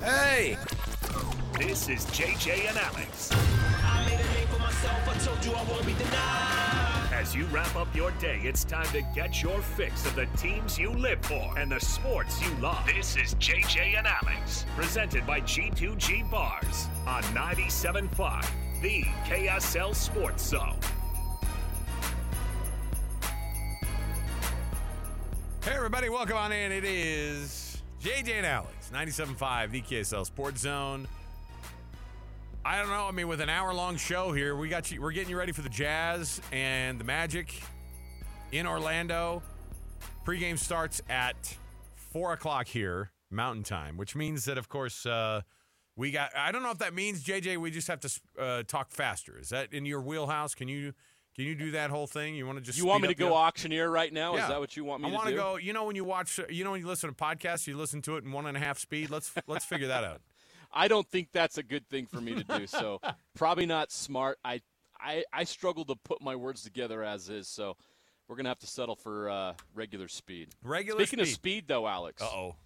Hey! 0.00 0.56
This 1.58 1.88
is 1.88 2.06
JJ 2.06 2.68
and 2.68 2.78
Alex. 2.78 3.32
As 7.12 7.34
you 7.34 7.46
wrap 7.46 7.74
up 7.74 7.92
your 7.96 8.12
day, 8.12 8.40
it's 8.44 8.62
time 8.62 8.86
to 8.92 9.02
get 9.12 9.42
your 9.42 9.60
fix 9.60 10.06
of 10.06 10.14
the 10.14 10.26
teams 10.36 10.78
you 10.78 10.90
live 10.90 11.20
for 11.22 11.58
and 11.58 11.72
the 11.72 11.80
sports 11.80 12.40
you 12.40 12.54
love. 12.60 12.86
This 12.86 13.16
is 13.16 13.34
JJ 13.34 13.98
and 13.98 14.06
Alex, 14.06 14.64
presented 14.76 15.26
by 15.26 15.40
G2G 15.40 16.30
Bars 16.30 16.86
on 17.04 17.24
97.5, 17.24 18.46
the 18.80 19.02
KSL 19.26 19.96
Sports 19.96 20.44
Zone. 20.44 20.78
Hey, 25.64 25.74
everybody, 25.74 26.08
welcome 26.08 26.36
on 26.36 26.52
in. 26.52 26.70
It 26.70 26.84
is 26.84 27.67
JJ 28.02 28.30
and 28.30 28.46
Alex, 28.46 28.90
97.5, 28.94 29.70
the 29.72 29.82
KSL 29.82 30.24
Sports 30.24 30.60
Zone. 30.60 31.08
I 32.64 32.78
don't 32.78 32.90
know. 32.90 33.06
I 33.08 33.10
mean, 33.10 33.26
with 33.26 33.40
an 33.40 33.48
hour 33.48 33.74
long 33.74 33.96
show 33.96 34.32
here, 34.32 34.54
we 34.54 34.68
got 34.68 34.92
you. 34.92 35.02
We're 35.02 35.10
getting 35.10 35.30
you 35.30 35.36
ready 35.36 35.50
for 35.50 35.62
the 35.62 35.68
Jazz 35.68 36.40
and 36.52 37.00
the 37.00 37.04
Magic 37.04 37.60
in 38.52 38.68
Orlando. 38.68 39.42
Pregame 40.24 40.58
starts 40.58 41.02
at 41.08 41.56
four 41.96 42.32
o'clock 42.32 42.68
here, 42.68 43.10
Mountain 43.32 43.64
Time, 43.64 43.96
which 43.96 44.14
means 44.14 44.44
that, 44.44 44.58
of 44.58 44.68
course, 44.68 45.04
uh, 45.04 45.40
we 45.96 46.12
got. 46.12 46.30
I 46.36 46.52
don't 46.52 46.62
know 46.62 46.70
if 46.70 46.78
that 46.78 46.94
means 46.94 47.24
JJ. 47.24 47.56
We 47.56 47.72
just 47.72 47.88
have 47.88 48.00
to 48.00 48.20
uh, 48.38 48.62
talk 48.62 48.92
faster. 48.92 49.36
Is 49.40 49.48
that 49.48 49.72
in 49.72 49.84
your 49.84 50.00
wheelhouse? 50.00 50.54
Can 50.54 50.68
you 50.68 50.92
can 51.38 51.46
you 51.46 51.54
do 51.54 51.70
that 51.70 51.90
whole 51.90 52.08
thing? 52.08 52.34
You 52.34 52.46
want 52.46 52.58
to 52.58 52.64
just 52.64 52.76
You 52.76 52.84
want 52.84 53.02
me 53.02 53.06
to 53.06 53.14
go 53.14 53.32
auctioneer 53.32 53.88
right 53.88 54.12
now? 54.12 54.34
Yeah. 54.34 54.42
Is 54.42 54.48
that 54.48 54.58
what 54.58 54.76
you 54.76 54.82
want 54.82 55.04
me 55.04 55.08
to 55.08 55.12
do? 55.12 55.14
I 55.14 55.18
want 55.18 55.30
do? 55.30 55.36
go. 55.36 55.56
You 55.56 55.72
know 55.72 55.84
when 55.84 55.94
you 55.94 56.02
watch, 56.02 56.40
you 56.50 56.64
know 56.64 56.72
when 56.72 56.80
you 56.80 56.86
listen 56.88 57.08
to 57.08 57.14
podcasts, 57.14 57.68
you 57.68 57.76
listen 57.76 58.02
to 58.02 58.16
it 58.16 58.24
in 58.24 58.32
one 58.32 58.46
and 58.46 58.56
a 58.56 58.60
half 58.60 58.76
speed. 58.76 59.08
Let's 59.08 59.32
let's 59.46 59.64
figure 59.64 59.86
that 59.86 60.02
out. 60.02 60.20
I 60.72 60.88
don't 60.88 61.08
think 61.08 61.28
that's 61.30 61.56
a 61.56 61.62
good 61.62 61.88
thing 61.88 62.06
for 62.06 62.20
me 62.20 62.34
to 62.34 62.42
do. 62.42 62.66
So 62.66 63.00
probably 63.36 63.66
not 63.66 63.92
smart. 63.92 64.38
I, 64.44 64.62
I 65.00 65.22
I 65.32 65.44
struggle 65.44 65.84
to 65.84 65.94
put 65.94 66.20
my 66.20 66.34
words 66.34 66.64
together 66.64 67.04
as 67.04 67.28
is. 67.28 67.46
So 67.46 67.76
we're 68.26 68.34
gonna 68.34 68.48
have 68.48 68.58
to 68.58 68.66
settle 68.66 68.96
for 68.96 69.30
uh, 69.30 69.52
regular 69.76 70.08
speed. 70.08 70.48
Regular 70.64 71.06
Speaking 71.06 71.24
speed. 71.24 71.30
of 71.30 71.34
speed, 71.34 71.64
though, 71.68 71.86
Alex. 71.86 72.20
Uh 72.20 72.26
oh. 72.26 72.56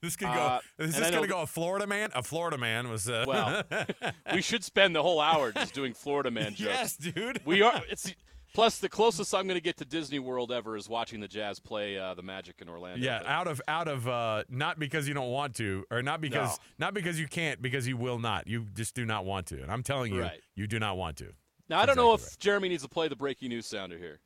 This 0.00 0.16
could 0.16 0.28
go. 0.28 0.32
Uh, 0.32 0.60
is 0.78 0.96
this 0.96 1.10
going 1.10 1.22
to 1.22 1.28
go 1.28 1.40
a 1.42 1.46
Florida 1.46 1.86
man? 1.86 2.10
A 2.14 2.22
Florida 2.22 2.58
man 2.58 2.88
was. 2.88 3.08
Uh, 3.08 3.24
Well, 3.26 3.62
we 4.32 4.42
should 4.42 4.62
spend 4.64 4.94
the 4.94 5.02
whole 5.02 5.20
hour 5.20 5.52
just 5.52 5.74
doing 5.74 5.92
Florida 5.92 6.30
man 6.30 6.54
jokes. 6.54 6.70
yes, 6.72 6.96
dude. 6.96 7.40
We 7.44 7.62
are. 7.62 7.82
It's 7.90 8.14
plus 8.54 8.78
the 8.78 8.88
closest 8.88 9.34
I'm 9.34 9.46
going 9.46 9.56
to 9.56 9.62
get 9.62 9.76
to 9.78 9.84
Disney 9.84 10.18
World 10.18 10.52
ever 10.52 10.76
is 10.76 10.88
watching 10.88 11.20
the 11.20 11.28
Jazz 11.28 11.58
play 11.60 11.98
uh, 11.98 12.14
the 12.14 12.22
Magic 12.22 12.56
in 12.60 12.68
Orlando. 12.68 13.04
Yeah, 13.04 13.22
out 13.26 13.46
of 13.48 13.60
out 13.68 13.88
of 13.88 14.08
uh, 14.08 14.44
not 14.48 14.78
because 14.78 15.08
you 15.08 15.14
don't 15.14 15.30
want 15.30 15.56
to, 15.56 15.84
or 15.90 16.02
not 16.02 16.20
because 16.20 16.58
No. 16.78 16.86
not 16.86 16.94
because 16.94 17.18
you 17.18 17.26
can't, 17.26 17.60
because 17.60 17.86
you 17.88 17.96
will 17.96 18.18
not. 18.18 18.46
You 18.46 18.66
just 18.74 18.94
do 18.94 19.04
not 19.04 19.24
want 19.24 19.46
to, 19.48 19.62
and 19.62 19.70
I'm 19.70 19.82
telling 19.82 20.14
you, 20.14 20.22
Right. 20.22 20.40
you 20.54 20.66
do 20.66 20.78
not 20.78 20.96
want 20.96 21.16
to. 21.18 21.32
now 21.68 21.80
I 21.80 21.86
don't 21.86 21.96
know 21.96 22.14
if 22.14 22.20
exactly 22.20 22.38
Jeremy 22.44 22.68
needs 22.68 22.82
to 22.84 22.88
play 22.88 23.08
the 23.08 23.16
breaking 23.16 23.48
news 23.50 23.66
sounder 23.66 23.98
here. 23.98 24.20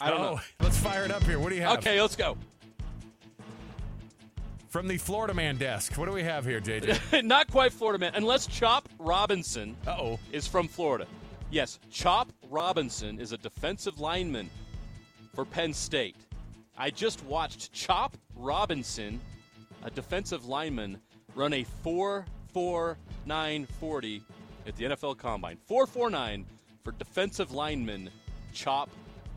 I 0.00 0.10
don't 0.10 0.20
oh, 0.20 0.34
know. 0.34 0.40
let's 0.60 0.78
fire 0.78 1.04
it 1.04 1.10
up 1.10 1.22
here. 1.24 1.38
What 1.38 1.50
do 1.50 1.54
you 1.56 1.62
have? 1.62 1.78
Okay, 1.78 2.00
let's 2.00 2.16
go. 2.16 2.36
From 4.76 4.88
the 4.88 4.98
Florida 4.98 5.32
man 5.32 5.56
desk, 5.56 5.96
what 5.96 6.04
do 6.04 6.12
we 6.12 6.22
have 6.22 6.44
here, 6.44 6.60
JJ? 6.60 7.24
Not 7.24 7.50
quite 7.50 7.72
Florida 7.72 7.98
man, 7.98 8.12
unless 8.14 8.46
Chop 8.46 8.90
Robinson 8.98 9.74
Uh 9.86 9.96
oh. 9.98 10.20
is 10.32 10.46
from 10.46 10.68
Florida. 10.68 11.06
Yes, 11.50 11.78
Chop 11.90 12.30
Robinson 12.50 13.18
is 13.18 13.32
a 13.32 13.38
defensive 13.38 14.00
lineman 14.00 14.50
for 15.34 15.46
Penn 15.46 15.72
State. 15.72 16.14
I 16.76 16.90
just 16.90 17.24
watched 17.24 17.72
Chop 17.72 18.18
Robinson, 18.34 19.18
a 19.82 19.90
defensive 19.90 20.44
lineman, 20.44 21.00
run 21.34 21.54
a 21.54 21.64
4.4940 21.82 24.20
at 24.66 24.76
the 24.76 24.84
NFL 24.84 25.16
Combine. 25.16 25.56
4.49 25.70 26.44
for 26.84 26.92
defensive 26.92 27.50
lineman 27.50 28.10
Chop 28.52 28.90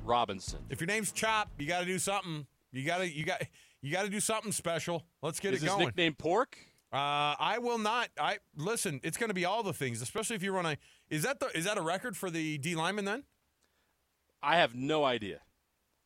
Robinson. 0.03 0.59
If 0.69 0.81
your 0.81 0.87
name's 0.87 1.13
Chop, 1.13 1.49
you 1.57 1.65
got 1.65 1.79
to 1.79 1.85
do 1.85 1.97
something. 1.97 2.45
You 2.73 2.85
got 2.85 2.97
to 2.97 3.09
you 3.09 3.23
got 3.23 3.41
you 3.81 3.91
got 3.91 4.03
to 4.03 4.09
do 4.09 4.19
something 4.19 4.51
special. 4.51 5.05
Let's 5.21 5.39
get 5.39 5.53
Is 5.53 5.61
it 5.63 5.65
his 5.67 5.73
going. 5.73 5.85
nickname 5.87 6.13
Pork? 6.15 6.57
Uh, 6.91 7.35
I 7.39 7.59
will 7.61 7.77
not. 7.77 8.09
I 8.19 8.39
listen. 8.55 8.99
It's 9.03 9.17
going 9.17 9.29
to 9.29 9.33
be 9.35 9.45
all 9.45 9.61
the 9.63 9.73
things, 9.73 10.01
especially 10.01 10.35
if 10.35 10.43
you 10.43 10.51
run 10.51 10.65
a. 10.65 10.77
Is 11.09 11.21
that 11.23 11.39
the 11.39 11.55
is 11.57 11.65
that 11.65 11.77
a 11.77 11.81
record 11.81 12.17
for 12.17 12.29
the 12.31 12.57
D 12.57 12.75
lineman 12.75 13.05
then? 13.05 13.23
I 14.41 14.57
have 14.57 14.73
no 14.75 15.03
idea. 15.03 15.41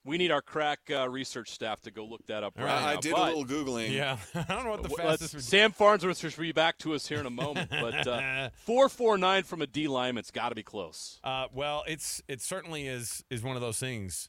We 0.05 0.17
need 0.17 0.31
our 0.31 0.41
crack 0.41 0.79
uh, 0.93 1.07
research 1.07 1.51
staff 1.51 1.79
to 1.83 1.91
go 1.91 2.03
look 2.03 2.25
that 2.25 2.43
up 2.43 2.57
right 2.57 2.65
right. 2.65 2.81
now. 2.81 2.87
I 2.87 2.95
did 2.97 3.13
but- 3.13 3.21
a 3.33 3.37
little 3.37 3.45
googling. 3.45 3.91
Yeah, 3.91 4.17
I 4.35 4.43
don't 4.53 4.65
know 4.65 4.71
what 4.71 4.83
the 4.83 4.89
W- 4.89 5.09
fastest. 5.09 5.39
Sam 5.49 5.71
Farnsworth 5.71 6.17
should 6.17 6.35
be 6.37 6.51
back 6.51 6.77
to 6.79 6.93
us 6.93 7.07
here 7.07 7.19
in 7.19 7.25
a 7.25 7.29
moment, 7.29 7.69
but 7.69 8.05
uh, 8.05 8.49
four 8.65 8.89
four 8.89 9.17
nine 9.17 9.43
from 9.43 9.61
a 9.61 9.67
D 9.67 9.87
lineman's 9.87 10.31
got 10.31 10.49
to 10.49 10.55
be 10.55 10.63
close. 10.63 11.21
Uh, 11.23 11.45
well, 11.53 11.85
it's 11.87 12.21
it 12.27 12.41
certainly 12.41 12.85
is 12.87 13.23
is 13.29 13.41
one 13.41 13.55
of 13.55 13.61
those 13.61 13.79
things. 13.79 14.27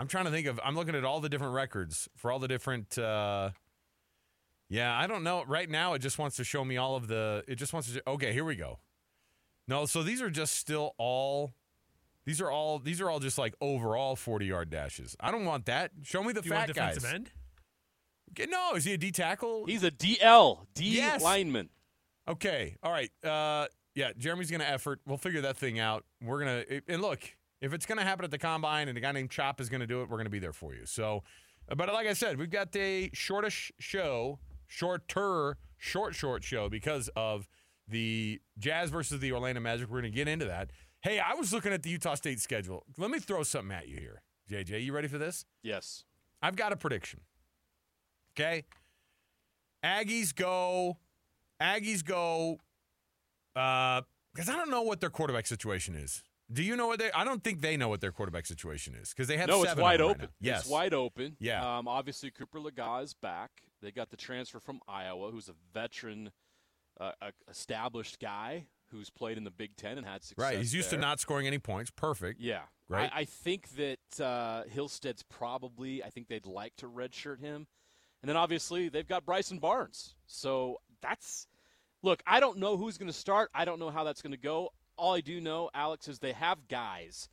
I'm 0.00 0.08
trying 0.08 0.24
to 0.24 0.30
think 0.30 0.46
of. 0.46 0.58
I'm 0.64 0.74
looking 0.74 0.94
at 0.94 1.04
all 1.04 1.20
the 1.20 1.28
different 1.28 1.52
records 1.52 2.08
for 2.16 2.32
all 2.32 2.38
the 2.38 2.48
different. 2.48 2.96
Uh, 2.96 3.50
yeah, 4.70 4.96
I 4.98 5.06
don't 5.06 5.22
know. 5.22 5.44
Right 5.46 5.68
now, 5.68 5.92
it 5.92 5.98
just 5.98 6.18
wants 6.18 6.36
to 6.36 6.44
show 6.44 6.64
me 6.64 6.78
all 6.78 6.96
of 6.96 7.06
the. 7.06 7.44
It 7.46 7.56
just 7.56 7.72
wants 7.74 7.92
to. 7.92 8.02
Okay, 8.08 8.32
here 8.32 8.44
we 8.44 8.56
go. 8.56 8.78
No, 9.68 9.84
so 9.84 10.02
these 10.02 10.22
are 10.22 10.30
just 10.30 10.56
still 10.56 10.94
all. 10.96 11.52
These 12.24 12.40
are 12.40 12.50
all. 12.50 12.78
These 12.78 13.00
are 13.02 13.10
all 13.10 13.20
just 13.20 13.36
like 13.36 13.54
overall 13.60 14.16
40 14.16 14.46
yard 14.46 14.70
dashes. 14.70 15.16
I 15.20 15.30
don't 15.30 15.44
want 15.44 15.66
that. 15.66 15.90
Show 16.02 16.24
me 16.24 16.32
the 16.32 16.40
Do 16.40 16.48
you 16.48 16.54
fat 16.54 16.68
want 16.68 16.74
guys. 16.74 16.94
defensive 16.94 17.14
end? 17.14 17.30
Okay, 18.32 18.50
No, 18.50 18.72
is 18.76 18.84
he 18.84 18.94
a 18.94 18.98
D 18.98 19.10
tackle? 19.10 19.66
He's 19.66 19.82
a 19.84 19.90
DL 19.90 20.66
D 20.74 20.96
Yes. 20.96 21.22
lineman. 21.22 21.68
Okay. 22.26 22.76
All 22.82 22.90
right. 22.92 23.10
Uh, 23.22 23.66
yeah, 23.94 24.12
Jeremy's 24.16 24.50
going 24.50 24.60
to 24.60 24.68
effort. 24.70 25.00
We'll 25.04 25.18
figure 25.18 25.40
that 25.42 25.56
thing 25.56 25.78
out. 25.80 26.04
We're 26.22 26.42
going 26.44 26.64
to, 26.64 26.82
and 26.88 27.02
look, 27.02 27.20
if 27.60 27.72
it's 27.74 27.86
going 27.86 27.98
to 27.98 28.04
happen 28.04 28.24
at 28.24 28.30
the 28.30 28.38
combine 28.38 28.88
and 28.88 28.96
a 28.96 29.00
guy 29.00 29.12
named 29.12 29.30
Chop 29.30 29.60
is 29.60 29.68
going 29.68 29.80
to 29.80 29.86
do 29.86 30.02
it, 30.02 30.08
we're 30.08 30.16
going 30.16 30.24
to 30.24 30.30
be 30.30 30.38
there 30.38 30.52
for 30.52 30.74
you. 30.74 30.86
So, 30.86 31.22
uh, 31.70 31.74
but 31.74 31.92
like 31.92 32.06
I 32.06 32.14
said, 32.14 32.38
we've 32.38 32.50
got 32.50 32.74
a 32.74 33.10
shortish 33.12 33.72
show, 33.78 34.38
shorter, 34.66 35.56
short, 35.76 36.14
short 36.14 36.42
show 36.42 36.68
because 36.68 37.10
of 37.16 37.48
the 37.86 38.40
Jazz 38.58 38.90
versus 38.90 39.20
the 39.20 39.32
Orlando 39.32 39.60
Magic. 39.60 39.88
We're 39.88 40.00
going 40.00 40.12
to 40.12 40.16
get 40.16 40.28
into 40.28 40.46
that. 40.46 40.70
Hey, 41.02 41.18
I 41.18 41.34
was 41.34 41.52
looking 41.52 41.72
at 41.72 41.82
the 41.82 41.90
Utah 41.90 42.14
State 42.14 42.40
schedule. 42.40 42.84
Let 42.98 43.10
me 43.10 43.18
throw 43.18 43.42
something 43.42 43.74
at 43.74 43.88
you 43.88 43.96
here, 43.96 44.22
JJ. 44.50 44.84
You 44.84 44.92
ready 44.92 45.08
for 45.08 45.18
this? 45.18 45.44
Yes. 45.62 46.04
I've 46.42 46.56
got 46.56 46.72
a 46.72 46.76
prediction. 46.76 47.20
Okay. 48.34 48.64
Aggies 49.84 50.34
go. 50.34 50.98
Aggies 51.60 52.04
go. 52.04 52.58
Uh, 53.56 54.02
because 54.32 54.48
I 54.48 54.56
don't 54.56 54.70
know 54.70 54.82
what 54.82 55.00
their 55.00 55.10
quarterback 55.10 55.46
situation 55.46 55.94
is. 55.94 56.22
Do 56.52 56.62
you 56.62 56.76
know 56.76 56.88
what 56.88 56.98
they? 56.98 57.10
I 57.12 57.24
don't 57.24 57.42
think 57.44 57.60
they 57.60 57.76
know 57.76 57.88
what 57.88 58.00
their 58.00 58.12
quarterback 58.12 58.46
situation 58.46 58.94
is 58.94 59.10
because 59.10 59.28
they 59.28 59.36
have 59.36 59.48
No, 59.48 59.62
it's 59.62 59.76
wide 59.76 59.76
them 59.76 59.84
right 59.84 60.00
open. 60.00 60.28
Yes, 60.40 60.62
It's 60.62 60.68
wide 60.68 60.94
open. 60.94 61.36
Yeah. 61.38 61.78
Um, 61.78 61.86
obviously, 61.86 62.30
Cooper 62.30 62.58
Lega 62.58 63.02
is 63.04 63.14
back. 63.14 63.50
They 63.82 63.90
got 63.90 64.10
the 64.10 64.16
transfer 64.16 64.60
from 64.60 64.80
Iowa, 64.88 65.30
who's 65.30 65.48
a 65.48 65.54
veteran, 65.72 66.32
uh, 67.00 67.12
a 67.22 67.32
established 67.48 68.18
guy 68.20 68.66
who's 68.90 69.10
played 69.10 69.38
in 69.38 69.44
the 69.44 69.50
Big 69.50 69.76
Ten 69.76 69.98
and 69.98 70.06
had 70.06 70.22
success. 70.24 70.42
Right. 70.42 70.58
He's 70.58 70.74
used 70.74 70.90
there. 70.90 70.98
to 70.98 71.06
not 71.06 71.20
scoring 71.20 71.46
any 71.46 71.58
points. 71.58 71.90
Perfect. 71.90 72.40
Yeah. 72.40 72.62
Right. 72.88 73.10
I, 73.14 73.20
I 73.20 73.24
think 73.24 73.68
that 73.76 74.24
uh, 74.24 74.64
Hillstead's 74.64 75.22
probably, 75.22 76.02
I 76.02 76.10
think 76.10 76.26
they'd 76.28 76.46
like 76.46 76.74
to 76.78 76.88
redshirt 76.88 77.40
him. 77.40 77.68
And 78.22 78.28
then 78.28 78.36
obviously 78.36 78.88
they've 78.88 79.06
got 79.06 79.24
Bryson 79.24 79.58
Barnes. 79.58 80.16
So 80.26 80.78
that's, 81.00 81.46
look, 82.02 82.22
I 82.26 82.40
don't 82.40 82.58
know 82.58 82.76
who's 82.76 82.98
going 82.98 83.10
to 83.10 83.16
start. 83.16 83.50
I 83.54 83.64
don't 83.64 83.78
know 83.78 83.90
how 83.90 84.04
that's 84.04 84.22
going 84.22 84.32
to 84.32 84.38
go. 84.38 84.70
All 85.00 85.14
I 85.14 85.22
do 85.22 85.40
know, 85.40 85.70
Alex, 85.72 86.08
is 86.08 86.18
they 86.18 86.34
have 86.34 86.68
guys. 86.68 87.30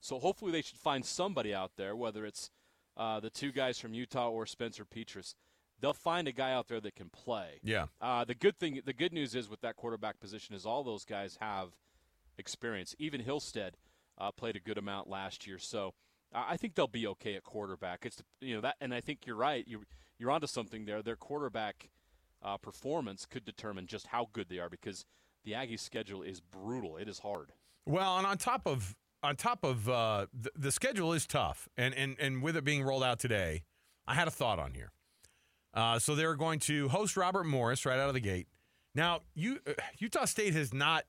So 0.00 0.18
hopefully 0.18 0.52
they 0.52 0.60
should 0.60 0.78
find 0.78 1.04
somebody 1.04 1.54
out 1.54 1.72
there, 1.76 1.96
whether 1.96 2.26
it's 2.26 2.50
uh, 2.96 3.20
the 3.20 3.30
two 3.30 3.52
guys 3.52 3.78
from 3.78 3.94
Utah 3.94 4.28
or 4.28 4.44
Spencer 4.44 4.84
Petras. 4.84 5.34
They'll 5.80 5.94
find 5.94 6.28
a 6.28 6.32
guy 6.32 6.52
out 6.52 6.68
there 6.68 6.80
that 6.80 6.94
can 6.94 7.08
play. 7.08 7.60
Yeah. 7.62 7.86
Uh, 8.00 8.24
the 8.24 8.34
good 8.34 8.58
thing, 8.58 8.80
the 8.84 8.92
good 8.92 9.14
news 9.14 9.34
is 9.34 9.48
with 9.48 9.62
that 9.62 9.76
quarterback 9.76 10.20
position 10.20 10.54
is 10.54 10.66
all 10.66 10.84
those 10.84 11.04
guys 11.04 11.38
have 11.40 11.70
experience. 12.36 12.94
Even 12.98 13.22
Hillstead 13.22 13.72
uh, 14.18 14.30
played 14.30 14.56
a 14.56 14.60
good 14.60 14.78
amount 14.78 15.08
last 15.08 15.46
year, 15.46 15.58
so 15.58 15.94
uh, 16.34 16.44
I 16.46 16.56
think 16.56 16.74
they'll 16.74 16.86
be 16.86 17.06
okay 17.08 17.34
at 17.34 17.44
quarterback. 17.44 18.04
It's 18.04 18.22
you 18.40 18.54
know 18.54 18.60
that, 18.62 18.76
and 18.80 18.94
I 18.94 19.00
think 19.00 19.26
you're 19.26 19.36
right. 19.36 19.66
You 19.66 19.84
you're 20.18 20.30
onto 20.30 20.46
something 20.46 20.84
there. 20.84 21.02
Their 21.02 21.16
quarterback 21.16 21.90
uh, 22.42 22.56
performance 22.56 23.26
could 23.26 23.44
determine 23.44 23.86
just 23.86 24.08
how 24.08 24.28
good 24.32 24.48
they 24.48 24.58
are 24.58 24.70
because 24.70 25.04
the 25.46 25.52
Aggies' 25.52 25.80
schedule 25.80 26.20
is 26.22 26.40
brutal. 26.40 26.98
It 26.98 27.08
is 27.08 27.20
hard. 27.20 27.52
Well, 27.86 28.18
and 28.18 28.26
on 28.26 28.36
top 28.36 28.66
of 28.66 28.94
on 29.22 29.36
top 29.36 29.64
of 29.64 29.88
uh, 29.88 30.26
the, 30.38 30.50
the 30.54 30.70
schedule 30.72 31.14
is 31.14 31.26
tough, 31.26 31.68
and 31.78 31.94
and 31.94 32.16
and 32.20 32.42
with 32.42 32.56
it 32.56 32.64
being 32.64 32.82
rolled 32.82 33.04
out 33.04 33.18
today, 33.18 33.62
I 34.06 34.14
had 34.14 34.28
a 34.28 34.30
thought 34.30 34.58
on 34.58 34.74
here. 34.74 34.92
Uh, 35.72 35.98
so 35.98 36.14
they're 36.14 36.34
going 36.36 36.58
to 36.60 36.88
host 36.88 37.16
Robert 37.16 37.44
Morris 37.44 37.86
right 37.86 37.98
out 37.98 38.08
of 38.08 38.14
the 38.14 38.20
gate. 38.20 38.48
Now, 38.94 39.20
you 39.34 39.60
uh, 39.66 39.72
Utah 39.98 40.24
State 40.26 40.52
has 40.54 40.74
not. 40.74 41.04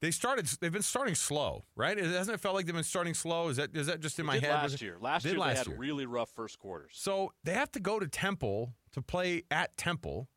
They 0.00 0.12
started. 0.12 0.46
They've 0.60 0.72
been 0.72 0.82
starting 0.82 1.16
slow, 1.16 1.64
right? 1.74 1.98
Hasn't 1.98 2.32
it 2.34 2.38
felt 2.38 2.54
like 2.54 2.66
they've 2.66 2.74
been 2.74 2.84
starting 2.84 3.14
slow? 3.14 3.48
Is 3.48 3.56
that 3.56 3.74
is 3.76 3.88
that 3.88 3.98
just 3.98 4.18
in 4.20 4.26
They 4.26 4.34
my 4.34 4.38
head? 4.38 4.50
last 4.50 4.80
year. 4.80 4.96
Last 5.00 5.24
year 5.24 5.36
last 5.36 5.52
they 5.54 5.58
had 5.58 5.66
year. 5.66 5.76
really 5.76 6.06
rough 6.06 6.30
first 6.30 6.58
quarters. 6.60 6.92
So 6.94 7.32
they 7.42 7.54
have 7.54 7.72
to 7.72 7.80
go 7.80 7.98
to 7.98 8.06
Temple 8.06 8.74
to 8.92 9.02
play 9.02 9.42
at 9.50 9.76
Temple. 9.76 10.28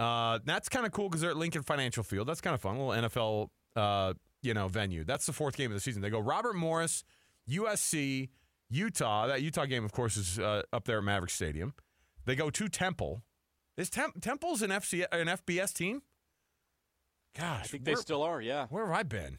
Uh, 0.00 0.38
that's 0.46 0.70
kind 0.70 0.86
of 0.86 0.92
cool 0.92 1.10
because 1.10 1.20
they're 1.20 1.30
at 1.30 1.36
Lincoln 1.36 1.62
Financial 1.62 2.02
Field. 2.02 2.26
That's 2.26 2.40
kind 2.40 2.54
of 2.54 2.60
fun. 2.62 2.76
A 2.76 2.86
little 2.86 3.08
NFL, 3.08 3.48
uh, 3.76 4.14
you 4.42 4.54
know, 4.54 4.66
venue. 4.66 5.04
That's 5.04 5.26
the 5.26 5.34
fourth 5.34 5.56
game 5.56 5.70
of 5.70 5.74
the 5.74 5.80
season. 5.80 6.00
They 6.00 6.08
go 6.08 6.18
Robert 6.18 6.56
Morris, 6.56 7.04
USC, 7.48 8.30
Utah. 8.70 9.26
That 9.26 9.42
Utah 9.42 9.66
game, 9.66 9.84
of 9.84 9.92
course, 9.92 10.16
is 10.16 10.38
uh, 10.38 10.62
up 10.72 10.86
there 10.86 10.98
at 10.98 11.04
Maverick 11.04 11.30
Stadium. 11.30 11.74
They 12.24 12.34
go 12.34 12.48
to 12.48 12.68
Temple. 12.68 13.22
Is 13.76 13.90
Temp- 13.90 14.22
Temple's 14.22 14.62
an 14.62 14.70
FC 14.70 15.04
an 15.12 15.26
FBS 15.26 15.74
team? 15.74 16.00
Gosh, 17.38 17.64
I 17.64 17.66
think 17.66 17.86
where, 17.86 17.94
they 17.94 18.00
still 18.00 18.22
are. 18.22 18.40
Yeah, 18.40 18.66
where 18.70 18.86
have 18.86 18.94
I 18.94 19.02
been? 19.02 19.38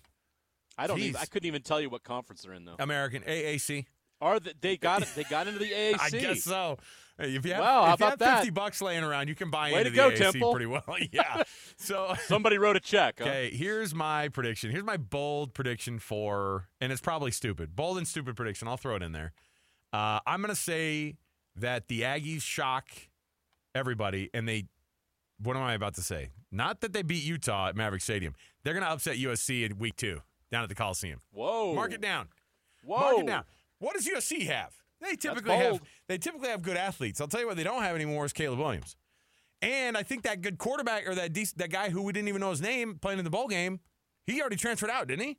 I 0.77 0.85
don't. 0.85 0.99
Even, 0.99 1.19
I 1.19 1.25
couldn't 1.25 1.47
even 1.47 1.63
tell 1.63 1.81
you 1.81 1.89
what 1.89 2.03
conference 2.03 2.43
they're 2.43 2.53
in 2.53 2.65
though. 2.65 2.75
American 2.77 3.23
AAC. 3.23 3.85
Are 4.21 4.39
they, 4.39 4.53
they 4.62 4.77
got 4.77 5.01
it? 5.01 5.09
They 5.15 5.23
got 5.23 5.47
into 5.47 5.59
the 5.59 5.71
AAC. 5.71 5.97
I 6.00 6.09
guess 6.09 6.44
so. 6.44 6.77
Hey, 7.18 7.35
If 7.35 7.45
you 7.45 7.53
have, 7.53 7.62
Wow, 7.62 7.83
if 7.94 8.00
you 8.00 8.06
about 8.06 8.19
have 8.21 8.38
50 8.39 8.50
that? 8.50 8.53
bucks 8.53 8.81
laying 8.81 9.03
around, 9.03 9.27
you 9.27 9.35
can 9.35 9.50
buy 9.50 9.71
Way 9.71 9.79
into 9.79 9.83
to 9.85 9.89
the 9.91 9.95
go, 9.95 10.09
AAC 10.12 10.18
Temple. 10.31 10.51
pretty 10.51 10.65
well. 10.65 10.83
yeah. 11.12 11.44
So 11.77 12.13
Somebody 12.27 12.57
wrote 12.57 12.75
a 12.77 12.79
check. 12.79 13.15
Huh? 13.19 13.25
Okay, 13.25 13.50
here's 13.51 13.94
my 13.94 14.29
prediction. 14.29 14.71
Here's 14.71 14.83
my 14.83 14.97
bold 14.97 15.53
prediction 15.53 16.00
for, 16.00 16.68
and 16.79 16.91
it's 16.91 17.01
probably 17.01 17.31
stupid. 17.31 17.75
Bold 17.75 17.97
and 17.97 18.07
stupid 18.07 18.35
prediction. 18.35 18.68
I'll 18.68 18.77
throw 18.77 18.95
it 18.95 19.03
in 19.03 19.12
there. 19.12 19.33
Uh, 19.91 20.19
I'm 20.25 20.41
going 20.41 20.53
to 20.56 20.59
say 20.62 21.18
that 21.56 21.88
the 21.89 22.01
Aggies 22.01 22.41
shock 22.44 22.88
everybody, 23.75 24.29
and 24.33 24.47
they. 24.47 24.65
What 25.44 25.57
am 25.57 25.63
I 25.63 25.73
about 25.73 25.95
to 25.95 26.01
say? 26.01 26.29
Not 26.51 26.81
that 26.81 26.94
they 26.94 27.01
beat 27.01 27.23
Utah 27.23 27.69
at 27.69 27.75
Maverick 27.75 28.01
Stadium. 28.03 28.35
They're 28.63 28.73
going 28.75 28.85
to 28.85 28.91
upset 28.91 29.18
USC 29.18 29.65
in 29.65 29.79
week 29.79 29.95
two 29.95 30.21
down 30.51 30.62
at 30.63 30.69
the 30.69 30.75
Coliseum. 30.75 31.19
Whoa. 31.31 31.73
Mark 31.73 31.94
it 31.94 32.01
down. 32.01 32.27
Whoa. 32.83 33.00
Mark 33.00 33.18
it 33.19 33.25
down. 33.25 33.44
What 33.81 33.95
does 33.95 34.07
USC 34.07 34.45
have? 34.48 34.74
They 35.01 35.16
typically 35.16 35.56
have 35.57 35.81
they 36.07 36.18
typically 36.19 36.50
have 36.50 36.62
good 36.62 36.78
athletes. 36.78 37.19
I'll 37.19 37.28
tell 37.28 37.42
you 37.42 37.48
what 37.48 37.57
they 37.57 37.63
don't 37.63 37.81
have 37.81 37.95
anymore 37.95 38.24
is 38.25 38.31
Caleb 38.33 38.60
Williams. 38.60 38.95
And 39.63 39.98
I 39.98 40.04
think 40.04 40.24
that 40.24 40.42
good 40.42 40.57
quarterback 40.60 41.07
or 41.07 41.16
that 41.16 41.33
dec- 41.33 41.56
that 41.56 41.72
guy 41.72 41.89
who 41.89 42.04
we 42.04 42.13
didn't 42.13 42.28
even 42.30 42.42
know 42.42 42.51
his 42.51 42.62
name 42.62 43.00
playing 43.01 43.18
in 43.19 43.25
the 43.25 43.31
bowl 43.31 43.48
game, 43.48 43.80
he 44.28 44.39
already 44.39 44.56
transferred 44.56 44.92
out, 44.92 45.07
didn't 45.07 45.25
he? 45.25 45.38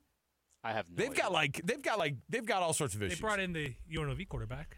I 0.63 0.73
have 0.73 0.89
no 0.89 0.95
They've 0.97 1.13
got 1.15 1.31
like 1.31 1.61
they've 1.65 1.81
got 1.81 1.97
like 1.97 2.15
they've 2.29 2.45
got 2.45 2.61
all 2.61 2.73
sorts 2.73 2.93
of 2.95 3.01
issues. 3.01 3.17
They 3.17 3.21
brought 3.21 3.39
in 3.39 3.53
the 3.53 3.73
UNLV 3.93 4.27
quarterback. 4.27 4.75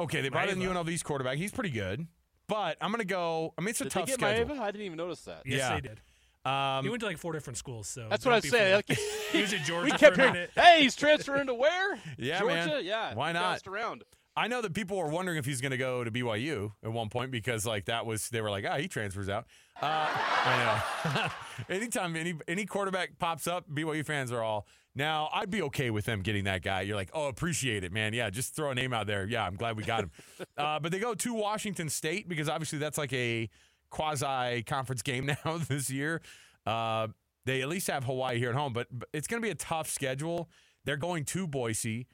okay, 0.00 0.22
they 0.22 0.30
brought 0.30 0.48
in 0.48 0.58
Maiava. 0.58 0.84
UNLV's 0.84 1.02
quarterback. 1.02 1.36
He's 1.36 1.52
pretty 1.52 1.70
good. 1.70 2.06
But 2.48 2.78
I'm 2.80 2.90
gonna 2.90 3.04
go. 3.04 3.52
I 3.58 3.60
mean, 3.60 3.70
it's 3.70 3.80
a 3.82 3.84
Did 3.84 3.90
tough 3.92 4.06
they 4.06 4.12
get 4.12 4.20
schedule. 4.20 4.54
Maiava? 4.56 4.60
I 4.60 4.70
didn't 4.70 4.86
even 4.86 4.96
notice 4.98 5.20
that. 5.22 5.42
Yes, 5.46 5.58
Yeah. 5.58 5.74
they 5.74 5.80
did. 5.82 6.00
Um, 6.44 6.84
He 6.84 6.90
went 6.90 7.00
to 7.00 7.06
like 7.06 7.18
four 7.18 7.32
different 7.32 7.56
schools. 7.56 7.88
So 7.88 8.06
That's 8.10 8.24
what 8.24 8.34
I 8.34 8.40
saying. 8.40 8.82
he 9.32 9.40
was 9.40 9.52
at 9.52 9.62
Georgia. 9.64 9.84
we 9.84 9.90
kept 9.92 10.16
for 10.16 10.20
a 10.22 10.24
hearing, 10.24 10.32
minute. 10.34 10.50
hey, 10.54 10.82
he's 10.82 10.96
transferring 10.96 11.46
to 11.46 11.54
where? 11.54 11.98
Yeah, 12.18 12.40
Georgia? 12.40 12.54
man. 12.54 12.84
Yeah. 12.84 13.14
Why 13.14 13.32
not? 13.32 13.66
around. 13.66 14.04
I 14.36 14.48
know 14.48 14.60
that 14.62 14.74
people 14.74 14.96
were 14.96 15.08
wondering 15.08 15.38
if 15.38 15.44
he's 15.46 15.60
going 15.60 15.70
to 15.70 15.76
go 15.78 16.02
to 16.02 16.10
BYU 16.10 16.72
at 16.82 16.92
one 16.92 17.08
point 17.08 17.30
because 17.30 17.64
like 17.64 17.84
that 17.84 18.04
was 18.04 18.28
they 18.30 18.40
were 18.40 18.50
like, 18.50 18.64
ah, 18.68 18.76
he 18.78 18.88
transfers 18.88 19.28
out. 19.28 19.46
Uh, 19.80 19.86
I 19.86 20.82
know. 21.14 21.28
Anytime 21.74 22.16
any 22.16 22.34
any 22.48 22.66
quarterback 22.66 23.18
pops 23.18 23.46
up, 23.46 23.68
BYU 23.70 24.04
fans 24.04 24.32
are 24.32 24.42
all 24.42 24.66
now. 24.94 25.28
I'd 25.32 25.50
be 25.50 25.62
okay 25.62 25.90
with 25.90 26.04
them 26.04 26.20
getting 26.22 26.44
that 26.44 26.62
guy. 26.62 26.80
You're 26.82 26.96
like, 26.96 27.10
oh, 27.14 27.28
appreciate 27.28 27.84
it, 27.84 27.92
man. 27.92 28.12
Yeah, 28.12 28.28
just 28.30 28.56
throw 28.56 28.70
a 28.70 28.74
name 28.74 28.92
out 28.92 29.06
there. 29.06 29.24
Yeah, 29.24 29.44
I'm 29.46 29.54
glad 29.54 29.76
we 29.76 29.84
got 29.84 30.00
him. 30.04 30.10
uh, 30.58 30.80
but 30.80 30.90
they 30.90 30.98
go 30.98 31.14
to 31.14 31.34
Washington 31.34 31.88
State 31.88 32.28
because 32.28 32.48
obviously 32.48 32.78
that's 32.80 32.98
like 32.98 33.12
a 33.12 33.48
quasi 33.94 34.62
conference 34.64 35.02
game 35.02 35.26
now 35.44 35.58
this 35.58 35.88
year. 35.88 36.20
Uh, 36.66 37.08
they 37.46 37.62
at 37.62 37.68
least 37.68 37.86
have 37.88 38.04
Hawaii 38.04 38.38
here 38.38 38.50
at 38.50 38.56
home, 38.56 38.72
but, 38.72 38.88
but 38.90 39.08
it's 39.12 39.28
going 39.28 39.40
to 39.40 39.46
be 39.46 39.50
a 39.50 39.54
tough 39.54 39.88
schedule. 39.88 40.48
They're 40.84 40.96
going 40.96 41.24
to 41.26 41.46
Boise. 41.46 42.06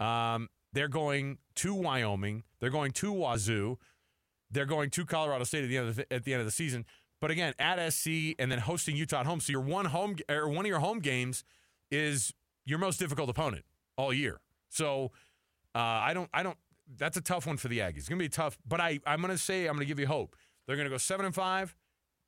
Um, 0.00 0.48
they're 0.72 0.88
going 0.88 1.38
to 1.56 1.74
Wyoming. 1.74 2.42
They're 2.60 2.70
going 2.70 2.92
to 2.92 3.12
Wazoo. 3.12 3.78
They're 4.50 4.66
going 4.66 4.90
to 4.90 5.04
Colorado 5.04 5.44
State 5.44 5.64
at 5.64 5.68
the 5.68 5.76
end 5.78 5.88
of 5.88 5.96
the, 5.96 6.12
at 6.12 6.24
the 6.24 6.32
end 6.32 6.40
of 6.40 6.46
the 6.46 6.52
season. 6.52 6.84
But 7.20 7.30
again, 7.30 7.54
at 7.58 7.92
SC 7.92 8.34
and 8.38 8.50
then 8.50 8.60
hosting 8.60 8.96
Utah 8.96 9.20
at 9.20 9.26
home. 9.26 9.40
So 9.40 9.52
your 9.52 9.60
one 9.60 9.86
home 9.86 10.16
or 10.28 10.48
one 10.48 10.64
of 10.64 10.68
your 10.68 10.80
home 10.80 11.00
games 11.00 11.44
is 11.90 12.32
your 12.64 12.78
most 12.78 12.98
difficult 12.98 13.28
opponent 13.28 13.64
all 13.96 14.12
year. 14.12 14.40
So 14.68 15.12
uh, 15.74 15.78
I 15.78 16.14
don't 16.14 16.30
I 16.32 16.42
don't. 16.42 16.56
That's 16.96 17.16
a 17.16 17.20
tough 17.20 17.46
one 17.46 17.56
for 17.56 17.68
the 17.68 17.80
Aggies. 17.80 17.98
It's 17.98 18.08
gonna 18.08 18.18
be 18.18 18.28
tough. 18.28 18.56
But 18.66 18.80
I 18.80 19.00
I'm 19.06 19.20
gonna 19.20 19.36
say 19.36 19.66
I'm 19.66 19.74
gonna 19.74 19.84
give 19.84 19.98
you 19.98 20.06
hope. 20.06 20.36
They're 20.68 20.76
gonna 20.76 20.90
go 20.90 20.98
seven 20.98 21.26
and 21.26 21.34
five, 21.34 21.74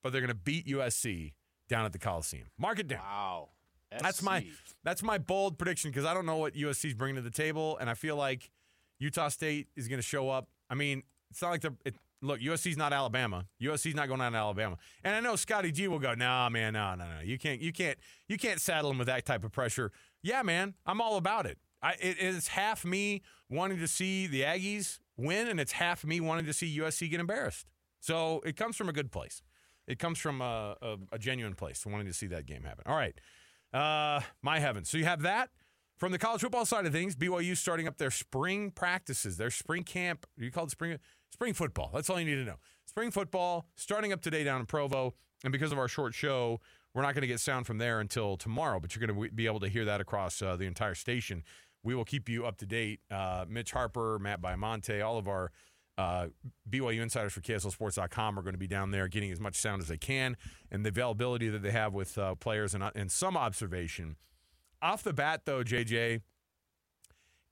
but 0.03 0.11
they're 0.11 0.23
gonna 0.23 0.35
beat 0.35 0.67
USC 0.67 1.35
down 1.69 1.85
at 1.85 1.93
the 1.93 1.99
Coliseum. 1.99 2.49
Mark 2.59 2.81
it 2.81 2.89
down. 2.89 3.01
Wow. 3.01 3.51
That's 3.99 4.23
my 4.23 4.47
that's 4.85 5.03
my 5.03 5.19
bold 5.19 5.59
prediction 5.59 5.91
because 5.91 6.05
I 6.05 6.15
don't 6.15 6.27
know 6.27 6.37
what 6.37 6.55
USC's 6.55 6.95
bringing 6.95 7.17
to 7.17 7.23
the 7.23 7.31
table, 7.31 7.77
and 7.79 7.91
I 7.91 7.95
feel 7.95 8.17
like 8.17 8.51
Utah 8.99 9.29
State 9.29 9.69
is 9.77 9.89
going 9.89 9.99
to 9.99 10.07
show 10.07 10.31
up. 10.31 10.49
I 10.69 10.75
mean, 10.75 11.03
it's 11.31 11.43
not 11.43 11.51
like 11.51 11.63
the 11.63 11.75
it, 11.85 11.97
look 12.23 12.41
USC's 12.41 12.77
not 12.77 12.93
Alabama. 12.93 13.47
USC's 13.61 13.95
not 13.95 14.09
going 14.09 14.21
down 14.21 14.33
to 14.33 14.39
Alabama, 14.39 14.77
and 15.03 15.15
I 15.15 15.21
know 15.21 15.35
Scotty 15.37 15.73
G 15.73 15.89
will 15.89 15.99
go, 15.99 16.15
nah, 16.15 16.49
man, 16.49 16.75
no, 16.75 16.95
no, 16.95 17.05
no, 17.05 17.21
you 17.25 17.39
can't, 17.39 17.61
you 17.61 17.73
can't, 17.73 17.99
you 18.29 18.39
can't 18.39 18.61
saddle 18.61 18.91
him 18.91 18.99
with 18.99 19.09
that 19.09 19.27
type 19.27 19.45
of 19.45 19.51
pressure. 19.51 19.91
Yeah, 20.23 20.43
man, 20.43 20.75
I'm 20.87 21.01
all 21.01 21.17
about 21.17 21.47
it. 21.47 21.59
I, 21.83 21.93
it 21.95 22.17
it's 22.21 22.49
half 22.49 22.85
me 22.85 23.23
wanting 23.49 23.79
to 23.79 23.89
see 23.89 24.27
the 24.29 24.43
Aggies 24.43 25.01
win, 25.17 25.49
and 25.49 25.59
it's 25.59 25.73
half 25.73 26.05
me 26.05 26.21
wanting 26.21 26.47
to 26.47 26.53
see 26.53 26.79
USC 26.79 27.11
get 27.11 27.19
embarrassed. 27.19 27.67
So 28.00 28.41
it 28.44 28.56
comes 28.56 28.76
from 28.76 28.88
a 28.88 28.93
good 28.93 29.12
place. 29.12 29.43
It 29.87 29.99
comes 29.99 30.19
from 30.19 30.41
a, 30.41 30.76
a, 30.81 30.97
a 31.12 31.19
genuine 31.19 31.55
place, 31.55 31.85
wanting 31.85 32.06
to 32.06 32.12
see 32.12 32.26
that 32.29 32.47
game 32.47 32.62
happen. 32.64 32.85
All 32.87 32.97
right. 32.97 33.19
Uh, 33.73 34.20
my 34.43 34.58
heavens. 34.58 34.88
So 34.88 34.99
you 34.99 35.05
have 35.05 35.23
that 35.23 35.50
from 35.97 36.12
the 36.12 36.19
college 36.19 36.41
football 36.41 36.64
side 36.64 36.87
of 36.87 36.93
things. 36.93 37.14
BYU 37.14 37.56
starting 37.56 37.87
up 37.87 37.99
their 37.99 38.11
spring 38.11 38.70
practices, 38.70 39.37
their 39.37 39.50
spring 39.50 39.85
camp. 39.85 40.26
You 40.37 40.50
call 40.50 40.64
it 40.64 40.70
spring 40.70 40.99
spring 41.31 41.55
football. 41.55 41.91
That's 41.94 42.11
all 42.11 42.19
you 42.19 42.26
need 42.26 42.37
to 42.37 42.44
know. 42.44 42.56
Spring 42.87 43.11
football 43.11 43.67
starting 43.76 44.12
up 44.12 44.20
today 44.20 44.43
down 44.43 44.61
in 44.61 44.67
Provo, 44.67 45.14
and 45.44 45.52
because 45.52 45.70
of 45.70 45.79
our 45.79 45.88
short 45.88 46.14
show, 46.14 46.61
we're 46.94 47.02
not 47.02 47.14
going 47.14 47.23
to 47.23 47.29
get 47.29 47.38
sound 47.38 47.67
from 47.67 47.79
there 47.79 48.00
until 48.00 48.37
tomorrow. 48.37 48.81
But 48.81 48.97
you're 48.97 49.06
going 49.06 49.29
to 49.29 49.35
be 49.35 49.47
able 49.47 49.61
to 49.61 49.69
hear 49.69 49.85
that 49.85 50.00
across 50.00 50.43
uh, 50.43 50.56
the 50.56 50.64
entire 50.64 50.94
station. 50.94 51.44
We 51.82 51.94
will 51.94 52.05
keep 52.05 52.29
you 52.29 52.47
up 52.47 52.58
to 52.58 52.67
date. 52.67 53.00
Uh, 53.11 53.44
Mitch 53.49 53.73
Harper, 53.73 54.19
Matt 54.19 54.43
Baiamonte, 54.43 55.05
all 55.05 55.17
of 55.17 55.29
our 55.29 55.50
uh, 56.00 56.29
BYU 56.69 57.02
insiders 57.02 57.35
for 57.35 57.41
KSLSports.com 57.41 58.38
are 58.38 58.43
going 58.43 58.55
to 58.55 58.58
be 58.58 58.67
down 58.67 58.91
there 58.91 59.06
getting 59.06 59.31
as 59.31 59.38
much 59.38 59.55
sound 59.56 59.82
as 59.82 59.88
they 59.88 59.99
can, 59.99 60.37
and 60.70 60.85
the 60.85 60.88
availability 60.88 61.49
that 61.49 61.62
they 61.62 61.70
have 61.70 61.93
with 61.93 62.17
uh, 62.17 62.35
players 62.37 62.75
and, 62.75 62.82
and 62.94 63.12
some 63.12 63.37
observation. 63.37 64.17
Off 64.81 65.02
the 65.02 65.12
bat, 65.12 65.43
though, 65.44 65.62
JJ, 65.62 66.23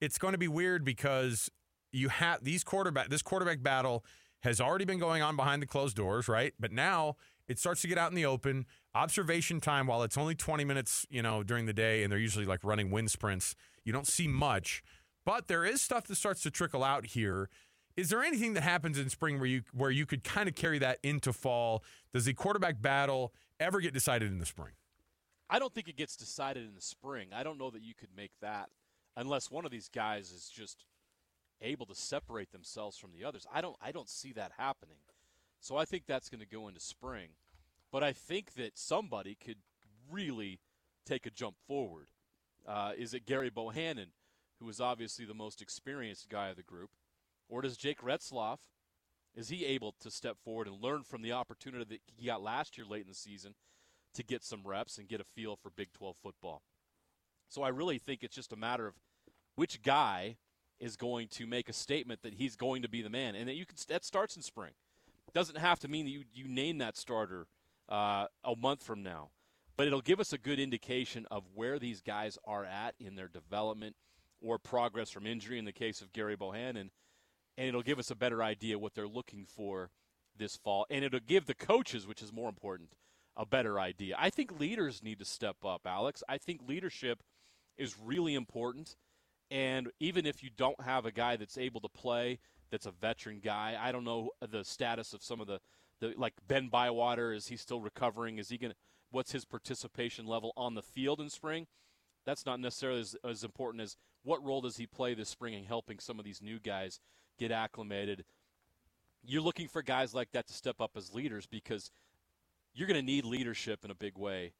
it's 0.00 0.16
going 0.16 0.32
to 0.32 0.38
be 0.38 0.48
weird 0.48 0.82
because 0.82 1.50
you 1.92 2.08
have 2.08 2.42
these 2.42 2.64
quarterback. 2.64 3.10
This 3.10 3.20
quarterback 3.20 3.62
battle 3.62 4.02
has 4.40 4.60
already 4.60 4.86
been 4.86 4.98
going 4.98 5.20
on 5.20 5.36
behind 5.36 5.60
the 5.60 5.66
closed 5.66 5.96
doors, 5.96 6.26
right? 6.26 6.54
But 6.58 6.72
now 6.72 7.16
it 7.48 7.58
starts 7.58 7.82
to 7.82 7.88
get 7.88 7.98
out 7.98 8.10
in 8.10 8.16
the 8.16 8.24
open. 8.24 8.64
Observation 8.94 9.60
time, 9.60 9.86
while 9.86 10.02
it's 10.02 10.16
only 10.16 10.34
20 10.34 10.64
minutes, 10.64 11.04
you 11.10 11.20
know, 11.20 11.42
during 11.42 11.66
the 11.66 11.74
day, 11.74 12.02
and 12.02 12.10
they're 12.10 12.18
usually 12.18 12.46
like 12.46 12.64
running 12.64 12.90
wind 12.90 13.10
sprints, 13.10 13.54
you 13.84 13.92
don't 13.92 14.06
see 14.06 14.26
much. 14.26 14.82
But 15.26 15.48
there 15.48 15.66
is 15.66 15.82
stuff 15.82 16.06
that 16.06 16.14
starts 16.14 16.40
to 16.42 16.50
trickle 16.50 16.82
out 16.82 17.04
here. 17.04 17.50
Is 17.98 18.10
there 18.10 18.22
anything 18.22 18.54
that 18.54 18.62
happens 18.62 18.96
in 18.96 19.10
spring 19.10 19.40
where 19.40 19.48
you 19.48 19.62
where 19.72 19.90
you 19.90 20.06
could 20.06 20.22
kind 20.22 20.48
of 20.48 20.54
carry 20.54 20.78
that 20.78 21.00
into 21.02 21.32
fall? 21.32 21.82
Does 22.14 22.26
the 22.26 22.32
quarterback 22.32 22.80
battle 22.80 23.32
ever 23.58 23.80
get 23.80 23.92
decided 23.92 24.30
in 24.30 24.38
the 24.38 24.46
spring? 24.46 24.74
I 25.50 25.58
don't 25.58 25.74
think 25.74 25.88
it 25.88 25.96
gets 25.96 26.16
decided 26.16 26.62
in 26.64 26.76
the 26.76 26.80
spring. 26.80 27.30
I 27.34 27.42
don't 27.42 27.58
know 27.58 27.70
that 27.70 27.82
you 27.82 27.94
could 27.94 28.10
make 28.16 28.30
that 28.40 28.68
unless 29.16 29.50
one 29.50 29.64
of 29.64 29.72
these 29.72 29.88
guys 29.88 30.30
is 30.30 30.48
just 30.48 30.84
able 31.60 31.86
to 31.86 31.94
separate 31.96 32.52
themselves 32.52 32.96
from 32.96 33.10
the 33.10 33.24
others. 33.24 33.48
I 33.52 33.60
don't 33.60 33.74
I 33.82 33.90
don't 33.90 34.08
see 34.08 34.32
that 34.34 34.52
happening. 34.56 34.98
So 35.58 35.76
I 35.76 35.84
think 35.84 36.04
that's 36.06 36.28
going 36.28 36.40
to 36.40 36.46
go 36.46 36.68
into 36.68 36.78
spring. 36.78 37.30
But 37.90 38.04
I 38.04 38.12
think 38.12 38.54
that 38.54 38.78
somebody 38.78 39.34
could 39.44 39.58
really 40.08 40.60
take 41.04 41.26
a 41.26 41.30
jump 41.30 41.56
forward. 41.66 42.06
Uh, 42.64 42.92
is 42.96 43.12
it 43.12 43.26
Gerry 43.26 43.50
Bohanon, 43.50 44.12
who 44.60 44.68
is 44.68 44.80
obviously 44.80 45.24
the 45.24 45.34
most 45.34 45.60
experienced 45.60 46.28
guy 46.28 46.50
of 46.50 46.56
the 46.56 46.62
group, 46.62 46.90
or 47.48 47.62
does 47.62 47.76
Jake 47.76 48.00
Retzlaff? 48.00 48.58
Is 49.34 49.48
he 49.48 49.64
able 49.64 49.94
to 50.00 50.10
step 50.10 50.36
forward 50.44 50.66
and 50.66 50.82
learn 50.82 51.02
from 51.02 51.22
the 51.22 51.32
opportunity 51.32 51.84
that 51.84 52.00
he 52.16 52.26
got 52.26 52.42
last 52.42 52.76
year 52.76 52.86
late 52.86 53.02
in 53.02 53.08
the 53.08 53.14
season 53.14 53.54
to 54.14 54.24
get 54.24 54.42
some 54.42 54.62
reps 54.64 54.98
and 54.98 55.08
get 55.08 55.20
a 55.20 55.24
feel 55.24 55.56
for 55.56 55.70
Big 55.70 55.92
12 55.92 56.16
football? 56.22 56.62
So 57.48 57.62
I 57.62 57.68
really 57.68 57.98
think 57.98 58.22
it's 58.22 58.34
just 58.34 58.52
a 58.52 58.56
matter 58.56 58.86
of 58.86 58.94
which 59.54 59.82
guy 59.82 60.36
is 60.80 60.96
going 60.96 61.28
to 61.28 61.46
make 61.46 61.68
a 61.68 61.72
statement 61.72 62.22
that 62.22 62.34
he's 62.34 62.56
going 62.56 62.82
to 62.82 62.88
be 62.88 63.02
the 63.02 63.10
man, 63.10 63.34
and 63.34 63.48
that 63.48 63.54
you 63.54 63.66
can 63.66 63.76
that 63.88 64.04
starts 64.04 64.36
in 64.36 64.42
spring. 64.42 64.72
Doesn't 65.34 65.58
have 65.58 65.78
to 65.80 65.88
mean 65.88 66.04
that 66.04 66.10
you 66.10 66.24
you 66.32 66.48
name 66.48 66.78
that 66.78 66.96
starter 66.96 67.46
uh, 67.88 68.26
a 68.44 68.54
month 68.56 68.82
from 68.82 69.02
now, 69.02 69.30
but 69.76 69.86
it'll 69.86 70.00
give 70.00 70.20
us 70.20 70.32
a 70.32 70.38
good 70.38 70.60
indication 70.60 71.26
of 71.30 71.44
where 71.54 71.78
these 71.78 72.00
guys 72.00 72.38
are 72.44 72.64
at 72.64 72.94
in 73.00 73.16
their 73.16 73.28
development 73.28 73.96
or 74.40 74.58
progress 74.58 75.10
from 75.10 75.26
injury 75.26 75.58
in 75.58 75.64
the 75.64 75.72
case 75.72 76.00
of 76.00 76.12
Gerry 76.12 76.36
Bohanon, 76.36 76.90
and 77.58 77.68
it'll 77.68 77.82
give 77.82 77.98
us 77.98 78.10
a 78.10 78.16
better 78.16 78.42
idea 78.42 78.78
what 78.78 78.94
they're 78.94 79.06
looking 79.06 79.44
for 79.44 79.90
this 80.34 80.56
fall, 80.56 80.86
and 80.88 81.04
it'll 81.04 81.20
give 81.20 81.44
the 81.44 81.54
coaches, 81.54 82.06
which 82.06 82.22
is 82.22 82.32
more 82.32 82.48
important, 82.48 82.94
a 83.36 83.44
better 83.44 83.78
idea. 83.78 84.16
I 84.18 84.30
think 84.30 84.58
leaders 84.58 85.02
need 85.02 85.18
to 85.18 85.26
step 85.26 85.56
up, 85.62 85.82
Alex. 85.84 86.22
I 86.26 86.38
think 86.38 86.60
leadership 86.66 87.22
is 87.76 87.96
really 88.02 88.34
important. 88.34 88.96
And 89.50 89.90
even 90.00 90.24
if 90.24 90.42
you 90.42 90.48
don't 90.56 90.80
have 90.80 91.04
a 91.04 91.12
guy 91.12 91.36
that's 91.36 91.58
able 91.58 91.82
to 91.82 91.88
play, 91.88 92.38
that's 92.70 92.86
a 92.86 92.90
veteran 92.92 93.40
guy, 93.40 93.76
I 93.78 93.92
don't 93.92 94.04
know 94.04 94.30
the 94.40 94.64
status 94.64 95.12
of 95.12 95.22
some 95.22 95.40
of 95.40 95.46
the, 95.46 95.60
The, 96.00 96.14
like 96.16 96.34
Ben 96.46 96.68
Bywater, 96.68 97.32
is 97.32 97.48
he 97.48 97.56
still 97.56 97.80
recovering? 97.80 98.38
Is 98.38 98.50
he 98.50 98.58
to, 98.58 98.74
what's 99.10 99.32
his 99.32 99.44
participation 99.44 100.26
level 100.26 100.52
on 100.56 100.74
the 100.74 100.82
field 100.82 101.20
in 101.20 101.28
spring? 101.30 101.66
That's 102.24 102.46
not 102.46 102.60
necessarily 102.60 103.00
as, 103.00 103.16
as 103.24 103.42
important 103.42 103.82
as 103.82 103.96
what 104.22 104.44
role 104.44 104.60
does 104.60 104.76
he 104.76 104.86
play 104.86 105.14
this 105.14 105.28
spring 105.28 105.54
in 105.54 105.64
helping 105.64 105.98
some 105.98 106.18
of 106.18 106.24
these 106.24 106.42
new 106.42 106.60
guys 106.60 107.00
get 107.38 107.50
acclimated. 107.50 108.24
You're 109.24 109.42
looking 109.42 109.68
for 109.68 109.82
guys 109.82 110.14
like 110.14 110.32
that 110.32 110.46
to 110.48 110.52
step 110.52 110.80
up 110.80 110.92
as 110.96 111.14
leaders 111.14 111.46
because 111.46 111.90
you're 112.74 112.88
going 112.88 113.00
to 113.00 113.04
need 113.04 113.24
leadership 113.24 113.84
in 113.84 113.90
a 113.90 113.94
big 113.94 114.16
way 114.16 114.52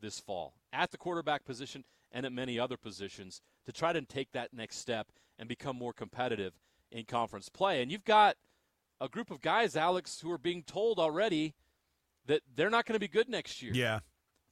this 0.00 0.20
fall 0.20 0.54
at 0.72 0.90
the 0.90 0.98
quarterback 0.98 1.44
position 1.44 1.84
and 2.12 2.26
at 2.26 2.32
many 2.32 2.58
other 2.58 2.76
positions 2.76 3.40
to 3.66 3.72
try 3.72 3.92
to 3.92 4.02
take 4.02 4.32
that 4.32 4.52
next 4.52 4.76
step 4.76 5.08
and 5.38 5.48
become 5.48 5.76
more 5.76 5.92
competitive 5.92 6.52
in 6.92 7.04
conference 7.04 7.48
play. 7.48 7.82
And 7.82 7.90
you've 7.90 8.04
got 8.04 8.36
a 9.00 9.08
group 9.08 9.30
of 9.30 9.40
guys, 9.40 9.76
Alex, 9.76 10.20
who 10.20 10.30
are 10.30 10.38
being 10.38 10.62
told 10.62 10.98
already 10.98 11.54
that 12.26 12.42
they're 12.54 12.70
not 12.70 12.86
going 12.86 12.94
to 12.94 13.00
be 13.00 13.08
good 13.08 13.28
next 13.28 13.62
year. 13.62 13.72
Yeah. 13.74 14.00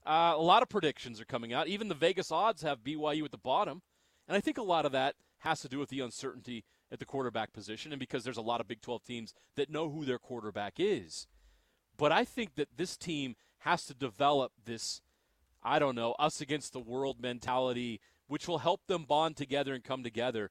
Uh, 0.04 0.34
a 0.36 0.42
lot 0.42 0.62
of 0.62 0.68
predictions 0.68 1.20
are 1.20 1.24
coming 1.24 1.52
out. 1.52 1.68
Even 1.68 1.88
the 1.88 1.94
Vegas 1.94 2.32
odds 2.32 2.62
have 2.62 2.82
BYU 2.82 3.24
at 3.24 3.30
the 3.30 3.38
bottom. 3.38 3.82
And 4.26 4.36
I 4.36 4.40
think 4.40 4.58
a 4.58 4.62
lot 4.62 4.84
of 4.84 4.92
that 4.92 5.14
has 5.38 5.60
to 5.60 5.68
do 5.68 5.78
with 5.78 5.88
the 5.88 6.00
uncertainty 6.00 6.64
at 6.92 6.98
the 6.98 7.06
quarterback 7.06 7.52
position 7.52 7.92
and 7.92 7.98
because 7.98 8.22
there's 8.22 8.36
a 8.36 8.42
lot 8.42 8.60
of 8.60 8.68
Big 8.68 8.82
12 8.82 9.02
teams 9.02 9.34
that 9.56 9.70
know 9.70 9.90
who 9.90 10.04
their 10.04 10.18
quarterback 10.18 10.74
is. 10.76 11.26
But 11.96 12.12
I 12.12 12.24
think 12.24 12.54
that 12.56 12.76
this 12.76 12.96
team 12.96 13.34
has 13.60 13.86
to 13.86 13.94
develop 13.94 14.52
this, 14.64 15.00
I 15.62 15.78
don't 15.78 15.94
know, 15.94 16.12
us 16.18 16.40
against 16.40 16.72
the 16.72 16.80
world 16.80 17.20
mentality, 17.20 18.00
which 18.26 18.46
will 18.46 18.58
help 18.58 18.86
them 18.86 19.04
bond 19.04 19.36
together 19.36 19.74
and 19.74 19.82
come 19.82 20.02
together 20.02 20.50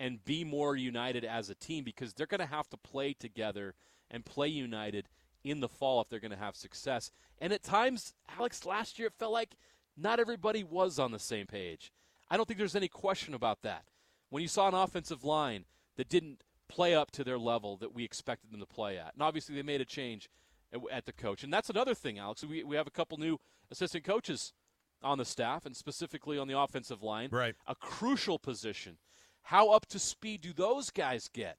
and 0.00 0.24
be 0.24 0.44
more 0.44 0.74
united 0.74 1.24
as 1.24 1.50
a 1.50 1.54
team 1.54 1.84
because 1.84 2.14
they're 2.14 2.26
going 2.26 2.40
to 2.40 2.46
have 2.46 2.68
to 2.70 2.76
play 2.76 3.12
together 3.12 3.74
and 4.10 4.24
play 4.24 4.48
united 4.48 5.08
in 5.44 5.60
the 5.60 5.68
fall 5.68 6.00
if 6.00 6.08
they're 6.08 6.20
going 6.20 6.30
to 6.30 6.36
have 6.36 6.56
success. 6.56 7.10
And 7.38 7.52
at 7.52 7.62
times, 7.62 8.14
Alex, 8.38 8.64
last 8.64 8.98
year 8.98 9.08
it 9.08 9.14
felt 9.18 9.32
like 9.32 9.56
not 9.96 10.20
everybody 10.20 10.64
was 10.64 10.98
on 10.98 11.12
the 11.12 11.18
same 11.18 11.46
page. 11.46 11.92
I 12.30 12.36
don't 12.36 12.46
think 12.46 12.58
there's 12.58 12.76
any 12.76 12.88
question 12.88 13.34
about 13.34 13.62
that. 13.62 13.84
When 14.30 14.42
you 14.42 14.48
saw 14.48 14.68
an 14.68 14.74
offensive 14.74 15.24
line 15.24 15.64
that 15.96 16.08
didn't 16.08 16.42
play 16.68 16.94
up 16.94 17.10
to 17.12 17.24
their 17.24 17.38
level 17.38 17.76
that 17.76 17.94
we 17.94 18.04
expected 18.04 18.50
them 18.50 18.60
to 18.60 18.66
play 18.66 18.98
at, 18.98 19.12
and 19.14 19.22
obviously 19.22 19.54
they 19.54 19.62
made 19.62 19.80
a 19.80 19.84
change 19.84 20.28
at 20.90 21.04
the 21.04 21.12
coach, 21.12 21.44
and 21.44 21.52
that's 21.52 21.68
another 21.70 21.94
thing, 21.94 22.18
Alex. 22.18 22.44
We 22.44 22.64
we 22.64 22.76
have 22.76 22.86
a 22.86 22.90
couple 22.90 23.18
new 23.18 23.38
assistant 23.70 24.04
coaches 24.04 24.52
on 25.02 25.18
the 25.18 25.24
staff, 25.24 25.66
and 25.66 25.76
specifically 25.76 26.38
on 26.38 26.48
the 26.48 26.58
offensive 26.58 27.02
line, 27.02 27.28
right? 27.30 27.54
A 27.66 27.74
crucial 27.74 28.38
position. 28.38 28.98
How 29.42 29.70
up 29.70 29.86
to 29.86 29.98
speed 29.98 30.40
do 30.40 30.52
those 30.52 30.90
guys 30.90 31.28
get? 31.32 31.58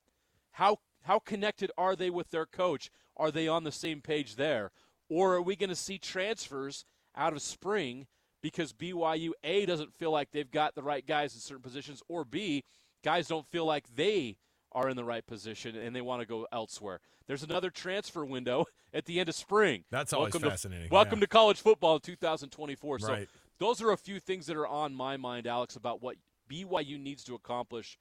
How 0.52 0.80
how 1.04 1.20
connected 1.20 1.72
are 1.78 1.96
they 1.96 2.10
with 2.10 2.32
their 2.32 2.46
coach? 2.46 2.90
Are 3.16 3.32
they 3.32 3.48
on 3.48 3.64
the 3.64 3.72
same 3.72 4.02
page 4.02 4.36
there? 4.36 4.72
Or 5.10 5.36
are 5.36 5.42
we 5.42 5.56
going 5.56 5.70
to 5.70 5.76
see 5.76 5.98
transfers 5.98 6.86
out 7.16 7.34
of 7.34 7.42
spring 7.42 8.08
because 8.42 8.74
BYU 8.74 9.32
A 9.44 9.66
doesn't 9.66 9.94
feel 9.94 10.12
like 10.12 10.32
they've 10.32 10.50
got 10.50 10.76
the 10.76 10.84
right 10.84 11.06
guys 11.06 11.34
in 11.34 11.40
certain 11.40 11.62
positions, 11.62 12.02
or 12.08 12.26
B, 12.26 12.64
guys 13.04 13.28
don't 13.28 13.46
feel 13.48 13.66
like 13.66 13.96
they 13.96 14.38
are 14.72 14.90
in 14.90 14.96
the 14.96 15.04
right 15.04 15.26
position 15.26 15.76
and 15.76 15.96
they 15.96 16.02
want 16.02 16.22
to 16.22 16.26
go 16.26 16.48
elsewhere. 16.52 17.00
There's 17.28 17.44
another 17.44 17.70
transfer 17.70 18.26
window 18.26 18.66
at 18.94 19.06
the 19.06 19.20
end 19.20 19.30
of 19.30 19.36
spring. 19.36 19.84
That's 19.92 20.14
always 20.14 20.34
welcome 20.34 20.50
fascinating. 20.50 20.90
To, 20.90 20.94
welcome 20.94 21.20
yeah. 21.20 21.26
to 21.26 21.28
college 21.28 21.62
football 21.62 21.96
in 21.96 22.02
2024. 22.02 23.00
So 23.00 23.26
those 23.60 23.82
are 23.82 23.92
a 23.92 23.98
few 23.98 24.20
things 24.20 24.48
that 24.48 24.58
are 24.58 24.68
on 24.68 24.94
my 24.94 25.18
mind, 25.18 25.48
Alex, 25.48 25.76
about 25.76 26.02
what 26.02 26.18
BYU 26.50 27.00
needs 27.00 27.24
to 27.26 27.36
accomplish 27.36 27.98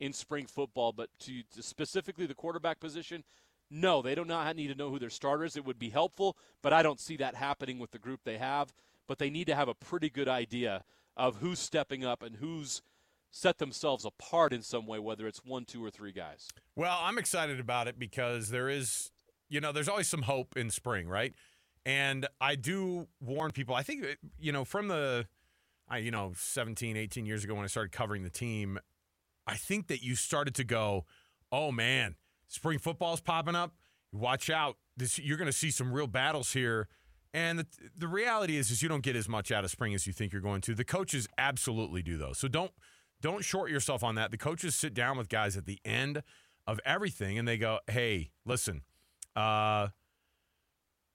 in 0.00 0.12
spring 0.12 0.46
football. 0.46 0.92
But 0.92 1.10
to, 1.20 1.42
to 1.54 1.62
specifically 1.62 2.26
the 2.26 2.34
quarterback 2.34 2.80
position, 2.80 3.22
no, 3.70 4.02
they 4.02 4.14
do 4.14 4.24
not 4.24 4.56
need 4.56 4.68
to 4.68 4.74
know 4.74 4.90
who 4.90 4.98
their 4.98 5.10
starters. 5.10 5.56
It 5.56 5.64
would 5.64 5.78
be 5.78 5.90
helpful, 5.90 6.36
but 6.62 6.72
I 6.72 6.82
don't 6.82 7.00
see 7.00 7.16
that 7.18 7.34
happening 7.34 7.78
with 7.78 7.90
the 7.90 7.98
group 7.98 8.20
they 8.24 8.38
have. 8.38 8.72
But 9.06 9.18
they 9.18 9.30
need 9.30 9.46
to 9.48 9.54
have 9.54 9.68
a 9.68 9.74
pretty 9.74 10.08
good 10.08 10.28
idea 10.28 10.82
of 11.16 11.36
who's 11.36 11.58
stepping 11.58 12.04
up 12.04 12.22
and 12.22 12.36
who's 12.36 12.82
set 13.34 13.58
themselves 13.58 14.04
apart 14.04 14.52
in 14.52 14.62
some 14.62 14.86
way, 14.86 15.00
whether 15.00 15.26
it's 15.26 15.44
one, 15.44 15.64
two, 15.64 15.84
or 15.84 15.90
three 15.90 16.12
guys. 16.12 16.48
Well, 16.76 16.96
I'm 17.02 17.18
excited 17.18 17.58
about 17.58 17.88
it 17.88 17.98
because 17.98 18.50
there 18.50 18.68
is, 18.68 19.10
you 19.48 19.60
know, 19.60 19.72
there's 19.72 19.88
always 19.88 20.06
some 20.06 20.22
hope 20.22 20.56
in 20.56 20.70
spring, 20.70 21.08
right? 21.08 21.34
And 21.84 22.28
I 22.40 22.54
do 22.54 23.08
warn 23.20 23.50
people. 23.50 23.74
I 23.74 23.82
think, 23.82 24.04
uh, 24.04 24.08
you 24.38 24.52
know, 24.52 24.64
from 24.64 24.86
the, 24.86 25.26
I, 25.88 25.98
you 25.98 26.12
know, 26.12 26.32
17, 26.36 26.96
18 26.96 27.26
years 27.26 27.42
ago 27.42 27.56
when 27.56 27.64
I 27.64 27.66
started 27.66 27.90
covering 27.90 28.22
the 28.22 28.30
team, 28.30 28.78
I 29.48 29.56
think 29.56 29.88
that 29.88 30.00
you 30.00 30.14
started 30.14 30.54
to 30.54 30.64
go, 30.64 31.04
oh 31.50 31.72
man, 31.72 32.14
spring 32.46 32.78
football's 32.78 33.20
popping 33.20 33.56
up. 33.56 33.74
Watch 34.12 34.48
out. 34.48 34.76
This, 34.96 35.18
you're 35.18 35.38
going 35.38 35.46
to 35.46 35.52
see 35.52 35.72
some 35.72 35.92
real 35.92 36.06
battles 36.06 36.52
here. 36.52 36.86
And 37.34 37.58
the, 37.58 37.66
the 37.98 38.06
reality 38.06 38.56
is, 38.56 38.70
is 38.70 38.80
you 38.80 38.88
don't 38.88 39.02
get 39.02 39.16
as 39.16 39.28
much 39.28 39.50
out 39.50 39.64
of 39.64 39.72
spring 39.72 39.92
as 39.92 40.06
you 40.06 40.12
think 40.12 40.32
you're 40.32 40.40
going 40.40 40.60
to. 40.60 40.74
The 40.76 40.84
coaches 40.84 41.26
absolutely 41.36 42.00
do, 42.00 42.16
though. 42.16 42.32
So 42.32 42.46
don't 42.46 42.70
don't 43.24 43.42
short 43.42 43.70
yourself 43.70 44.04
on 44.04 44.16
that. 44.16 44.30
The 44.30 44.36
coaches 44.36 44.74
sit 44.74 44.92
down 44.92 45.16
with 45.16 45.30
guys 45.30 45.56
at 45.56 45.64
the 45.64 45.78
end 45.82 46.22
of 46.66 46.78
everything, 46.84 47.38
and 47.38 47.48
they 47.48 47.56
go, 47.56 47.78
"Hey, 47.90 48.32
listen, 48.44 48.82
uh, 49.34 49.88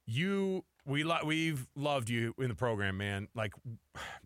you 0.08 0.66
we 0.86 1.04
lo- 1.04 1.20
we've 1.24 1.68
loved 1.76 2.10
you 2.10 2.34
in 2.40 2.48
the 2.48 2.56
program, 2.56 2.98
man. 2.98 3.28
Like, 3.36 3.54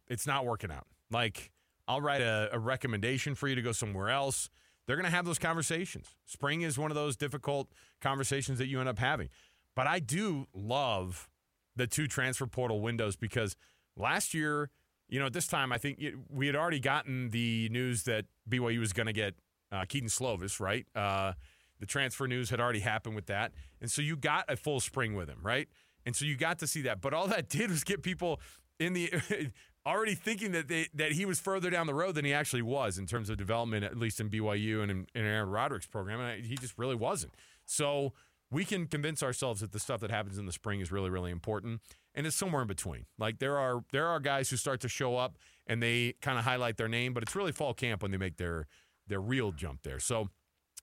it's 0.08 0.26
not 0.26 0.46
working 0.46 0.72
out. 0.72 0.88
Like, 1.12 1.52
I'll 1.86 2.00
write 2.00 2.22
a, 2.22 2.48
a 2.54 2.58
recommendation 2.58 3.36
for 3.36 3.50
you 3.50 3.56
to 3.56 3.62
go 3.62 3.74
somewhere 3.74 4.10
else." 4.10 4.50
They're 4.86 4.98
going 4.98 5.10
to 5.10 5.16
have 5.16 5.26
those 5.26 5.40
conversations. 5.40 6.08
Spring 6.26 6.62
is 6.62 6.78
one 6.78 6.92
of 6.92 6.96
those 6.96 7.16
difficult 7.16 7.70
conversations 8.02 8.60
that 8.60 8.68
you 8.68 8.82
end 8.82 8.90
up 8.90 9.00
having. 9.00 9.30
But 9.76 9.88
I 9.88 10.00
do 10.00 10.48
love 10.54 11.30
the 11.76 11.88
two 11.88 12.08
transfer 12.08 12.48
portal 12.48 12.82
windows 12.82 13.16
because 13.16 13.56
last 13.96 14.34
year, 14.34 14.70
you 15.14 15.20
know, 15.20 15.28
at 15.28 15.34
this 15.34 15.46
time, 15.46 15.72
I 15.72 15.78
think 15.78 16.04
we 16.28 16.48
had 16.48 16.56
already 16.56 16.80
gotten 16.80 17.30
the 17.30 17.70
news 17.70 18.02
that 18.06 18.26
BYU 18.50 18.80
was 18.80 18.94
going 18.94 19.06
to 19.06 19.14
get 19.14 19.36
uh, 19.72 19.86
Kedon 19.88 20.10
Slovis, 20.10 20.60
right? 20.60 20.88
Uh, 20.96 21.34
the 21.80 21.86
transfer 21.86 22.28
news 22.28 22.50
had 22.50 22.60
already 22.60 22.80
happened 22.80 23.14
with 23.14 23.28
that. 23.28 23.52
And 23.80 23.92
so 23.92 24.02
you 24.02 24.16
got 24.16 24.46
a 24.50 24.58
full 24.58 24.80
spring 24.80 25.14
with 25.14 25.30
him, 25.30 25.38
right? 25.44 25.68
And 26.04 26.16
so 26.16 26.26
you 26.26 26.36
got 26.36 26.58
to 26.60 26.68
see 26.68 26.82
that. 26.82 27.00
But 27.00 27.14
all 27.14 27.28
that 27.28 27.48
did 27.58 27.70
was 27.70 27.84
get 27.84 28.02
people 28.02 28.42
in 28.80 28.94
the 28.94 29.14
already 29.86 30.16
thinking 30.16 30.52
that 30.54 30.68
they 30.68 30.88
that 30.96 31.12
he 31.12 31.28
was 31.28 31.40
further 31.40 31.70
down 31.70 31.86
the 31.86 31.94
road 31.94 32.16
than 32.16 32.26
he 32.26 32.34
actually 32.34 32.64
was 32.64 32.98
in 32.98 33.06
terms 33.06 33.30
of 33.30 33.38
development, 33.38 33.86
at 33.86 33.96
least 33.96 34.20
in 34.20 34.32
BYU 34.32 34.82
and 34.82 34.90
in, 34.90 35.06
in 35.14 35.26
Aaron 35.26 35.50
Roderick's 35.50 35.86
program. 35.86 36.22
And 36.22 36.44
he 36.44 36.56
just 36.56 36.76
really 36.76 36.96
wasn't. 36.96 37.36
So 37.68 38.14
we 38.54 38.64
can 38.64 38.86
convince 38.86 39.24
ourselves 39.24 39.62
that 39.62 39.72
the 39.72 39.80
stuff 39.80 40.00
that 40.02 40.12
happens 40.12 40.38
in 40.38 40.46
the 40.46 40.52
spring 40.52 40.80
is 40.80 40.92
really, 40.92 41.10
really 41.10 41.32
important. 41.32 41.82
And 42.14 42.28
it's 42.28 42.36
somewhere 42.36 42.62
in 42.62 42.68
between. 42.68 43.08
Like 43.18 43.40
there 43.40 43.58
are 43.58 43.84
there 43.92 44.08
are 44.08 44.20
guys 44.20 44.52
who 44.52 44.58
start 44.58 44.80
to 44.82 44.88
show 44.88 45.18
up 45.18 45.38
and 45.66 45.82
they 45.82 46.14
kind 46.22 46.38
of 46.38 46.46
highlight 46.46 46.78
their 46.78 46.88
name, 46.88 47.14
but 47.14 47.24
it's 47.24 47.36
really 47.36 47.52
fall 47.52 47.74
camp 47.74 48.04
when 48.04 48.12
they 48.12 48.18
make 48.18 48.38
their 48.38 48.68
their 49.08 49.20
real 49.20 49.52
jump 49.52 49.82
there. 49.82 50.00
So 50.00 50.30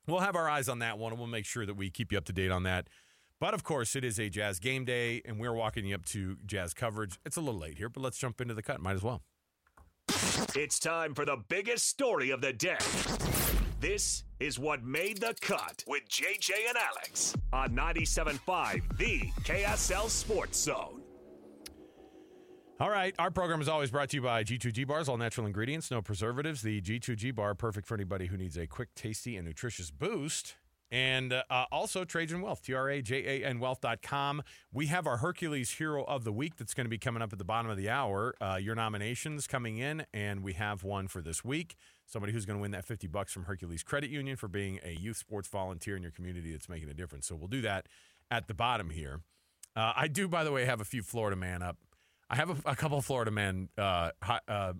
we'll 0.09 0.21
have 0.21 0.35
our 0.35 0.49
eyes 0.49 0.69
on 0.69 0.81
that 0.81 0.99
one 0.99 1.13
and 1.13 1.21
we'll 1.21 1.29
make 1.29 1.47
sure 1.47 1.65
that 1.65 1.75
we 1.75 1.89
keep 1.91 2.11
you 2.11 2.19
up 2.19 2.25
to 2.25 2.33
date 2.33 2.51
on 2.51 2.65
that. 2.65 2.89
But 3.39 3.55
of 3.55 3.63
course, 3.63 3.97
it 3.97 4.05
is 4.05 4.19
a 4.19 4.29
Jazz 4.29 4.59
game 4.59 4.85
day, 4.85 5.23
and 5.25 5.41
we're 5.41 5.55
walking 5.55 5.87
you 5.87 5.95
up 5.95 6.05
to 6.07 6.37
Jazz 6.45 6.75
coverage. 6.75 7.19
It's 7.25 7.39
a 7.39 7.41
little 7.41 7.59
late 7.59 7.79
here, 7.79 7.89
but 7.89 8.03
let's 8.03 8.19
jump 8.19 8.39
into 8.41 8.53
the 8.53 8.63
cut. 8.63 8.83
Might 8.83 8.97
as 8.97 9.03
well. 9.03 9.23
It's 10.55 10.79
time 10.79 11.15
for 11.15 11.25
the 11.25 11.39
biggest 11.49 11.89
story 11.89 12.31
of 12.31 12.43
the 12.43 12.53
day. 12.53 12.77
This 13.81 14.25
is 14.41 14.59
what 14.59 14.85
made 14.85 15.23
the 15.23 15.35
cut 15.41 15.83
with 15.87 16.07
JJ 16.07 16.51
and 16.69 16.77
Alex 16.77 17.35
on 17.51 17.71
97.5, 17.71 18.99
the 18.99 19.21
KSL 19.43 20.11
Sports 20.11 20.59
Zone. 20.61 21.01
All 22.79 22.91
right, 22.91 23.15
our 23.19 23.31
program 23.31 23.63
is 23.63 23.71
always 23.71 23.91
brought 23.91 24.11
to 24.11 24.19
you 24.19 24.23
by 24.23 24.45
G2G 24.45 24.87
Bars, 24.87 25.09
all 25.09 25.17
natural 25.17 25.47
ingredients, 25.47 25.91
no 25.91 26.03
preservatives. 26.03 26.61
The 26.61 26.83
G2G 26.83 27.35
Bar, 27.35 27.55
perfect 27.55 27.87
for 27.87 27.95
anybody 27.95 28.27
who 28.27 28.37
needs 28.37 28.59
a 28.59 28.67
quick, 28.67 28.95
tasty, 28.95 29.39
and 29.39 29.47
nutritious 29.47 29.91
boost. 29.91 30.57
And 30.93 31.33
uh, 31.33 31.43
also 31.73 32.05
Trajan 32.05 32.43
Wealth, 32.43 32.63
T 32.63 32.75
R 32.75 32.91
A 32.91 33.01
J 33.01 33.43
A 33.43 33.47
N 33.47 33.61
Wealth.com. 33.61 34.43
We 34.73 34.89
have 34.89 35.07
our 35.07 35.19
Hercules 35.19 35.71
Hero 35.71 36.05
of 36.05 36.25
the 36.25 36.33
Week 36.33 36.57
that's 36.57 36.75
going 36.75 36.85
to 36.85 36.91
be 36.91 36.99
coming 36.99 37.23
up 37.23 37.33
at 37.33 37.39
the 37.39 37.45
bottom 37.45 37.71
of 37.71 37.79
the 37.79 37.89
hour. 37.89 38.35
Uh, 38.41 38.59
your 38.61 38.75
nominations 38.75 39.47
coming 39.47 39.79
in, 39.79 40.05
and 40.13 40.43
we 40.43 40.55
have 40.55 40.83
one 40.83 41.09
for 41.09 41.23
this 41.23 41.45
week. 41.45 41.77
Somebody 42.11 42.33
who's 42.33 42.45
going 42.45 42.59
to 42.59 42.61
win 42.61 42.73
that 42.73 42.85
50 42.85 43.07
bucks 43.07 43.33
from 43.33 43.45
Hercules 43.45 43.85
Credit 43.85 44.11
Union 44.11 44.37
for 44.37 44.49
being 44.49 44.81
a 44.85 44.91
youth 44.91 45.17
sports 45.17 45.47
volunteer 45.47 45.97
in 45.97 46.03
your 46.03 46.11
community 46.11 46.51
that's 46.51 46.69
making 46.69 46.89
a 46.89 46.95
difference. 46.95 47.29
So 47.29 47.37
we'll 47.37 47.47
do 47.47 47.61
that 47.63 47.87
at 48.33 48.49
the 48.49 48.55
bottom 48.55 48.91
here. 48.91 49.21
Uh, 49.77 49.93
I 49.95 50.09
do, 50.09 50.27
by 50.27 50.43
the 50.43 50.51
way, 50.51 50.65
have 50.65 50.81
a 50.81 50.85
few 50.85 51.03
Florida 51.03 51.37
man 51.37 51.63
up. 51.63 51.77
I 52.29 52.35
have 52.35 52.51
a, 52.51 52.71
a 52.71 52.77
couple 52.77 52.99
of 52.99 53.05
Florida 53.05 53.31
man 53.31 53.69
uh, 53.79 54.11
uh, 54.49 54.73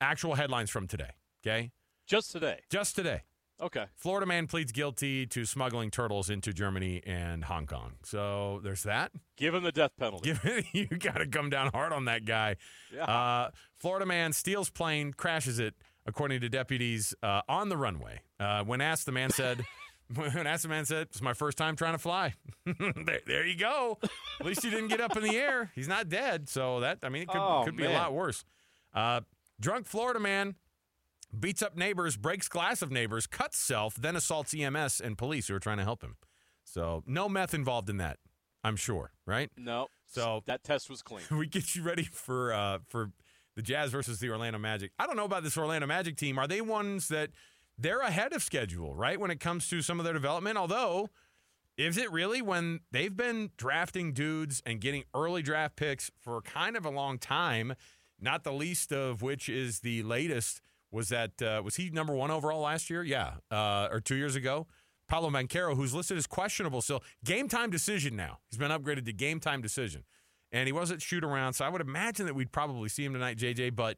actual 0.00 0.34
headlines 0.34 0.68
from 0.68 0.88
today. 0.88 1.10
Okay, 1.46 1.70
just 2.06 2.32
today. 2.32 2.58
Just 2.70 2.96
today. 2.96 3.22
Okay. 3.60 3.84
Florida 3.96 4.26
man 4.26 4.48
pleads 4.48 4.72
guilty 4.72 5.24
to 5.26 5.44
smuggling 5.44 5.92
turtles 5.92 6.28
into 6.28 6.52
Germany 6.52 7.00
and 7.06 7.44
Hong 7.44 7.66
Kong. 7.66 7.92
So 8.02 8.60
there's 8.64 8.82
that. 8.82 9.12
Give 9.36 9.54
him 9.54 9.62
the 9.62 9.70
death 9.70 9.92
penalty. 9.96 10.34
you 10.72 10.86
got 10.86 11.18
to 11.18 11.26
come 11.26 11.48
down 11.48 11.70
hard 11.72 11.92
on 11.92 12.06
that 12.06 12.24
guy. 12.24 12.56
Yeah. 12.92 13.04
Uh, 13.04 13.50
Florida 13.78 14.04
man 14.04 14.32
steals 14.32 14.68
plane, 14.68 15.12
crashes 15.12 15.60
it, 15.60 15.74
according 16.06 16.40
to 16.40 16.48
deputies 16.48 17.14
uh, 17.22 17.42
on 17.48 17.68
the 17.68 17.76
runway. 17.76 18.20
Uh, 18.40 18.64
when 18.64 18.80
asked, 18.80 19.06
the 19.06 19.12
man 19.12 19.30
said 19.30 19.64
When 20.14 20.46
asked, 20.46 20.64
the 20.64 20.68
Man 20.68 20.84
said, 20.84 21.08
It's 21.10 21.22
my 21.22 21.32
first 21.32 21.56
time 21.56 21.76
trying 21.76 21.94
to 21.94 21.98
fly. 21.98 22.34
there, 22.66 23.20
there 23.26 23.46
you 23.46 23.56
go. 23.56 23.98
At 24.40 24.46
least 24.46 24.62
he 24.62 24.70
didn't 24.70 24.88
get 24.88 25.00
up 25.00 25.16
in 25.16 25.22
the 25.22 25.36
air. 25.36 25.70
He's 25.74 25.88
not 25.88 26.08
dead. 26.08 26.48
So 26.48 26.80
that, 26.80 26.98
I 27.02 27.08
mean, 27.08 27.22
it 27.22 27.28
could, 27.28 27.40
Oh, 27.40 27.62
could 27.64 27.76
be 27.76 27.84
a 27.84 27.90
lot 27.92 28.12
worse. 28.12 28.44
Uh, 28.92 29.20
drunk 29.58 29.86
Florida 29.86 30.20
man 30.20 30.56
beats 31.38 31.62
up 31.62 31.76
neighbors, 31.76 32.16
breaks 32.16 32.48
glass 32.48 32.82
of 32.82 32.90
neighbors, 32.90 33.26
cuts 33.26 33.58
self, 33.58 33.94
then 33.94 34.16
assaults 34.16 34.54
EMS 34.54 35.00
and 35.00 35.16
police 35.16 35.48
who 35.48 35.54
are 35.54 35.60
trying 35.60 35.78
to 35.78 35.84
help 35.84 36.02
him. 36.02 36.16
So 36.64 37.02
no 37.06 37.28
meth 37.28 37.54
involved 37.54 37.88
in 37.88 37.96
that, 37.98 38.18
I'm 38.62 38.76
sure, 38.76 39.12
right? 39.26 39.50
No. 39.56 39.86
So- 40.08 40.42
that 40.46 40.62
test 40.62 40.90
was 40.90 41.00
clean. 41.00 41.24
we 41.30 41.46
get 41.46 41.74
you 41.74 41.82
ready 41.82 42.04
for 42.04 42.52
uh, 42.52 42.78
for 42.88 43.12
the 43.56 43.62
Jazz 43.62 43.90
versus 43.90 44.18
the 44.18 44.30
Orlando 44.30 44.58
Magic. 44.58 44.92
I 44.98 45.06
don't 45.06 45.16
know 45.16 45.24
about 45.24 45.42
this 45.42 45.56
Orlando 45.56 45.86
Magic 45.86 46.16
team. 46.16 46.38
Are 46.38 46.46
they 46.46 46.60
ones 46.60 47.08
that 47.08 47.30
they're 47.78 48.00
ahead 48.00 48.32
of 48.32 48.42
schedule, 48.42 48.94
right, 48.94 49.18
when 49.18 49.30
it 49.30 49.40
comes 49.40 49.68
to 49.68 49.82
some 49.82 49.98
of 49.98 50.04
their 50.04 50.14
development? 50.14 50.56
Although, 50.56 51.08
is 51.76 51.96
it 51.96 52.10
really 52.12 52.42
when 52.42 52.80
they've 52.90 53.16
been 53.16 53.50
drafting 53.56 54.12
dudes 54.12 54.62
and 54.66 54.80
getting 54.80 55.04
early 55.14 55.42
draft 55.42 55.76
picks 55.76 56.10
for 56.20 56.40
kind 56.42 56.76
of 56.76 56.84
a 56.84 56.90
long 56.90 57.18
time? 57.18 57.74
Not 58.20 58.44
the 58.44 58.52
least 58.52 58.92
of 58.92 59.22
which 59.22 59.48
is 59.48 59.80
the 59.80 60.02
latest 60.02 60.60
was 60.92 61.08
that 61.08 61.40
uh, 61.40 61.62
was 61.64 61.76
he 61.76 61.90
number 61.90 62.14
one 62.14 62.30
overall 62.30 62.60
last 62.60 62.90
year? 62.90 63.02
Yeah, 63.02 63.34
uh, 63.50 63.88
or 63.90 64.00
two 64.00 64.14
years 64.14 64.36
ago. 64.36 64.66
Paolo 65.08 65.30
Banchero, 65.30 65.74
who's 65.74 65.92
listed 65.92 66.16
as 66.16 66.26
questionable 66.26 66.80
still. 66.80 67.02
Game 67.24 67.48
time 67.48 67.70
decision 67.70 68.14
now. 68.14 68.38
He's 68.50 68.58
been 68.58 68.70
upgraded 68.70 69.04
to 69.06 69.12
game 69.12 69.40
time 69.40 69.60
decision. 69.60 70.04
And 70.52 70.66
he 70.66 70.72
wasn't 70.72 71.00
shoot 71.00 71.24
around, 71.24 71.54
so 71.54 71.64
I 71.64 71.70
would 71.70 71.80
imagine 71.80 72.26
that 72.26 72.34
we'd 72.34 72.52
probably 72.52 72.90
see 72.90 73.04
him 73.04 73.14
tonight, 73.14 73.38
JJ. 73.38 73.74
But 73.74 73.96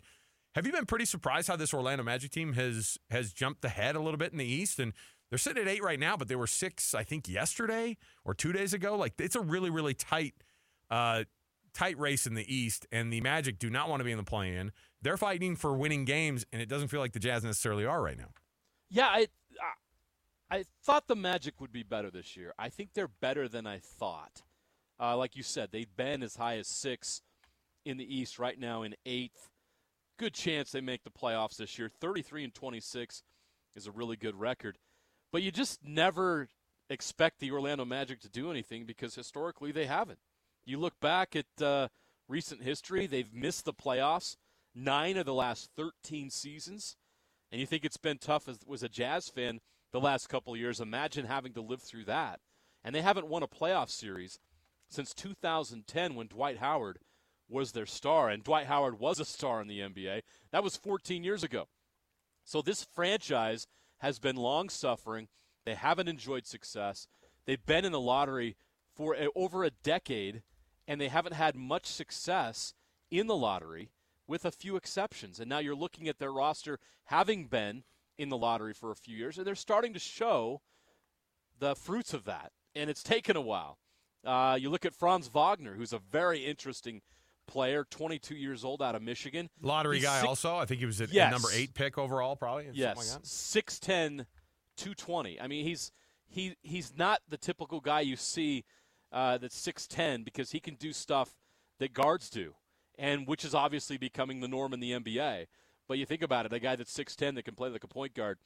have 0.55 0.65
you 0.67 0.73
been 0.73 0.87
pretty 0.87 1.05
surprised 1.05 1.49
how 1.49 1.57
this 1.57 1.75
Orlando 1.75 2.05
Magic 2.05 2.31
team 2.31 2.53
has 2.53 2.97
has 3.11 3.33
jumped 3.33 3.65
ahead 3.65 3.97
a 3.97 4.01
little 4.01 4.19
bit 4.19 4.31
in 4.31 4.39
the 4.39 4.47
East? 4.47 4.79
And 4.79 4.93
they're 5.31 5.39
sitting 5.39 5.63
at 5.63 5.69
eight 5.69 5.83
right 5.83 5.99
now, 5.99 6.17
but 6.17 6.29
they 6.29 6.37
were 6.37 6.47
six, 6.47 6.95
I 6.95 7.03
think, 7.03 7.29
yesterday 7.29 7.97
or 8.25 8.35
two 8.35 8.53
days 8.53 8.73
ago. 8.73 8.97
Like 8.97 9.15
it's 9.19 9.35
a 9.35 9.41
really, 9.41 9.69
really 9.69 9.95
tight, 9.95 10.35
uh, 10.91 11.25
tight 11.73 11.99
race 11.99 12.25
in 12.25 12.35
the 12.35 12.55
East, 12.55 12.87
and 12.93 13.13
the 13.13 13.21
Magic 13.21 13.59
do 13.59 13.69
not 13.69 13.89
want 13.89 13.99
to 13.99 14.05
be 14.05 14.13
in 14.13 14.19
the 14.19 14.23
play-in. 14.23 14.71
They're 15.03 15.17
fighting 15.17 15.57
for 15.57 15.75
winning 15.75 16.05
games, 16.05 16.47
and 16.53 16.63
it 16.63 16.69
doesn't 16.69 16.87
feel 16.87 17.01
like 17.01 17.13
the 17.15 17.19
Jazz 17.19 17.43
necessarily 17.43 17.85
are 17.85 18.01
right 18.01 18.17
now. 18.17 18.29
Yeah, 18.91 19.07
I, 19.07 19.27
I 19.61 20.59
I 20.59 20.65
thought 20.85 21.09
the 21.09 21.17
Magic 21.17 21.61
would 21.61 21.73
be 21.73 21.83
better 21.83 22.13
this 22.13 22.37
year. 22.37 22.55
I 22.57 22.69
think 22.69 22.91
they're 22.95 23.09
better 23.09 23.49
than 23.49 23.67
I 23.67 23.79
thought. 23.79 24.43
Uh, 25.01 25.17
like 25.17 25.37
you 25.37 25.43
said, 25.43 25.71
they've 25.73 25.97
been 25.97 26.23
as 26.23 26.37
high 26.37 26.59
as 26.59 26.69
six 26.69 27.23
in 27.85 27.97
the 27.97 28.17
East 28.17 28.39
right 28.39 28.59
now 28.59 28.83
in 28.83 28.95
eighth. 29.05 29.49
Good 30.19 30.35
chance 30.35 30.71
they 30.71 30.81
make 30.81 31.03
the 31.05 31.11
playoffs 31.11 31.57
this 31.57 31.79
year. 31.79 31.89
33 31.89 32.45
and 32.45 32.55
26 32.55 33.23
is 33.75 33.87
a 33.87 33.91
really 33.91 34.17
good 34.17 34.39
record. 34.39 34.79
But 35.33 35.43
you 35.43 35.51
just 35.51 35.85
never 35.85 36.49
expect 36.89 37.41
the 37.41 37.51
Orlando 37.51 37.85
Magic 37.85 38.21
to 38.21 38.29
do 38.29 38.51
anything 38.51 38.85
because 38.85 39.15
historically 39.15 39.73
they 39.73 39.87
haven't. 39.87 40.21
You 40.65 40.79
look 40.79 41.01
back 41.01 41.35
at 41.35 41.63
uh, 41.63 41.89
recent 42.29 42.63
history, 42.63 43.07
they've 43.07 43.33
missed 43.35 43.65
the 43.65 43.75
playoffs 43.75 44.37
nine 44.75 45.17
of 45.17 45.27
the 45.27 45.35
last 45.35 45.71
13 45.77 46.31
seasons 46.31 46.97
and 47.55 47.61
you 47.61 47.69
think 47.69 47.85
it's 47.85 47.97
been 47.97 48.19
tough 48.19 48.49
as 48.49 48.59
was 48.67 48.83
a 48.83 48.89
Jazz 48.89 49.29
fan 49.29 49.61
the 49.93 50.01
last 50.01 50.29
couple 50.29 50.57
years. 50.57 50.81
Imagine 50.81 51.27
having 51.27 51.53
to 51.53 51.61
live 51.61 51.81
through 51.81 52.05
that. 52.07 52.41
And 52.83 52.93
they 52.93 53.01
haven't 53.01 53.29
won 53.29 53.45
a 53.45 53.47
playoff 53.47 53.91
series 53.91 54.41
since 54.89 55.15
2010 55.15 56.15
when 56.15 56.27
Dwight 56.27 56.59
Howard 56.59 56.99
was 57.49 57.73
their 57.73 57.87
star. 57.87 58.29
And 58.29 58.43
Dwight 58.43 58.67
Howard 58.67 58.99
was 58.99 59.21
a 59.21 59.25
star 59.25 59.61
in 59.61 59.69
the 59.69 59.81
NBA. 59.81 60.23
That 60.51 60.65
was 60.65 60.77
14 60.77 61.25
years 61.25 61.43
ago. 61.43 61.69
So 62.45 62.63
this 62.63 62.85
franchise 62.85 63.67
has 63.99 64.19
been 64.19 64.37
long 64.37 64.69
suffering. 64.69 65.29
They 65.65 65.75
haven't 65.75 66.09
enjoyed 66.09 66.47
success. 66.47 67.07
They've 67.47 67.65
been 67.65 67.85
in 67.85 67.93
the 67.93 68.01
lottery 68.01 68.57
for 68.95 69.15
a, 69.15 69.29
over 69.35 69.65
a 69.65 69.71
decade, 69.71 70.43
and 70.87 71.01
they 71.01 71.09
haven't 71.09 71.33
had 71.33 71.57
much 71.57 71.87
success 71.87 72.75
in 73.11 73.27
the 73.27 73.37
lottery, 73.37 73.91
with 74.27 74.45
a 74.45 74.51
few 74.51 74.77
exceptions. 74.77 75.39
And 75.39 75.49
now 75.49 75.59
you're 75.59 75.75
looking 75.75 76.09
at 76.09 76.19
their 76.19 76.33
roster 76.33 76.79
having 77.05 77.47
been 77.47 77.85
in 78.17 78.29
the 78.29 78.37
lottery 78.37 78.73
for 78.73 78.91
a 78.91 78.97
few 78.97 79.17
years, 79.17 79.39
and 79.39 79.47
they're 79.47 79.55
starting 79.55 79.93
to 79.93 79.99
show 79.99 80.61
the 81.59 81.75
fruits 81.75 82.15
of 82.15 82.25
that. 82.25 82.53
And 82.75 82.91
it's 82.91 83.03
taken 83.03 83.37
a 83.37 83.41
while. 83.41 83.79
Uh, 84.25 84.57
you 84.61 84.71
look 84.71 84.85
at 84.85 84.95
Franz 84.95 85.29
Wagner, 85.29 85.75
who's 85.75 85.93
a 85.93 85.99
very 85.99 86.45
interesting 86.45 87.03
player, 87.47 87.85
22 87.91 88.35
years 88.35 88.65
old 88.65 88.81
out 88.83 88.95
of 88.95 89.03
Michigan. 89.03 89.51
Lottery 89.61 89.97
He's 89.97 90.05
guy, 90.07 90.21
six- 90.21 90.29
also. 90.29 90.57
I 90.57 90.65
think 90.65 90.81
he 90.81 90.87
was 90.87 91.01
at 91.01 91.11
Yes. 91.13 91.31
number 91.31 91.49
eight 91.53 91.75
pick 91.75 91.99
overall, 91.99 92.37
probably. 92.37 92.69
Yes, 92.73 92.97
like 92.97 93.23
6'10", 93.23 94.27
220. 94.77 95.41
I 95.41 95.47
mean, 95.47 95.65
he's 95.65 95.93
he 96.27 96.57
he's 96.63 96.93
not 96.97 97.21
the 97.29 97.37
typical 97.37 97.81
guy 97.81 98.01
you 98.01 98.17
see 98.17 98.65
uh, 99.13 99.39
that's 99.39 99.61
6'10", 99.61 100.25
because 100.25 100.51
he 100.53 100.61
can 100.61 100.75
do 100.75 100.93
stuff 100.93 101.37
that 101.79 101.93
guards 101.93 102.31
do, 102.31 102.55
and 102.99 103.27
which 103.27 103.45
is 103.45 103.55
obviously 103.55 103.99
becoming 103.99 104.41
the 104.41 104.49
norm 104.49 104.73
in 104.73 104.81
the 104.81 104.93
NBA. 104.93 105.47
But 105.87 105.99
you 105.99 106.07
think 106.07 106.23
about 106.23 106.47
it, 106.47 106.53
a 106.53 106.59
guy 106.59 106.77
that's 106.77 106.97
6'10", 106.97 107.35
that 107.35 107.45
can 107.45 107.55
play 107.55 107.69
like 107.69 107.85
a 107.85 107.89
point 107.89 108.15
guard, 108.15 108.39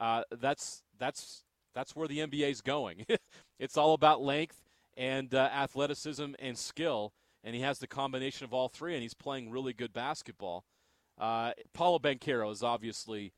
uh, 0.00 0.22
that's 0.30 0.82
that's 0.98 1.44
that's 1.74 1.94
where 1.94 2.08
the 2.08 2.20
NBA 2.20 2.50
is 2.50 2.62
going. 2.62 3.04
it's 3.58 3.76
all 3.76 3.92
about 3.92 4.22
length 4.22 4.62
and 4.96 5.34
uh, 5.34 5.48
athleticism 5.52 6.32
and 6.38 6.56
skill, 6.56 7.12
and 7.44 7.54
he 7.54 7.60
has 7.60 7.78
the 7.78 7.86
combination 7.86 8.44
of 8.44 8.52
all 8.52 8.68
three, 8.68 8.94
and 8.94 9.02
he's 9.02 9.14
playing 9.14 9.50
really 9.50 9.72
good 9.72 9.92
basketball. 9.92 10.64
Uh, 11.18 11.52
Paolo 11.72 11.98
Banchero 11.98 12.50
is 12.52 12.62
obviously 12.62 13.32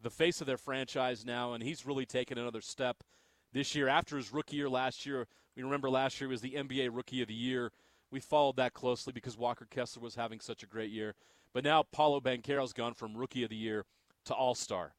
the 0.00 0.10
face 0.10 0.40
of 0.40 0.46
their 0.46 0.56
franchise 0.56 1.24
now, 1.24 1.52
and 1.52 1.62
he's 1.62 1.86
really 1.86 2.06
taken 2.06 2.38
another 2.38 2.60
step 2.60 3.04
this 3.52 3.74
year 3.74 3.88
after 3.88 4.16
his 4.16 4.32
rookie 4.32 4.56
year 4.56 4.68
last 4.68 5.06
year. 5.06 5.26
We 5.56 5.62
remember 5.62 5.90
last 5.90 6.20
year 6.20 6.28
was 6.28 6.40
the 6.40 6.54
NBA 6.54 6.90
Rookie 6.92 7.22
of 7.22 7.28
the 7.28 7.34
Year. 7.34 7.72
We 8.10 8.20
followed 8.20 8.56
that 8.56 8.74
closely 8.74 9.12
because 9.12 9.38
Walker 9.38 9.66
Kessler 9.70 10.02
was 10.02 10.14
having 10.14 10.40
such 10.40 10.62
a 10.62 10.66
great 10.66 10.90
year. 10.90 11.14
But 11.54 11.64
now 11.64 11.82
Paolo 11.82 12.20
Banchero's 12.20 12.72
gone 12.72 12.94
from 12.94 13.16
Rookie 13.16 13.44
of 13.44 13.50
the 13.50 13.56
Year 13.56 13.84
to 14.24 14.34
All 14.34 14.54
Star, 14.54 14.94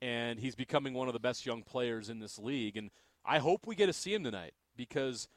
and 0.00 0.40
he's 0.40 0.54
becoming 0.54 0.94
one 0.94 1.08
of 1.08 1.14
the 1.14 1.20
best 1.20 1.46
young 1.46 1.62
players 1.62 2.08
in 2.08 2.18
this 2.18 2.38
league. 2.38 2.76
And 2.76 2.90
I 3.24 3.38
hope 3.38 3.66
we 3.66 3.76
get 3.76 3.86
to 3.86 3.92
see 3.92 4.14
him 4.14 4.24
tonight 4.24 4.54
because, 4.76 5.28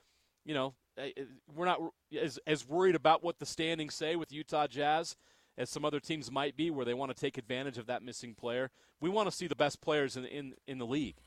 you 0.45 0.53
know, 0.53 0.73
eh, 0.97 1.11
eh, 1.17 1.23
we're 1.53 1.65
not 1.65 1.81
as 2.19 2.39
as 2.47 2.67
worried 2.67 2.95
about 2.95 3.23
what 3.23 3.39
the 3.39 3.45
standings 3.45 3.93
say 3.95 4.15
with 4.15 4.31
Utah 4.31 4.67
Jazz 4.67 5.15
as 5.57 5.69
some 5.69 5.85
other 5.85 5.99
teams 5.99 6.31
might 6.31 6.55
be, 6.55 6.69
where 6.69 6.85
they 6.85 6.93
want 6.93 7.15
to 7.15 7.19
take 7.19 7.37
advantage 7.37 7.77
of 7.77 7.87
that 7.87 8.03
missing 8.03 8.35
player. 8.35 8.71
We 9.01 9.09
want 9.09 9.29
to 9.29 9.35
see 9.35 9.47
the 9.47 9.55
best 9.55 9.81
players 9.81 10.15
in 10.15 10.25
in, 10.25 10.53
in 10.67 10.77
the 10.77 10.85
league, 10.85 11.17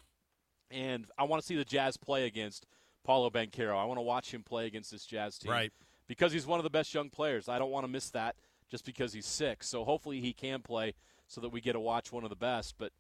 and 0.71 1.07
I 1.19 1.25
want 1.25 1.43
to 1.43 1.47
see 1.47 1.57
the 1.57 1.65
Jazz 1.65 1.97
play 1.97 2.27
against 2.27 2.67
Paolo 3.05 3.31
Banchero. 3.31 3.77
I 3.77 3.85
want 3.85 3.99
to 3.99 4.03
watch 4.03 4.33
him 4.33 4.43
play 4.43 4.67
against 4.67 4.91
this 4.91 5.05
Jazz 5.05 5.39
team, 5.39 5.51
Right. 5.51 5.73
Because 6.07 6.33
he's 6.33 6.47
one 6.47 6.59
of 6.59 6.65
the 6.65 6.71
best 6.71 6.95
young 6.95 7.11
players. 7.11 7.49
I 7.51 7.59
don't 7.59 7.71
want 7.71 7.85
to 7.85 7.93
miss 7.93 8.09
that 8.11 8.37
just 8.71 8.85
because 8.87 9.13
he's 9.13 9.27
sick. 9.27 9.63
So 9.63 9.85
hopefully 9.85 10.21
he 10.21 10.33
can 10.33 10.63
play 10.63 10.95
so 11.27 11.41
that 11.43 11.51
we 11.51 11.61
get 11.61 11.73
to 11.75 11.81
watch 11.81 12.13
one 12.13 12.25
of 12.25 12.31
the 12.31 12.37
best. 12.37 12.77
But 12.79 12.93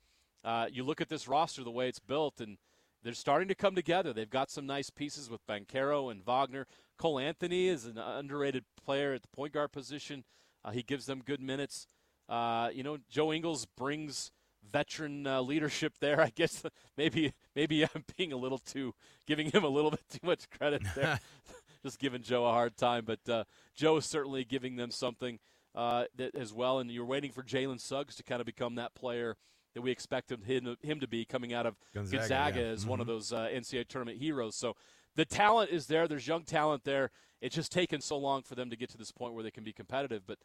uh, 0.44 0.66
you 0.70 0.85
look 0.85 1.00
at 1.00 1.09
this 1.09 1.26
roster, 1.26 1.64
the 1.64 1.70
way 1.70 1.88
it's 1.88 1.98
built, 1.98 2.40
and 2.40 2.59
they're 3.02 3.14
starting 3.14 3.48
to 3.48 3.54
come 3.54 3.74
together. 3.74 4.12
They've 4.12 4.28
got 4.28 4.50
some 4.50 4.66
nice 4.66 4.90
pieces 4.90 5.30
with 5.30 5.46
Banchero 5.46 6.11
and 6.11 6.24
Wagner. 6.24 6.66
Cole 6.98 7.18
Anthony 7.18 7.68
is 7.68 7.84
an 7.84 7.98
underrated 7.98 8.64
player 8.84 9.12
at 9.14 9.22
the 9.22 9.28
point 9.28 9.52
guard 9.52 9.72
position. 9.72 10.24
Uh, 10.64 10.70
he 10.72 10.82
gives 10.82 11.06
them 11.06 11.22
good 11.24 11.40
minutes. 11.40 11.87
Uh, 12.28 12.70
you 12.72 12.82
know, 12.82 12.98
Joe 13.08 13.32
Ingles 13.32 13.66
brings 13.66 14.32
veteran 14.70 15.26
uh, 15.26 15.40
leadership 15.40 15.94
there. 16.00 16.20
I 16.28 16.30
guess 16.34 16.62
maybe 16.96 17.32
maybe 17.54 17.84
I'm 17.84 18.04
being 18.16 18.32
a 18.32 18.37
little 18.37 18.58
too 18.58 18.94
giving 19.26 19.50
him 19.50 19.64
a 19.64 19.68
little 19.68 19.90
bit 19.92 20.04
too 20.11 20.26
much 20.26 20.50
credit 20.50 20.82
there. 20.94 21.20
Just 21.82 22.00
giving 22.00 22.22
Joe 22.22 22.44
a 22.44 22.50
hard 22.50 22.76
time, 22.76 23.04
but 23.04 23.20
uh, 23.28 23.44
Joe 23.76 23.98
is 23.98 24.04
certainly 24.04 24.44
giving 24.44 24.74
them 24.74 24.90
something 24.90 25.38
uh, 25.76 26.04
that 26.16 26.34
as 26.34 26.52
well. 26.52 26.80
And 26.80 26.90
you're 26.90 27.04
waiting 27.04 27.30
for 27.30 27.44
Jalen 27.44 27.80
Suggs 27.80 28.16
to 28.16 28.24
kind 28.24 28.40
of 28.40 28.46
become 28.46 28.74
that 28.74 28.96
player 28.96 29.37
that 29.78 29.82
we 29.82 29.92
expect 29.92 30.32
him, 30.32 30.42
him 30.82 30.98
to 30.98 31.06
be 31.06 31.24
coming 31.24 31.54
out 31.54 31.64
of 31.64 31.76
Gonzaga, 31.94 32.18
Gonzaga, 32.18 32.60
yeah. 32.60 32.66
as 32.66 32.84
one 32.84 33.00
of 33.00 33.06
those 33.06 33.32
uh, 33.32 33.46
NCAA 33.46 33.86
tournament 33.86 34.18
heroes. 34.18 34.56
So 34.56 34.74
the 35.14 35.24
talent 35.24 35.70
is 35.70 35.86
there. 35.86 36.08
There's 36.08 36.26
young 36.26 36.42
talent 36.42 36.82
there. 36.82 37.12
It's 37.40 37.54
just 37.54 37.70
taken 37.70 38.00
so 38.00 38.18
long 38.18 38.42
for 38.42 38.56
them 38.56 38.70
to 38.70 38.76
get 38.76 38.88
to 38.90 38.98
this 38.98 39.12
point 39.12 39.34
where 39.34 39.44
they 39.44 39.52
can 39.52 39.62
be 39.62 39.72
competitive. 39.72 40.22
But 40.26 40.38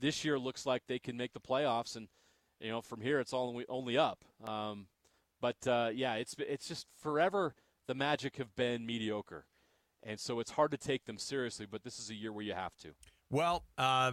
this 0.00 0.24
year 0.24 0.38
looks 0.38 0.64
like 0.64 0.84
they 0.86 1.00
can 1.00 1.16
make 1.16 1.32
the 1.32 1.40
playoffs, 1.40 1.96
and 1.96 2.06
you 2.60 2.70
know 2.70 2.80
from 2.80 3.00
here 3.00 3.18
it's 3.18 3.32
all 3.32 3.48
only, 3.48 3.64
only 3.68 3.98
up. 3.98 4.24
Um, 4.46 4.86
but 5.40 5.56
uh, 5.66 5.90
yeah, 5.92 6.14
it's 6.14 6.36
it's 6.38 6.68
just 6.68 6.86
forever 7.00 7.56
the 7.88 7.96
Magic 7.96 8.36
have 8.36 8.54
been 8.54 8.86
mediocre, 8.86 9.46
and 10.04 10.20
so 10.20 10.38
it's 10.38 10.52
hard 10.52 10.70
to 10.70 10.78
take 10.78 11.04
them 11.06 11.18
seriously. 11.18 11.66
But 11.68 11.82
this 11.82 11.98
is 11.98 12.10
a 12.10 12.14
year 12.14 12.32
where 12.32 12.44
you 12.44 12.54
have 12.54 12.76
to. 12.76 12.90
Well, 13.28 13.64
uh, 13.76 14.12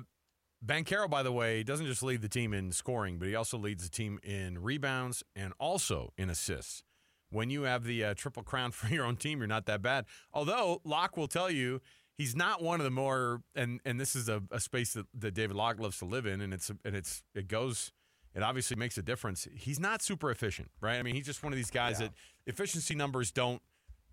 Banchero, 0.63 1.09
by 1.09 1.23
the 1.23 1.31
way, 1.31 1.63
doesn't 1.63 1.85
just 1.85 2.03
lead 2.03 2.21
the 2.21 2.29
team 2.29 2.53
in 2.53 2.71
scoring, 2.71 3.17
but 3.19 3.27
he 3.27 3.35
also 3.35 3.57
leads 3.57 3.83
the 3.83 3.89
team 3.89 4.19
in 4.23 4.59
rebounds 4.59 5.23
and 5.35 5.53
also 5.59 6.11
in 6.17 6.29
assists. 6.29 6.83
When 7.29 7.49
you 7.49 7.63
have 7.63 7.83
the 7.83 8.03
uh, 8.03 8.13
triple 8.15 8.43
crown 8.43 8.71
for 8.71 8.87
your 8.87 9.05
own 9.05 9.15
team, 9.17 9.39
you're 9.39 9.47
not 9.47 9.65
that 9.65 9.81
bad. 9.81 10.05
Although 10.33 10.81
Locke 10.83 11.17
will 11.17 11.27
tell 11.27 11.49
you 11.51 11.81
he's 12.17 12.35
not 12.35 12.61
one 12.61 12.79
of 12.79 12.83
the 12.83 12.91
more, 12.91 13.41
and 13.55 13.79
and 13.85 13.99
this 13.99 14.15
is 14.15 14.29
a, 14.29 14.41
a 14.51 14.59
space 14.59 14.93
that, 14.93 15.05
that 15.17 15.33
David 15.33 15.55
Locke 15.55 15.79
loves 15.79 15.97
to 15.99 16.05
live 16.05 16.25
in, 16.25 16.41
and 16.41 16.53
it's 16.53 16.69
and 16.83 16.95
it's 16.95 17.23
it 17.33 17.47
goes. 17.47 17.91
It 18.33 18.43
obviously 18.43 18.75
makes 18.75 18.97
a 18.97 19.01
difference. 19.01 19.47
He's 19.55 19.79
not 19.79 20.01
super 20.01 20.29
efficient, 20.29 20.69
right? 20.81 20.97
I 20.97 21.03
mean, 21.03 21.15
he's 21.15 21.25
just 21.25 21.41
one 21.41 21.53
of 21.53 21.57
these 21.57 21.71
guys 21.71 22.01
Yeah. 22.01 22.07
that 22.07 22.13
efficiency 22.47 22.93
numbers 22.93 23.31
don't 23.31 23.61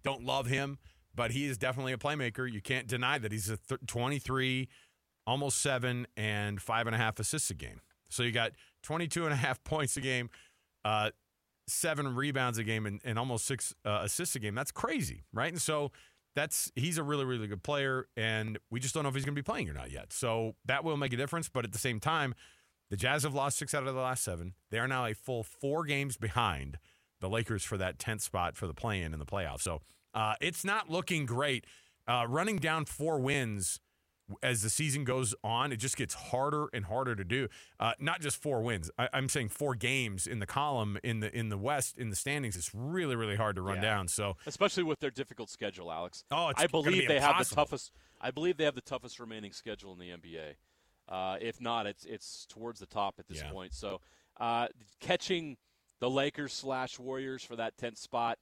don't 0.05 0.25
love 0.25 0.47
him, 0.47 0.79
but 1.15 1.33
he 1.33 1.45
is 1.47 1.59
definitely 1.59 1.93
a 1.93 1.97
playmaker. 1.99 2.51
You 2.51 2.61
can't 2.61 2.87
deny 2.87 3.19
that 3.19 3.33
he's 3.33 3.51
a 3.51 3.57
th- 3.57 3.81
23, 3.87 4.69
almost 5.27 5.61
seven, 5.61 6.07
and 6.17 6.61
five 6.61 6.87
and 6.87 6.95
a 6.95 6.99
half 6.99 7.19
assists 7.19 7.51
a 7.51 7.55
game. 7.55 7.81
So 8.09 8.23
you 8.23 8.33
got 8.33 8.53
22 8.83 9.25
and 9.25 9.33
a 9.33 9.37
half 9.37 9.63
points 9.65 9.97
a 9.97 10.01
game, 10.01 10.31
uh, 10.85 11.11
seven 11.67 12.15
rebounds 12.15 12.59
a 12.59 12.65
game, 12.65 12.87
and, 12.87 13.01
and 13.05 13.19
almost 13.19 13.47
six 13.47 13.75
uh, 13.85 14.01
assists 14.03 14.37
a 14.37 14.39
game. 14.39 14.55
That's 14.55 14.73
crazy, 14.73 15.25
right? 15.33 15.53
And 15.53 15.61
so 15.61 15.93
that's 16.35 16.73
he's 16.75 16.97
a 16.97 17.03
really 17.03 17.25
really 17.25 17.47
good 17.47 17.63
player, 17.63 18.07
and 18.17 18.59
we 18.71 18.81
just 18.81 18.95
don't 18.95 19.03
know 19.03 19.09
if 19.09 19.15
he's 19.15 19.25
going 19.25 19.35
to 19.35 19.39
be 19.39 19.45
playing 19.45 19.69
or 19.69 19.75
not 19.75 19.91
yet. 19.91 20.13
So 20.13 20.55
that 20.65 20.85
will 20.85 20.97
make 20.97 21.13
a 21.13 21.17
difference. 21.17 21.49
But 21.49 21.65
at 21.65 21.73
the 21.73 21.79
same 21.79 22.01
time, 22.01 22.35
the 22.91 22.97
Jazz 22.97 23.23
have 23.23 23.35
lost 23.35 23.59
six 23.59 23.75
out 23.75 23.87
of 23.87 23.95
the 23.95 24.01
last 24.01 24.25
seven. 24.25 24.55
They 24.71 24.79
are 24.79 24.89
now 24.89 25.07
a 25.07 25.15
full 25.15 25.43
four 25.43 25.85
games 25.85 26.17
behind 26.17 26.79
the 27.21 27.29
Lakers 27.29 27.65
for 27.65 27.79
that 27.79 27.99
10th 27.99 28.21
spot 28.21 28.57
for 28.57 28.67
the 28.67 28.75
play-in 28.75 29.15
in 29.15 29.19
the 29.19 29.25
playoffs. 29.25 29.63
So 29.63 29.81
uh, 30.13 30.35
it's 30.41 30.65
not 30.65 30.91
looking 30.91 31.25
great. 31.25 31.65
Uh, 32.07 32.27
running 32.29 32.57
down 32.57 32.85
four 32.85 33.21
wins 33.21 33.79
as 34.43 34.63
the 34.63 34.71
season 34.71 35.05
goes 35.05 35.35
on, 35.43 35.73
it 35.73 35.77
just 35.77 35.97
gets 35.97 36.15
harder 36.15 36.69
and 36.73 36.85
harder 36.87 37.15
to 37.15 37.25
do. 37.25 37.49
Uh, 37.79 37.93
not 37.99 38.21
just 38.21 38.37
four 38.41 38.63
wins. 38.63 38.91
I, 38.99 39.09
am 39.13 39.29
saying 39.29 39.49
four 39.51 39.75
games 39.75 40.27
in 40.27 40.39
the 40.39 40.47
column 40.47 40.99
in 41.03 41.21
the 41.21 41.37
in 41.37 41.49
the 41.49 41.59
West 41.59 41.99
in 41.99 42.11
the 42.11 42.17
standings. 42.17 42.57
It's 42.57 42.75
really 42.75 43.17
really 43.17 43.37
hard 43.37 43.57
to 43.57 43.63
run 43.63 43.77
Yeah. 43.77 43.83
down. 43.83 44.09
So 44.09 44.37
especially 44.47 44.85
with 44.85 45.01
their 45.01 45.11
difficult 45.11 45.51
schedule, 45.51 45.91
Alex. 45.93 46.25
Oh, 46.31 46.49
it's 46.49 46.63
I 46.63 46.67
believe 46.67 47.03
be 47.03 47.07
they 47.07 47.21
have 47.21 47.39
the 47.39 47.55
toughest. 47.55 47.93
I 48.21 48.31
believe 48.31 48.57
they 48.57 48.65
have 48.65 48.75
the 48.75 48.81
toughest 48.81 49.19
remaining 49.19 49.53
schedule 49.53 49.93
in 49.93 49.99
the 49.99 50.11
NBA. 50.11 50.55
Uh, 51.09 51.37
if 51.41 51.61
not, 51.61 51.87
it's 51.87 52.05
it's 52.05 52.47
towards 52.47 52.81
the 52.81 52.87
top 52.87 53.17
at 53.19 53.27
this 53.27 53.43
Yeah. 53.43 53.51
point. 53.51 53.75
So, 53.75 54.01
uh, 54.39 54.69
catching 55.01 55.57
the 55.99 56.09
Lakers 56.09 56.53
slash 56.53 56.99
Warriors 56.99 57.43
for 57.45 57.57
that 57.57 57.77
tenth 57.77 57.99
spot, 57.99 58.39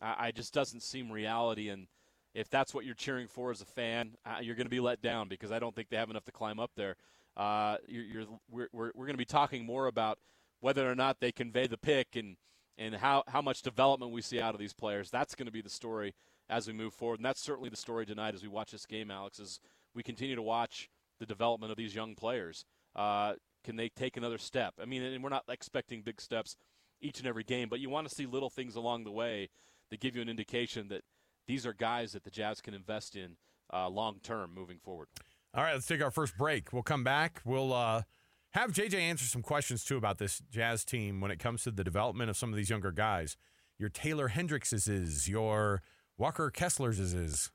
I, 0.00 0.28
I 0.28 0.30
just 0.30 0.54
doesn't 0.54 0.82
seem 0.82 1.10
reality. 1.10 1.68
And 1.68 1.88
if 2.36 2.50
that's 2.50 2.74
what 2.74 2.84
you're 2.84 2.94
cheering 2.94 3.28
for 3.28 3.50
as 3.50 3.62
a 3.62 3.64
fan, 3.64 4.12
uh, 4.26 4.36
you're 4.42 4.54
going 4.54 4.66
to 4.66 4.70
be 4.70 4.80
let 4.80 5.00
down 5.00 5.26
because 5.28 5.50
I 5.50 5.58
don't 5.58 5.74
think 5.74 5.88
they 5.88 5.96
have 5.96 6.10
enough 6.10 6.26
to 6.26 6.32
climb 6.32 6.60
up 6.60 6.70
there. 6.76 6.96
Uh, 7.36 7.78
you're, 7.88 8.04
you're, 8.04 8.24
we're 8.50 8.68
we're, 8.72 8.92
we're 8.94 9.06
going 9.06 9.14
to 9.14 9.18
be 9.18 9.24
talking 9.24 9.64
more 9.64 9.86
about 9.86 10.18
whether 10.60 10.90
or 10.90 10.94
not 10.94 11.20
they 11.20 11.32
convey 11.32 11.66
the 11.66 11.78
pick 11.78 12.14
and 12.14 12.36
and 12.78 12.96
how, 12.96 13.24
how 13.28 13.40
much 13.40 13.62
development 13.62 14.12
we 14.12 14.20
see 14.20 14.38
out 14.38 14.54
of 14.54 14.60
these 14.60 14.74
players. 14.74 15.10
That's 15.10 15.34
going 15.34 15.46
to 15.46 15.52
be 15.52 15.62
the 15.62 15.70
story 15.70 16.14
as 16.48 16.66
we 16.66 16.74
move 16.74 16.92
forward. 16.92 17.18
And 17.18 17.24
that's 17.24 17.40
certainly 17.40 17.70
the 17.70 17.76
story 17.76 18.04
tonight 18.04 18.34
as 18.34 18.42
we 18.42 18.48
watch 18.48 18.70
this 18.70 18.84
game, 18.84 19.10
Alex, 19.10 19.40
as 19.40 19.60
we 19.94 20.02
continue 20.02 20.36
to 20.36 20.42
watch 20.42 20.90
the 21.18 21.24
development 21.24 21.70
of 21.70 21.78
these 21.78 21.94
young 21.94 22.14
players. 22.14 22.66
Uh, 22.94 23.32
can 23.64 23.76
they 23.76 23.88
take 23.88 24.18
another 24.18 24.36
step? 24.36 24.74
I 24.80 24.84
mean, 24.84 25.02
and 25.02 25.24
we're 25.24 25.30
not 25.30 25.44
expecting 25.48 26.02
big 26.02 26.20
steps 26.20 26.54
each 27.00 27.18
and 27.18 27.26
every 27.26 27.44
game, 27.44 27.70
but 27.70 27.80
you 27.80 27.88
want 27.88 28.06
to 28.08 28.14
see 28.14 28.26
little 28.26 28.50
things 28.50 28.76
along 28.76 29.04
the 29.04 29.10
way 29.10 29.48
that 29.90 30.00
give 30.00 30.14
you 30.14 30.20
an 30.20 30.28
indication 30.28 30.88
that 30.88 31.02
these 31.46 31.66
are 31.66 31.72
guys 31.72 32.12
that 32.12 32.24
the 32.24 32.30
Jazz 32.30 32.60
can 32.60 32.74
invest 32.74 33.16
in 33.16 33.36
uh, 33.72 33.88
long 33.88 34.18
term 34.22 34.52
moving 34.54 34.78
forward. 34.78 35.08
All 35.54 35.62
right, 35.62 35.74
let's 35.74 35.86
take 35.86 36.02
our 36.02 36.10
first 36.10 36.36
break. 36.36 36.72
We'll 36.72 36.82
come 36.82 37.04
back. 37.04 37.40
We'll 37.44 37.72
uh, 37.72 38.02
have 38.50 38.72
JJ 38.72 38.94
answer 38.94 39.24
some 39.24 39.42
questions 39.42 39.84
too 39.84 39.96
about 39.96 40.18
this 40.18 40.42
Jazz 40.50 40.84
team 40.84 41.20
when 41.20 41.30
it 41.30 41.38
comes 41.38 41.62
to 41.64 41.70
the 41.70 41.84
development 41.84 42.30
of 42.30 42.36
some 42.36 42.50
of 42.50 42.56
these 42.56 42.70
younger 42.70 42.92
guys. 42.92 43.36
Your 43.78 43.88
Taylor 43.88 44.30
Hendrickses 44.30 44.88
is, 44.88 45.28
your 45.28 45.82
Walker 46.18 46.50
Kesslers 46.50 46.98
is, 46.98 47.50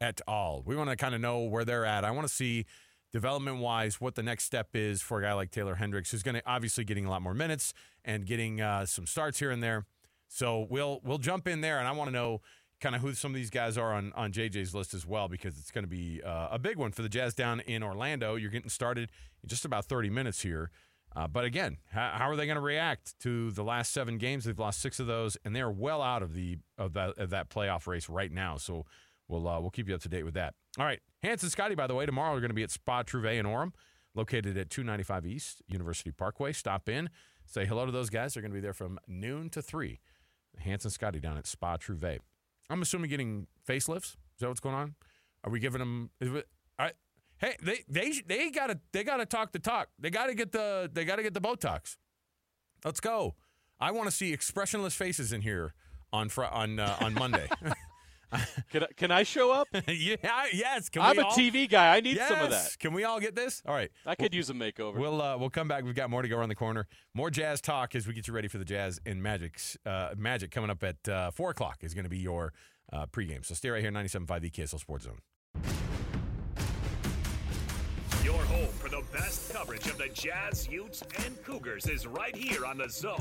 et 0.00 0.20
al. 0.26 0.62
We 0.64 0.76
want 0.76 0.90
to 0.90 0.96
kind 0.96 1.14
of 1.14 1.20
know 1.20 1.40
where 1.40 1.64
they're 1.64 1.84
at. 1.84 2.04
I 2.04 2.10
want 2.10 2.26
to 2.26 2.32
see 2.32 2.66
development 3.12 3.58
wise 3.58 4.00
what 4.00 4.16
the 4.16 4.22
next 4.22 4.44
step 4.44 4.70
is 4.74 5.00
for 5.00 5.20
a 5.20 5.22
guy 5.22 5.32
like 5.34 5.52
Taylor 5.52 5.76
Hendricks, 5.76 6.10
who's 6.10 6.24
going 6.24 6.34
to 6.34 6.42
obviously 6.44 6.84
getting 6.84 7.04
a 7.04 7.10
lot 7.10 7.22
more 7.22 7.34
minutes 7.34 7.72
and 8.04 8.26
getting 8.26 8.60
uh, 8.60 8.86
some 8.86 9.06
starts 9.06 9.38
here 9.38 9.52
and 9.52 9.62
there. 9.62 9.86
So 10.26 10.66
we'll 10.68 11.00
we'll 11.04 11.18
jump 11.18 11.46
in 11.46 11.60
there, 11.60 11.78
and 11.78 11.86
I 11.86 11.92
want 11.92 12.08
to 12.08 12.12
know 12.12 12.40
kind 12.84 12.94
of 12.94 13.00
who 13.00 13.14
some 13.14 13.30
of 13.30 13.34
these 13.34 13.48
guys 13.48 13.78
are 13.78 13.94
on, 13.94 14.12
on 14.14 14.30
JJ's 14.30 14.74
list 14.74 14.92
as 14.92 15.06
well 15.06 15.26
because 15.26 15.58
it's 15.58 15.70
going 15.70 15.84
to 15.84 15.88
be 15.88 16.20
uh, 16.22 16.48
a 16.50 16.58
big 16.58 16.76
one 16.76 16.92
for 16.92 17.00
the 17.00 17.08
Jazz 17.08 17.32
down 17.32 17.60
in 17.60 17.82
Orlando. 17.82 18.34
You're 18.34 18.50
getting 18.50 18.68
started 18.68 19.10
in 19.42 19.48
just 19.48 19.64
about 19.64 19.86
30 19.86 20.10
minutes 20.10 20.42
here. 20.42 20.70
Uh, 21.16 21.26
but 21.26 21.46
again, 21.46 21.78
how, 21.92 22.10
how 22.14 22.28
are 22.28 22.36
they 22.36 22.44
going 22.44 22.56
to 22.56 22.60
react 22.60 23.18
to 23.20 23.50
the 23.52 23.64
last 23.64 23.94
seven 23.94 24.18
games? 24.18 24.44
They've 24.44 24.58
lost 24.58 24.82
six 24.82 25.00
of 25.00 25.06
those, 25.06 25.38
and 25.46 25.56
they're 25.56 25.70
well 25.70 26.02
out 26.02 26.22
of 26.22 26.34
the 26.34 26.58
of 26.76 26.92
that 26.92 27.16
of 27.16 27.30
that 27.30 27.48
playoff 27.48 27.86
race 27.86 28.08
right 28.08 28.30
now. 28.30 28.58
So 28.58 28.84
we'll 29.28 29.48
uh, 29.48 29.60
we'll 29.60 29.70
keep 29.70 29.88
you 29.88 29.94
up 29.94 30.02
to 30.02 30.08
date 30.08 30.24
with 30.24 30.34
that. 30.34 30.54
All 30.76 30.84
right, 30.84 31.00
Hans 31.22 31.44
and 31.44 31.52
Scotty, 31.52 31.76
by 31.76 31.86
the 31.86 31.94
way, 31.94 32.04
tomorrow 32.04 32.34
are 32.34 32.40
going 32.40 32.50
to 32.50 32.54
be 32.54 32.64
at 32.64 32.72
Spa 32.72 33.04
Trouvé 33.04 33.38
in 33.38 33.46
Orem, 33.46 33.72
located 34.16 34.58
at 34.58 34.70
295 34.70 35.24
East 35.24 35.62
University 35.68 36.10
Parkway. 36.10 36.52
Stop 36.52 36.88
in, 36.88 37.08
say 37.46 37.64
hello 37.64 37.86
to 37.86 37.92
those 37.92 38.10
guys. 38.10 38.34
They're 38.34 38.42
going 38.42 38.50
to 38.50 38.56
be 38.56 38.60
there 38.60 38.74
from 38.74 38.98
noon 39.06 39.50
to 39.50 39.62
three. 39.62 40.00
Hans 40.64 40.84
and 40.84 40.92
Scotty 40.92 41.20
down 41.20 41.36
at 41.36 41.46
Spa 41.46 41.76
Trouvé. 41.76 42.18
I'm 42.70 42.82
assuming 42.82 43.10
getting 43.10 43.46
facelifts. 43.68 44.14
Is 44.14 44.40
that 44.40 44.48
what's 44.48 44.60
going 44.60 44.74
on? 44.74 44.94
Are 45.44 45.50
we 45.50 45.60
giving 45.60 45.78
them? 45.78 46.10
Right. 46.78 46.94
Hey, 47.38 47.56
they 47.62 47.84
they 47.88 48.12
they 48.26 48.50
gotta 48.50 48.78
they 48.92 49.04
gotta 49.04 49.26
talk 49.26 49.52
the 49.52 49.58
talk. 49.58 49.88
They 49.98 50.10
gotta 50.10 50.34
get 50.34 50.52
the 50.52 50.90
they 50.92 51.04
gotta 51.04 51.22
get 51.22 51.34
the 51.34 51.40
Botox. 51.40 51.96
Let's 52.84 53.00
go. 53.00 53.34
I 53.80 53.90
want 53.90 54.06
to 54.08 54.12
see 54.12 54.32
expressionless 54.32 54.94
faces 54.94 55.32
in 55.32 55.42
here 55.42 55.74
on 56.12 56.28
fr- 56.28 56.44
on 56.44 56.78
uh, 56.78 56.96
on 57.00 57.14
Monday. 57.14 57.48
Can 58.70 58.82
I, 58.84 58.86
can 58.96 59.10
I 59.10 59.22
show 59.22 59.52
up? 59.52 59.68
yeah, 59.88 60.16
yes. 60.52 60.88
Can 60.88 61.02
I'm 61.02 61.18
a 61.18 61.22
all? 61.22 61.32
TV 61.32 61.68
guy. 61.68 61.94
I 61.96 62.00
need 62.00 62.18
some 62.18 62.40
of 62.40 62.50
that. 62.50 62.76
Can 62.78 62.92
we 62.92 63.04
all 63.04 63.20
get 63.20 63.34
this? 63.34 63.62
All 63.66 63.74
right. 63.74 63.90
I 64.06 64.14
could 64.14 64.34
use 64.34 64.50
a 64.50 64.54
makeover. 64.54 64.96
We'll 64.96 65.20
uh, 65.22 65.36
we'll 65.38 65.50
come 65.50 65.68
back. 65.68 65.84
We've 65.84 65.94
got 65.94 66.10
more 66.10 66.22
to 66.22 66.28
go 66.28 66.38
around 66.38 66.48
the 66.48 66.54
corner. 66.54 66.86
More 67.14 67.30
jazz 67.30 67.60
talk 67.60 67.94
as 67.94 68.06
we 68.06 68.14
get 68.14 68.26
you 68.26 68.34
ready 68.34 68.48
for 68.48 68.58
the 68.58 68.64
jazz 68.64 69.00
and 69.06 69.22
magic. 69.22 69.60
Uh, 69.86 70.10
magic 70.16 70.50
coming 70.50 70.70
up 70.70 70.82
at 70.82 71.08
uh, 71.08 71.30
four 71.30 71.50
o'clock 71.50 71.78
is 71.82 71.94
going 71.94 72.04
to 72.04 72.10
be 72.10 72.18
your 72.18 72.52
uh, 72.92 73.06
pregame. 73.06 73.44
So 73.44 73.54
stay 73.54 73.70
right 73.70 73.82
here, 73.82 73.92
97.5 73.92 74.50
EKSL 74.50 74.80
Sports 74.80 75.04
Zone. 75.04 76.03
Home 78.54 78.68
for 78.78 78.88
the 78.88 79.02
best 79.12 79.52
coverage 79.52 79.84
of 79.86 79.98
the 79.98 80.08
Jazz, 80.14 80.68
Utes, 80.68 81.02
and 81.24 81.42
Cougars 81.42 81.88
is 81.88 82.06
right 82.06 82.36
here 82.36 82.64
on 82.64 82.78
the 82.78 82.88
Zone. 82.88 83.18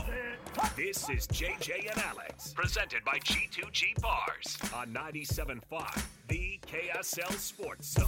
This 0.76 1.10
is 1.10 1.26
JJ 1.28 1.90
and 1.90 2.00
Alex, 2.04 2.54
presented 2.54 3.04
by 3.04 3.18
G2G 3.18 4.00
Bars 4.00 4.60
on 4.76 4.94
97.5, 4.94 6.06
the 6.28 6.60
KSL 6.68 7.32
Sports 7.32 7.94
Zone. 7.94 8.06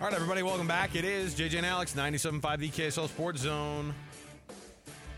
All 0.00 0.06
right, 0.06 0.14
everybody, 0.14 0.44
welcome 0.44 0.68
back. 0.68 0.94
It 0.94 1.04
is 1.04 1.34
JJ 1.34 1.56
and 1.56 1.66
Alex, 1.66 1.94
97.5 1.94 2.58
the 2.58 2.68
KSL 2.68 3.08
Sports 3.08 3.40
Zone. 3.40 3.92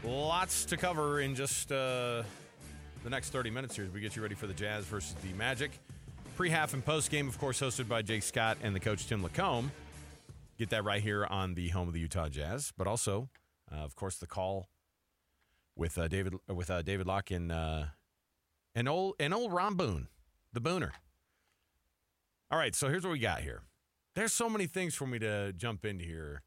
Lots 0.04 0.64
to 0.64 0.76
cover 0.76 1.20
in 1.20 1.36
just 1.36 1.70
uh, 1.70 2.24
the 3.04 3.10
next 3.10 3.30
30 3.30 3.50
minutes 3.50 3.76
here 3.76 3.84
as 3.84 3.90
we 3.92 4.00
get 4.00 4.16
you 4.16 4.22
ready 4.22 4.34
for 4.34 4.48
the 4.48 4.54
Jazz 4.54 4.84
versus 4.84 5.14
the 5.22 5.32
Magic. 5.34 5.70
Pre 6.34 6.50
half 6.50 6.74
and 6.74 6.84
post 6.84 7.08
game, 7.08 7.28
of 7.28 7.38
course, 7.38 7.60
hosted 7.60 7.88
by 7.88 8.02
Jake 8.02 8.24
Scott 8.24 8.58
and 8.64 8.74
the 8.74 8.80
coach 8.80 9.06
Tim 9.06 9.22
Lacombe. 9.22 9.70
Get 10.58 10.70
that 10.70 10.82
right 10.82 11.00
here 11.00 11.24
on 11.24 11.54
the 11.54 11.68
home 11.68 11.86
of 11.86 11.94
the 11.94 12.00
Utah 12.00 12.28
Jazz, 12.28 12.72
but 12.76 12.88
also, 12.88 13.28
uh, 13.70 13.76
of 13.76 13.94
course, 13.94 14.16
the 14.16 14.26
call 14.26 14.68
with 15.76 15.96
uh, 15.96 16.08
David 16.08 16.34
with 16.48 16.68
uh, 16.68 16.82
David 16.82 17.06
Locke 17.06 17.30
and 17.30 17.52
uh, 17.52 17.84
and 18.74 18.88
old 18.88 19.14
and 19.20 19.32
old 19.32 19.52
Ron 19.52 19.76
Boone, 19.76 20.08
the 20.52 20.60
Booner. 20.60 20.90
All 22.50 22.58
right, 22.58 22.74
so 22.74 22.88
here's 22.88 23.04
what 23.04 23.12
we 23.12 23.20
got 23.20 23.42
here. 23.42 23.62
There's 24.16 24.32
so 24.32 24.50
many 24.50 24.66
things 24.66 24.96
for 24.96 25.06
me 25.06 25.20
to 25.20 25.52
jump 25.52 25.84
into 25.84 26.04
here. 26.04 26.42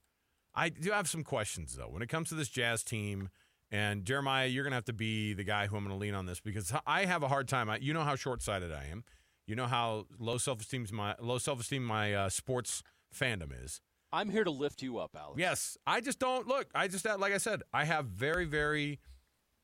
I 0.53 0.69
do 0.69 0.91
have 0.91 1.07
some 1.07 1.23
questions 1.23 1.75
though 1.77 1.87
when 1.89 2.01
it 2.01 2.09
comes 2.09 2.27
to 2.29 2.35
this 2.35 2.49
Jazz 2.49 2.83
team. 2.83 3.29
And 3.71 4.05
Jeremiah, 4.05 4.47
you're 4.47 4.63
gonna 4.63 4.75
have 4.75 4.85
to 4.85 4.93
be 4.93 5.33
the 5.33 5.43
guy 5.43 5.67
who 5.67 5.75
I'm 5.75 5.83
gonna 5.83 5.97
lean 5.97 6.13
on 6.13 6.25
this 6.25 6.39
because 6.39 6.71
I 6.85 7.05
have 7.05 7.23
a 7.23 7.27
hard 7.27 7.47
time. 7.47 7.69
I, 7.69 7.77
you 7.77 7.93
know 7.93 8.03
how 8.03 8.15
short-sighted 8.15 8.71
I 8.71 8.85
am. 8.85 9.03
You 9.47 9.55
know 9.55 9.67
how 9.67 10.05
low 10.19 10.37
self-esteem 10.37 10.87
my 10.91 11.15
low 11.19 11.37
self-esteem 11.37 11.83
my 11.83 12.13
uh, 12.13 12.29
sports 12.29 12.83
fandom 13.13 13.51
is. 13.63 13.81
I'm 14.11 14.29
here 14.29 14.43
to 14.43 14.51
lift 14.51 14.81
you 14.81 14.97
up, 14.97 15.15
Alex. 15.19 15.39
Yes, 15.39 15.77
I 15.85 15.99
just 15.99 16.19
don't 16.19 16.47
look. 16.47 16.67
I 16.73 16.87
just 16.87 17.05
like 17.05 17.33
I 17.33 17.37
said, 17.37 17.63
I 17.73 17.85
have 17.85 18.05
very, 18.05 18.45
very. 18.45 18.99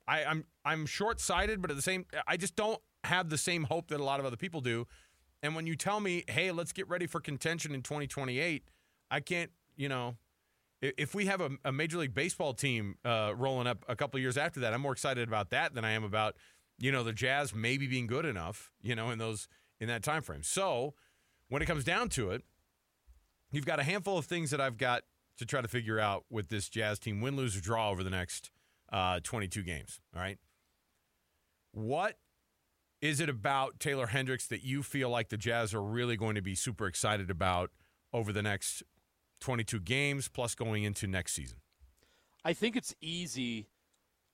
I, 0.07 0.25
I'm 0.25 0.45
I'm 0.65 0.85
short-sighted, 0.85 1.61
but 1.61 1.71
at 1.71 1.77
the 1.77 1.83
same, 1.83 2.05
I 2.27 2.37
just 2.37 2.55
don't 2.55 2.79
have 3.03 3.29
the 3.29 3.37
same 3.37 3.63
hope 3.63 3.87
that 3.87 3.99
a 3.99 4.03
lot 4.03 4.19
of 4.19 4.25
other 4.25 4.35
people 4.35 4.61
do. 4.61 4.87
And 5.41 5.55
when 5.55 5.65
you 5.67 5.75
tell 5.75 5.99
me, 5.99 6.23
"Hey, 6.27 6.51
let's 6.51 6.73
get 6.73 6.87
ready 6.89 7.07
for 7.07 7.19
contention 7.19 7.73
in 7.73 7.81
2028," 7.81 8.63
I 9.09 9.19
can't. 9.19 9.51
You 9.77 9.89
know, 9.89 10.17
if 10.81 11.13
we 11.13 11.27
have 11.27 11.41
a, 11.41 11.51
a 11.63 11.71
Major 11.71 11.99
League 11.99 12.13
Baseball 12.13 12.53
team 12.53 12.95
uh, 13.05 13.33
rolling 13.35 13.67
up 13.67 13.85
a 13.87 13.95
couple 13.95 14.19
years 14.19 14.37
after 14.37 14.59
that, 14.61 14.73
I'm 14.73 14.81
more 14.81 14.93
excited 14.93 15.27
about 15.27 15.51
that 15.51 15.73
than 15.73 15.85
I 15.85 15.91
am 15.91 16.03
about 16.03 16.35
you 16.79 16.91
know 16.91 17.03
the 17.03 17.13
Jazz 17.13 17.53
maybe 17.53 17.87
being 17.87 18.07
good 18.07 18.25
enough. 18.25 18.71
You 18.81 18.95
know, 18.95 19.11
in 19.11 19.19
those 19.19 19.47
in 19.79 19.87
that 19.87 20.03
time 20.03 20.21
frame. 20.21 20.43
So 20.43 20.93
when 21.49 21.61
it 21.61 21.65
comes 21.65 21.83
down 21.83 22.09
to 22.09 22.31
it, 22.31 22.43
you've 23.51 23.65
got 23.65 23.79
a 23.79 23.83
handful 23.83 24.17
of 24.17 24.25
things 24.25 24.51
that 24.51 24.61
I've 24.61 24.77
got 24.77 25.03
to 25.37 25.45
try 25.45 25.61
to 25.61 25.67
figure 25.67 25.99
out 25.99 26.25
with 26.29 26.49
this 26.49 26.69
Jazz 26.69 26.99
team 26.99 27.21
win, 27.21 27.35
lose, 27.35 27.55
or 27.55 27.61
draw 27.61 27.89
over 27.89 28.03
the 28.03 28.09
next 28.09 28.51
uh, 28.91 29.19
22 29.23 29.63
games. 29.63 29.99
All 30.15 30.21
right. 30.21 30.37
What 31.71 32.17
is 33.01 33.19
it 33.19 33.29
about 33.29 33.79
Taylor 33.79 34.07
Hendricks 34.07 34.47
that 34.47 34.63
you 34.63 34.83
feel 34.83 35.09
like 35.09 35.29
the 35.29 35.37
Jazz 35.37 35.73
are 35.73 35.81
really 35.81 36.15
going 36.15 36.35
to 36.35 36.41
be 36.41 36.53
super 36.53 36.85
excited 36.85 37.31
about 37.31 37.71
over 38.13 38.31
the 38.31 38.43
next 38.43 38.83
22 39.41 39.79
games 39.81 40.29
plus 40.29 40.55
going 40.55 40.83
into 40.83 41.07
next 41.07 41.33
season? 41.33 41.57
I 42.45 42.53
think 42.53 42.75
it's 42.75 42.95
easy 43.01 43.67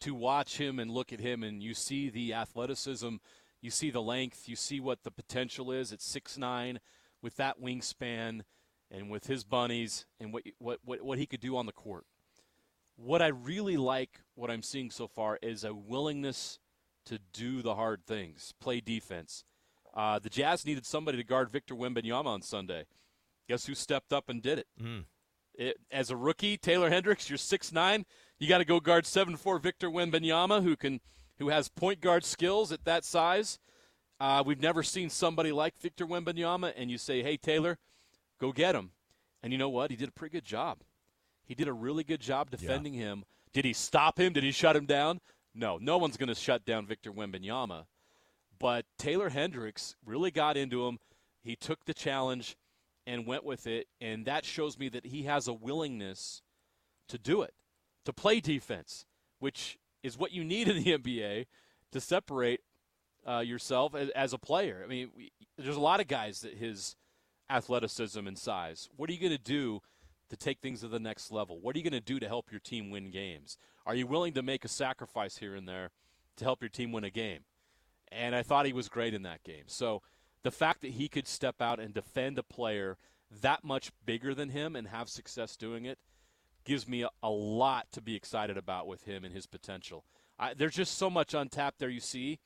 to 0.02 0.13
watch 0.13 0.58
him 0.58 0.78
and 0.78 0.91
look 0.91 1.12
at 1.12 1.20
him, 1.20 1.43
and 1.43 1.63
you 1.63 1.74
see 1.74 2.10
the 2.10 2.34
athleticism, 2.34 3.15
you 3.62 3.72
see 3.72 3.89
the 3.89 4.02
length, 4.02 4.48
you 4.48 4.56
see 4.56 4.80
what 4.80 5.04
the 5.04 5.12
potential 5.12 5.72
is 5.72 5.91
at 5.91 6.02
six 6.02 6.38
nine 6.38 6.80
with 7.22 7.36
that 7.38 7.60
wingspan 7.60 8.41
and 8.91 9.10
with 9.10 9.28
his 9.28 9.43
bunnies 9.43 10.06
and 10.20 10.32
what, 10.32 10.43
what, 10.60 10.80
what, 10.86 11.02
what 11.02 11.17
he 11.17 11.26
could 11.26 11.39
do 11.39 11.58
on 11.58 11.65
the 11.65 11.72
court. 11.72 12.06
What 12.96 13.22
I 13.22 13.28
really 13.28 13.78
like, 13.78 14.22
what 14.36 14.50
I'm 14.50 14.62
seeing 14.62 14.91
so 14.91 15.08
far, 15.08 15.39
is 15.41 15.63
a 15.63 15.74
willingness 15.74 16.60
to 17.06 17.20
do 17.34 17.62
the 17.62 17.76
hard 17.76 18.06
things, 18.06 18.54
play 18.60 18.82
defense. 18.82 19.43
Uh, 19.93 20.20
the 20.20 20.30
Jazz 20.30 20.65
needed 20.65 20.86
somebody 20.86 21.17
to 21.17 21.24
guard 21.24 21.50
Victor 21.50 21.76
Wembanyama 21.76 22.26
on 22.26 22.41
Sunday. 22.41 22.86
Guess 23.48 23.66
who 23.66 23.76
stepped 23.76 24.14
up 24.14 24.30
and 24.30 24.42
did 24.42 24.60
it? 24.60 24.68
Mm. 24.82 25.06
it 25.56 25.78
as 25.92 26.10
a 26.10 26.18
rookie, 26.18 26.58
Taylor 26.58 26.90
Hendricks, 26.90 27.30
you're 27.30 27.38
six 27.38 27.72
nine. 27.72 28.06
You 28.40 28.48
got 28.48 28.60
to 28.60 28.66
go 28.66 28.80
guard 28.80 29.06
seven 29.06 29.38
four 29.38 29.60
Victor 29.60 29.90
Wembanyama, 29.90 30.64
who 30.64 30.76
can 30.76 31.00
who 31.40 31.50
has 31.50 31.70
point 31.70 32.02
guard 32.02 32.26
skills 32.26 32.72
at 32.72 32.86
that 32.86 33.06
size. 33.06 33.60
Uh, 34.20 34.44
we've 34.46 34.62
never 34.62 34.84
seen 34.84 35.10
somebody 35.10 35.52
like 35.52 35.80
Victor 35.80 36.06
Wembanyama, 36.06 36.74
and 36.76 36.92
you 36.92 36.98
say, 36.98 37.22
"Hey 37.22 37.38
Taylor, 37.38 37.78
go 38.40 38.52
get 38.52 38.76
him." 38.76 38.92
And 39.44 39.54
you 39.54 39.60
know 39.60 39.70
what? 39.70 39.92
He 39.92 39.98
did 39.98 40.10
a 40.10 40.14
pretty 40.14 40.34
good 40.34 40.46
job. 40.46 40.80
He 41.46 41.56
did 41.56 41.68
a 41.68 41.74
really 41.74 42.04
good 42.04 42.20
job 42.20 42.50
defending 42.50 42.96
yeah. 42.96 43.06
him. 43.06 43.24
Did 43.54 43.66
he 43.66 43.74
stop 43.74 44.20
him? 44.20 44.34
Did 44.34 44.44
he 44.44 44.52
shut 44.52 44.76
him 44.76 44.86
down? 44.86 45.22
No, 45.56 45.78
no 45.78 45.98
one's 45.98 46.18
going 46.18 46.30
to 46.30 46.36
shut 46.36 46.66
down 46.66 46.86
Victor 46.86 47.12
Wembanyama. 47.12 47.86
But 48.60 48.86
Taylor 48.98 49.30
Hendricks 49.30 49.96
really 50.06 50.32
got 50.32 50.58
into 50.58 50.88
him. 50.88 51.00
He 51.44 51.56
took 51.56 51.86
the 51.86 51.94
challenge 51.94 52.58
and 53.08 53.26
went 53.26 53.46
with 53.46 53.65
it, 53.65 53.88
and 54.02 54.26
that 54.26 54.43
shows 54.43 54.78
me 54.78 54.89
that 54.89 55.06
he 55.06 55.24
has 55.24 55.48
a 55.48 55.54
willingness 55.54 56.41
to 57.08 57.17
do 57.17 57.41
it, 57.41 57.54
to 58.04 58.12
play 58.12 58.41
defense, 58.41 59.06
which 59.39 59.78
is 60.04 60.17
what 60.17 60.34
you 60.34 60.43
need 60.43 60.67
in 60.67 60.84
the 60.84 60.98
NBA 60.98 61.46
to 61.93 62.02
separate 62.02 62.60
uh, 63.26 63.39
yourself 63.39 63.96
as, 63.96 64.10
as, 64.10 64.34
a 64.34 64.38
player. 64.38 64.82
I 64.84 64.88
mean, 64.88 65.10
we, 65.15 65.32
there's 65.58 65.78
a 65.78 65.82
lot 65.82 66.02
of 66.02 66.08
guys 66.08 66.41
that 66.41 66.56
his 66.56 66.98
athleticism 67.50 68.28
and 68.28 68.38
size. 68.38 68.89
What 68.98 69.10
are 69.10 69.13
you 69.13 69.20
going 69.20 69.32
to 69.32 69.38
do 69.38 69.80
to 70.30 70.36
take 70.36 70.60
things 70.60 70.82
to 70.82 70.89
the 70.89 71.00
next 71.00 71.32
level? 71.32 71.62
What 71.62 71.76
are 71.76 71.80
you 71.80 71.84
going 71.84 71.93
to 71.93 72.02
do 72.02 72.20
to 72.20 72.28
help 72.28 72.52
your 72.52 72.60
team 72.60 72.89
win 72.89 73.10
games? 73.10 73.58
Are 73.86 73.96
you 73.96 74.06
willing 74.06 74.34
to 74.34 74.43
make 74.43 74.65
a 74.65 74.70
sacrifice 74.70 75.38
here 75.38 75.56
and 75.56 75.67
there 75.67 75.91
to 76.36 76.43
help 76.43 76.62
your 76.62 76.70
team 76.70 76.91
win 76.91 77.06
a 77.06 77.10
game? 77.10 77.46
And 78.12 78.36
I 78.36 78.43
thought 78.43 78.65
he 78.65 78.74
was 78.74 78.89
great 78.89 79.13
in 79.13 79.24
that 79.24 79.43
game. 79.43 79.63
So 79.67 80.02
the 80.43 80.52
fact 80.52 80.82
that 80.82 80.91
he 80.91 81.08
could 81.08 81.28
step 81.28 81.62
out 81.62 81.80
and 81.80 81.93
defend 81.93 82.38
a 82.38 82.43
player 82.43 82.97
that 83.41 83.63
much 83.63 83.91
bigger 84.06 84.34
than 84.34 84.50
him 84.50 84.76
and 84.76 84.88
have 84.88 85.10
success 85.10 85.58
doing 85.58 85.86
it 85.86 86.00
gives 86.63 86.88
me 86.88 87.04
a, 87.04 87.10
a 87.23 87.30
lot 87.30 87.88
to 87.93 88.02
be 88.02 88.15
excited 88.15 88.58
about 88.58 88.88
with 88.88 89.04
him 89.04 89.23
and 89.23 89.34
his 89.34 89.45
potential. 89.45 90.04
I, 90.38 90.54
there's 90.54 90.76
just 90.76 90.97
so 90.97 91.10
much 91.10 91.34
untapped 91.34 91.80
there 91.80 91.89
you 91.89 92.00
see. 92.00 92.39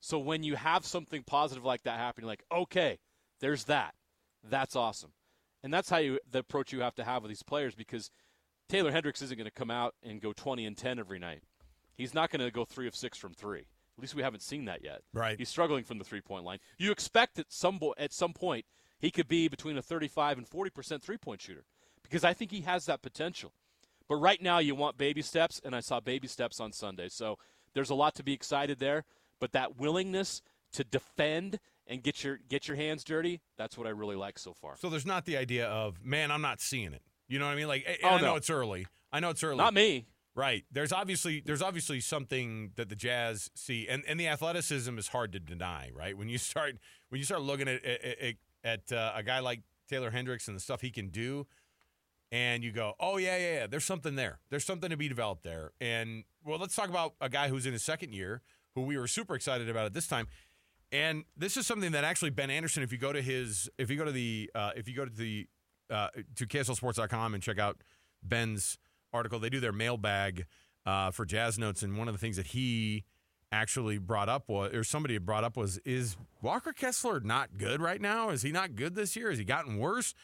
So 0.00 0.18
when 0.18 0.42
you 0.42 0.56
have 0.56 0.84
something 0.84 1.22
positive 1.22 1.64
like 1.64 1.82
that 1.82 1.98
happen, 1.98 2.22
you're 2.22 2.30
like, 2.30 2.44
okay, 2.50 2.98
there's 3.40 3.64
that. 3.64 3.94
That's 4.48 4.74
awesome. 4.74 5.12
And 5.62 5.72
that's 5.72 5.90
how 5.90 5.98
you 5.98 6.18
the 6.30 6.38
approach 6.38 6.72
you 6.72 6.80
have 6.80 6.94
to 6.94 7.04
have 7.04 7.22
with 7.22 7.30
these 7.30 7.42
players 7.42 7.74
because 7.74 8.10
Taylor 8.68 8.90
Hendricks 8.90 9.20
isn't 9.20 9.36
going 9.36 9.44
to 9.44 9.50
come 9.50 9.70
out 9.70 9.94
and 10.02 10.22
go 10.22 10.32
20 10.32 10.64
and 10.64 10.76
10 10.76 10.98
every 10.98 11.18
night. 11.18 11.42
He's 11.94 12.14
not 12.14 12.30
going 12.30 12.40
to 12.40 12.50
go 12.50 12.64
3 12.64 12.86
of 12.86 12.96
6 12.96 13.18
from 13.18 13.34
3. 13.34 13.66
At 14.00 14.02
least 14.02 14.14
we 14.14 14.22
haven't 14.22 14.40
seen 14.40 14.64
that 14.64 14.82
yet. 14.82 15.02
Right. 15.12 15.36
He's 15.36 15.50
struggling 15.50 15.84
from 15.84 15.98
the 15.98 16.04
three 16.04 16.22
point 16.22 16.42
line. 16.42 16.58
You 16.78 16.90
expect 16.90 17.38
at 17.38 17.52
some 17.52 17.76
bo- 17.76 17.94
at 17.98 18.14
some 18.14 18.32
point 18.32 18.64
he 18.98 19.10
could 19.10 19.28
be 19.28 19.46
between 19.46 19.76
a 19.76 19.82
35 19.82 20.38
and 20.38 20.48
40 20.48 20.70
percent 20.70 21.02
three 21.02 21.18
point 21.18 21.42
shooter 21.42 21.66
because 22.02 22.24
I 22.24 22.32
think 22.32 22.50
he 22.50 22.62
has 22.62 22.86
that 22.86 23.02
potential. 23.02 23.52
But 24.08 24.16
right 24.16 24.40
now 24.40 24.58
you 24.58 24.74
want 24.74 24.96
baby 24.96 25.20
steps, 25.20 25.60
and 25.62 25.76
I 25.76 25.80
saw 25.80 26.00
baby 26.00 26.28
steps 26.28 26.60
on 26.60 26.72
Sunday. 26.72 27.10
So 27.10 27.36
there's 27.74 27.90
a 27.90 27.94
lot 27.94 28.14
to 28.14 28.22
be 28.22 28.32
excited 28.32 28.78
there. 28.78 29.04
But 29.38 29.52
that 29.52 29.78
willingness 29.78 30.40
to 30.72 30.82
defend 30.82 31.58
and 31.86 32.02
get 32.02 32.24
your 32.24 32.38
get 32.48 32.68
your 32.68 32.78
hands 32.78 33.04
dirty, 33.04 33.42
that's 33.58 33.76
what 33.76 33.86
I 33.86 33.90
really 33.90 34.16
like 34.16 34.38
so 34.38 34.54
far. 34.54 34.76
So 34.78 34.88
there's 34.88 35.04
not 35.04 35.26
the 35.26 35.36
idea 35.36 35.66
of 35.66 36.02
man, 36.02 36.30
I'm 36.30 36.42
not 36.42 36.62
seeing 36.62 36.94
it. 36.94 37.02
You 37.28 37.38
know 37.38 37.44
what 37.44 37.52
I 37.52 37.56
mean? 37.56 37.68
Like, 37.68 38.00
oh, 38.02 38.08
I 38.08 38.20
no. 38.20 38.28
know 38.28 38.36
it's 38.36 38.48
early. 38.48 38.86
I 39.12 39.20
know 39.20 39.28
it's 39.28 39.44
early. 39.44 39.58
Not 39.58 39.74
me. 39.74 40.06
Right. 40.34 40.64
There's 40.70 40.92
obviously 40.92 41.42
there's 41.44 41.62
obviously 41.62 42.00
something 42.00 42.70
that 42.76 42.88
the 42.88 42.94
Jazz 42.94 43.50
see, 43.54 43.88
and, 43.88 44.04
and 44.06 44.18
the 44.18 44.28
athleticism 44.28 44.96
is 44.96 45.08
hard 45.08 45.32
to 45.32 45.40
deny. 45.40 45.90
Right. 45.94 46.16
When 46.16 46.28
you 46.28 46.38
start 46.38 46.76
when 47.08 47.18
you 47.18 47.24
start 47.24 47.42
looking 47.42 47.68
at 47.68 47.84
at, 47.84 48.34
at 48.62 48.92
uh, 48.92 49.12
a 49.14 49.22
guy 49.22 49.40
like 49.40 49.62
Taylor 49.88 50.10
Hendricks 50.10 50.46
and 50.46 50.56
the 50.56 50.60
stuff 50.60 50.80
he 50.82 50.90
can 50.90 51.08
do, 51.08 51.46
and 52.32 52.62
you 52.62 52.70
go, 52.72 52.94
oh 53.00 53.16
yeah, 53.16 53.36
yeah, 53.36 53.54
yeah. 53.54 53.66
There's 53.66 53.84
something 53.84 54.14
there. 54.14 54.38
There's 54.50 54.64
something 54.64 54.90
to 54.90 54.96
be 54.96 55.08
developed 55.08 55.42
there. 55.42 55.72
And 55.80 56.24
well, 56.44 56.58
let's 56.58 56.76
talk 56.76 56.88
about 56.88 57.14
a 57.20 57.28
guy 57.28 57.48
who's 57.48 57.66
in 57.66 57.72
his 57.72 57.82
second 57.82 58.14
year, 58.14 58.42
who 58.74 58.82
we 58.82 58.96
were 58.96 59.08
super 59.08 59.34
excited 59.34 59.68
about 59.68 59.86
at 59.86 59.94
this 59.94 60.06
time. 60.06 60.28
And 60.92 61.24
this 61.36 61.56
is 61.56 61.66
something 61.66 61.92
that 61.92 62.04
actually 62.04 62.30
Ben 62.30 62.50
Anderson, 62.50 62.82
if 62.82 62.92
you 62.92 62.98
go 62.98 63.12
to 63.12 63.22
his, 63.22 63.68
if 63.78 63.90
you 63.90 63.96
go 63.96 64.04
to 64.04 64.12
the, 64.12 64.50
uh, 64.54 64.70
if 64.76 64.88
you 64.88 64.96
go 64.96 65.04
to 65.04 65.10
the, 65.10 65.46
uh, 65.88 66.08
to 66.36 66.46
KSLSports.com 66.46 67.34
and 67.34 67.42
check 67.42 67.58
out 67.58 67.82
Ben's 68.22 68.78
article. 69.12 69.38
They 69.38 69.50
do 69.50 69.60
their 69.60 69.72
mailbag 69.72 70.46
uh, 70.86 71.10
for 71.10 71.24
Jazz 71.24 71.58
Notes, 71.58 71.82
and 71.82 71.96
one 71.96 72.08
of 72.08 72.14
the 72.14 72.18
things 72.18 72.36
that 72.36 72.48
he 72.48 73.04
actually 73.52 73.98
brought 73.98 74.28
up 74.28 74.48
was, 74.48 74.72
or 74.72 74.84
somebody 74.84 75.18
brought 75.18 75.44
up 75.44 75.56
was, 75.56 75.78
is 75.78 76.16
Walker 76.40 76.72
Kessler 76.72 77.20
not 77.20 77.58
good 77.58 77.80
right 77.80 78.00
now? 78.00 78.30
Is 78.30 78.42
he 78.42 78.52
not 78.52 78.76
good 78.76 78.94
this 78.94 79.16
year? 79.16 79.30
Has 79.30 79.38
he 79.38 79.44
gotten 79.44 79.78
worse? 79.78 80.14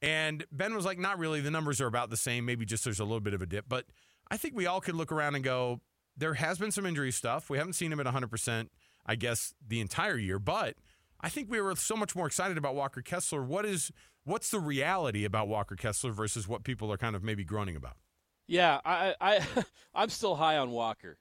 And 0.00 0.44
Ben 0.50 0.74
was 0.74 0.84
like, 0.84 0.98
not 0.98 1.18
really. 1.18 1.40
The 1.40 1.50
numbers 1.50 1.80
are 1.80 1.86
about 1.86 2.10
the 2.10 2.16
same. 2.16 2.44
Maybe 2.44 2.64
just 2.64 2.84
there's 2.84 2.98
a 2.98 3.04
little 3.04 3.20
bit 3.20 3.34
of 3.34 3.42
a 3.42 3.46
dip. 3.46 3.66
But 3.68 3.86
I 4.30 4.36
think 4.36 4.56
we 4.56 4.66
all 4.66 4.80
could 4.80 4.96
look 4.96 5.12
around 5.12 5.36
and 5.36 5.44
go, 5.44 5.80
there 6.16 6.34
has 6.34 6.58
been 6.58 6.72
some 6.72 6.86
injury 6.86 7.12
stuff. 7.12 7.48
We 7.48 7.58
haven't 7.58 7.74
seen 7.74 7.92
him 7.92 8.00
at 8.00 8.06
100%, 8.06 8.68
I 9.06 9.14
guess, 9.14 9.54
the 9.66 9.80
entire 9.80 10.18
year. 10.18 10.38
But 10.38 10.74
I 11.20 11.28
think 11.28 11.50
we 11.50 11.60
were 11.60 11.76
so 11.76 11.94
much 11.94 12.16
more 12.16 12.26
excited 12.26 12.58
about 12.58 12.74
Walker 12.74 13.00
Kessler. 13.00 13.42
What 13.42 13.64
is 13.64 13.92
what's 14.24 14.50
the 14.50 14.60
reality 14.60 15.24
about 15.24 15.48
Walker 15.48 15.76
Kessler 15.76 16.10
versus 16.10 16.48
what 16.48 16.64
people 16.64 16.92
are 16.92 16.98
kind 16.98 17.14
of 17.14 17.22
maybe 17.22 17.44
groaning 17.44 17.76
about? 17.76 17.96
Yeah, 18.46 18.80
I, 18.84 19.14
I, 19.20 19.40
I'm 19.94 20.08
still 20.08 20.34
high 20.34 20.58
on 20.58 20.70
Walker. 20.70 21.18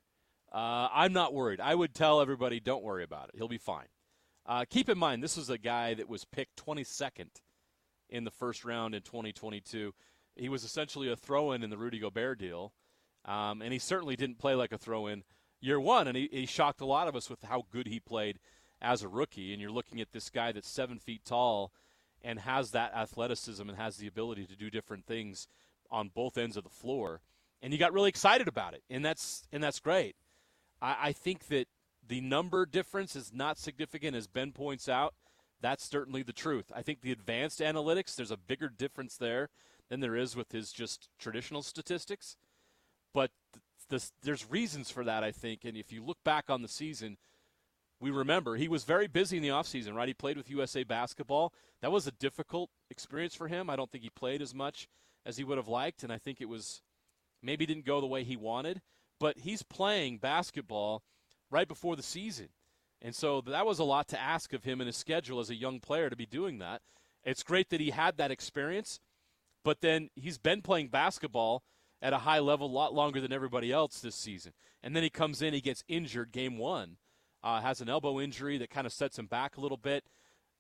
Uh, 0.52 0.90
I'm 0.92 1.14
not 1.14 1.34
worried. 1.34 1.62
I 1.62 1.74
would 1.74 1.94
tell 1.94 2.22
everybody, 2.22 2.60
don't 2.60 2.84
worry 2.84 3.04
about 3.04 3.30
it. 3.30 3.36
He'll 3.38 3.48
be 3.48 3.58
fine. 3.58 3.88
Uh, 4.46 4.66
keep 4.70 4.90
in 4.90 4.98
mind, 4.98 5.24
this 5.24 5.38
is 5.38 5.50
a 5.50 5.58
guy 5.58 5.94
that 5.94 6.10
was 6.10 6.26
picked 6.26 6.64
22nd 6.66 7.30
in 8.10 8.24
the 8.26 8.32
first 8.32 8.66
round 8.66 8.94
in 8.94 9.02
2022. 9.02 9.94
He 10.36 10.50
was 10.50 10.64
essentially 10.64 11.10
a 11.10 11.16
throw-in 11.16 11.64
in 11.64 11.70
the 11.70 11.78
Rudy 11.78 12.00
Gobert 12.00 12.40
deal, 12.40 12.74
um, 13.26 13.62
and 13.62 13.72
he 13.72 13.80
certainly 13.80 14.16
didn't 14.16 14.40
play 14.40 14.56
like 14.56 14.72
a 14.72 14.78
throw-in 14.78 15.24
year 15.62 15.80
one. 15.80 16.08
And 16.08 16.18
he, 16.18 16.28
he 16.32 16.46
shocked 16.46 16.82
a 16.82 16.86
lot 16.86 17.08
of 17.08 17.16
us 17.16 17.30
with 17.30 17.44
how 17.44 17.66
good 17.72 17.88
he 17.88 18.00
played 18.00 18.40
as 18.82 19.04
a 19.04 19.08
rookie. 19.08 19.54
And 19.54 19.62
you're 19.62 19.72
looking 19.72 20.02
at 20.02 20.12
this 20.12 20.30
guy 20.30 20.52
that's 20.52 20.70
seven 20.70 21.00
feet 21.00 21.24
tall 21.24 21.72
and 22.24 22.40
has 22.40 22.72
that 22.72 22.94
athleticism 22.94 23.68
and 23.68 23.78
has 23.78 23.98
the 23.98 24.08
ability 24.08 24.46
to 24.48 24.56
do 24.56 24.70
different 24.70 25.06
things 25.06 25.48
on 25.92 26.10
both 26.10 26.38
ends 26.38 26.58
of 26.58 26.64
the 26.64 26.70
floor, 26.70 27.22
and 27.62 27.74
you 27.74 27.80
got 27.80 27.94
really 27.94 28.10
excited 28.10 28.48
about 28.48 28.74
it, 28.74 28.84
and 28.90 29.04
that's 29.04 29.44
and 29.52 29.64
that's 29.64 29.80
great. 29.80 30.16
I, 30.82 30.98
I 31.02 31.12
think 31.12 31.48
that 31.48 31.68
the 32.08 32.22
number 32.22 32.66
difference 32.66 33.16
is 33.16 33.32
not 33.34 33.58
significant, 33.58 34.16
as 34.16 34.28
Ben 34.28 34.52
points 34.52 34.90
out. 34.90 35.14
That's 35.62 35.88
certainly 35.88 36.24
the 36.24 36.34
truth. 36.34 36.72
I 36.76 36.82
think 36.82 37.02
the 37.02 37.12
advanced 37.12 37.60
analytics, 37.60 38.16
there's 38.16 38.32
a 38.32 38.38
bigger 38.38 38.68
difference 38.68 39.16
there 39.16 39.50
than 39.90 40.00
there 40.00 40.16
is 40.16 40.36
with 40.36 40.52
his 40.52 40.72
just 40.72 41.10
traditional 41.20 41.62
statistics. 41.62 42.36
But 43.14 43.30
there's 44.24 44.50
reasons 44.50 44.90
for 44.90 45.04
that, 45.04 45.24
I 45.24 45.32
think. 45.32 45.66
And 45.66 45.78
if 45.78 45.92
you 45.92 46.04
look 46.04 46.24
back 46.24 46.46
on 46.50 46.62
the 46.62 46.68
season, 46.68 47.18
we 48.00 48.10
remember 48.10 48.56
he 48.56 48.68
was 48.68 48.84
very 48.84 49.08
busy 49.08 49.38
in 49.38 49.44
the 49.44 49.50
offseason, 49.50 49.94
right? 49.94 50.08
He 50.08 50.14
played 50.14 50.38
with 50.38 50.50
USA 50.50 50.84
basketball. 50.84 51.54
That 51.82 51.92
was 51.92 52.08
a 52.08 52.12
difficult 52.12 52.70
experience 52.90 53.36
for 53.36 53.48
him. 53.48 53.70
I 53.70 53.76
don't 53.76 53.92
think 53.92 54.04
he 54.04 54.10
played 54.10 54.42
as 54.42 54.56
much 54.56 54.88
as 55.26 55.38
he 55.38 55.44
would 55.44 55.58
have 55.58 55.68
liked, 55.68 56.04
and 56.04 56.12
I 56.12 56.18
think 56.18 56.42
it 56.42 56.50
was 56.50 56.82
maybe 57.42 57.66
didn't 57.66 57.86
go 57.86 58.02
the 58.02 58.08
way 58.08 58.24
he 58.24 58.36
wanted. 58.36 58.82
But 59.20 59.40
he's 59.40 59.62
playing 59.62 60.18
basketball 60.18 61.04
right 61.52 61.68
before 61.68 61.96
the 61.96 62.04
season. 62.04 62.50
And 63.02 63.16
so 63.16 63.42
that 63.42 63.66
was 63.66 63.80
a 63.80 63.84
lot 63.84 64.08
to 64.10 64.22
ask 64.22 64.54
of 64.54 64.64
him 64.64 64.82
in 64.82 64.88
his 64.88 64.98
schedule 64.98 65.40
as 65.40 65.50
a 65.50 65.56
young 65.56 65.80
player 65.80 66.10
to 66.10 66.16
be 66.16 66.26
doing 66.26 66.60
that. 66.60 66.82
It's 67.24 67.44
great 67.44 67.70
that 67.70 67.82
he 67.82 67.92
had 67.92 68.18
that 68.18 68.32
experience, 68.32 69.00
but 69.64 69.82
then 69.82 70.10
he's 70.16 70.38
been 70.38 70.62
playing 70.62 70.88
basketball 70.90 71.64
at 72.02 72.14
a 72.14 72.20
high 72.20 72.40
level 72.40 72.68
a 72.68 72.72
lot 72.72 72.94
longer 72.94 73.22
than 73.22 73.32
everybody 73.32 73.72
else 73.72 74.00
this 74.00 74.16
season. 74.16 74.54
And 74.82 74.96
then 74.96 75.04
he 75.04 75.10
comes 75.10 75.42
in, 75.42 75.54
he 75.54 75.62
gets 75.62 75.84
injured 75.88 76.32
game 76.32 76.58
one, 76.58 76.98
uh, 77.44 77.62
has 77.62 77.82
an 77.82 77.90
elbow 77.90 78.20
injury 78.20 78.58
that 78.58 78.72
kind 78.72 78.88
of 78.88 78.94
sets 78.94 79.20
him 79.20 79.28
back 79.28 79.58
a 79.58 79.62
little 79.62 79.78
bit. 79.78 80.04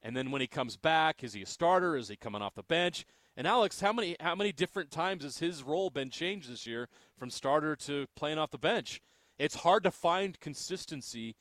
And 0.03 0.15
then 0.15 0.31
when 0.31 0.41
he 0.41 0.47
comes 0.47 0.77
back, 0.77 1.23
is 1.23 1.33
he 1.33 1.41
a 1.41 1.47
starter? 1.47 1.95
Is 1.95 2.09
he 2.09 2.15
coming 2.15 2.41
off 2.41 2.55
the 2.55 2.63
bench? 2.63 3.05
And 3.37 3.47
Alex, 3.47 3.79
how 3.79 3.93
many 3.93 4.15
how 4.19 4.35
many 4.35 4.51
different 4.51 4.91
times 4.91 5.23
has 5.23 5.37
his 5.37 5.63
role 5.63 5.89
been 5.89 6.09
changed 6.09 6.51
this 6.51 6.67
year 6.67 6.89
from 7.17 7.29
starter 7.29 7.75
to 7.77 8.07
playing 8.15 8.37
off 8.37 8.51
the 8.51 8.57
bench? 8.57 9.01
It's 9.37 9.55
hard 9.55 9.83
to 9.83 9.91
find 9.91 10.39
consistency 10.39 11.35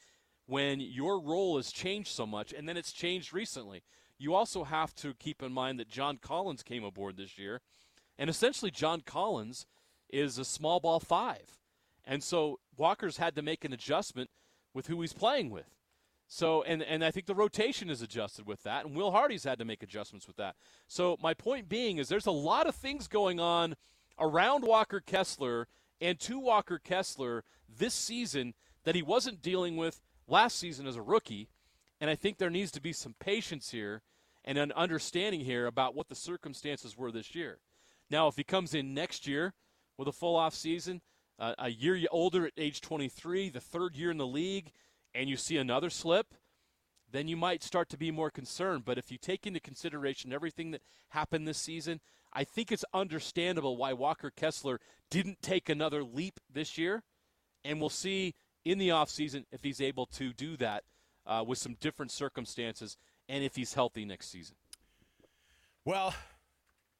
when 0.47 0.81
your 0.81 1.21
role 1.21 1.57
has 1.57 1.73
changed 1.73 2.11
so 2.11 2.27
much, 2.27 2.53
and 2.53 2.69
then 2.69 2.77
it's 2.77 2.93
changed 2.93 3.33
recently. 3.33 3.83
You 4.19 4.35
also 4.35 4.65
have 4.65 4.95
to 4.97 5.15
keep 5.15 5.43
in 5.43 5.53
mind 5.53 5.79
that 5.79 5.89
John 5.89 6.19
Collins 6.19 6.63
came 6.63 6.85
aboard 6.85 7.17
this 7.17 7.39
year, 7.39 7.61
and 8.19 8.31
essentially 8.31 8.71
John 8.71 9.01
Collins 9.01 9.67
is 10.09 10.39
a 10.39 10.45
small 10.45 10.81
ball 10.81 11.01
five. 11.01 11.59
And 12.05 12.23
so 12.23 12.61
Walker's 12.77 13.19
had 13.19 13.35
to 13.37 13.43
make 13.43 13.65
an 13.65 13.73
adjustment 13.73 14.31
with 14.75 14.87
who 14.87 15.01
he's 15.01 15.13
playing 15.13 15.51
with. 15.51 15.80
So, 16.33 16.63
and, 16.63 16.81
and 16.85 17.05
I 17.05 17.11
think 17.11 17.27
the 17.27 17.35
rotation 17.35 17.91
is 17.91 18.03
adjusted 18.03 18.47
with 18.47 18.63
that, 18.63 18.87
and 18.87 18.95
Will 18.95 19.11
Hardy's 19.11 19.43
had 19.43 19.59
to 19.59 19.65
make 19.65 19.83
adjustments 19.83 20.29
with 20.29 20.37
that. 20.37 20.55
So, 20.87 21.17
my 21.21 21.35
point 21.35 21.69
being 21.69 21.99
is 21.99 22.09
there's 22.09 22.27
a 22.27 22.31
lot 22.31 22.69
of 22.69 22.77
things 22.77 23.09
going 23.09 23.41
on 23.41 23.75
around 24.17 24.63
Walker 24.63 25.01
Kessler 25.01 25.67
and 26.01 26.21
to 26.21 26.39
Walker 26.39 26.79
Kessler 26.79 27.43
this 27.69 27.95
season 27.95 28.55
that 28.85 28.95
he 28.95 29.03
wasn't 29.03 29.43
dealing 29.43 29.77
with 29.77 30.01
last 30.29 30.57
season 30.57 30.87
as 30.87 30.95
a 30.95 31.03
rookie. 31.03 31.49
And 32.01 32.09
I 32.09 32.15
think 32.15 32.39
there 32.39 32.49
needs 32.49 32.71
to 32.73 32.81
be 32.81 32.93
some 32.93 33.17
patience 33.19 33.73
here 33.73 34.03
and 34.45 34.57
an 34.57 34.71
understanding 34.77 35.41
here 35.41 35.67
about 35.67 35.97
what 35.97 36.09
the 36.09 36.15
circumstances 36.15 36.97
were 36.97 37.11
this 37.11 37.35
year. 37.35 37.59
Now, 38.09 38.29
if 38.29 38.37
he 38.37 38.45
comes 38.45 38.73
in 38.73 38.95
next 38.95 39.27
year 39.27 39.53
with 39.99 40.07
a 40.07 40.13
full 40.13 40.37
off 40.37 40.55
season, 40.55 41.01
uh, 41.41 41.55
a 41.59 41.71
year 41.71 41.99
older 42.13 42.47
at 42.47 42.53
age 42.57 42.81
23, 42.81 43.49
the 43.49 43.61
third 43.61 43.97
year 43.97 44.13
in 44.13 44.17
the 44.17 44.27
league, 44.27 44.71
and 45.15 45.29
you 45.29 45.37
see 45.37 45.57
another 45.57 45.91
slip, 45.91 46.35
then 47.11 47.29
you 47.29 47.37
might 47.37 47.63
start 47.63 47.89
to 47.91 47.99
be 47.99 48.11
more 48.11 48.31
concerned. 48.31 48.85
But 48.85 48.99
if 48.99 49.11
you 49.11 49.19
take 49.19 49.47
into 49.47 49.61
consideration 49.61 50.33
everything 50.33 50.71
that 50.71 50.83
happened 51.11 51.47
this 51.47 51.59
season, 51.59 52.01
I 52.33 52.45
think 52.45 52.71
it's 52.71 52.85
understandable 52.95 53.77
why 53.77 53.93
Walker 53.93 54.31
Kessler 54.31 54.81
didn't 55.11 55.43
take 55.43 55.69
another 55.69 56.05
leap 56.05 56.39
this 56.53 56.79
year. 56.79 57.03
And 57.65 57.81
we'll 57.81 57.89
see 57.91 58.35
in 58.65 58.79
the 58.79 58.89
offseason 58.89 59.45
if 59.51 59.63
he's 59.63 59.81
able 59.81 60.07
to 60.07 60.33
do 60.33 60.57
that 60.59 60.85
uh, 61.27 61.45
with 61.47 61.59
some 61.59 61.77
different 61.81 62.11
circumstances 62.13 62.97
and 63.29 63.45
if 63.45 63.57
he's 63.57 63.75
healthy 63.75 64.05
next 64.05 64.31
season. 64.31 64.57
Well, 65.85 66.15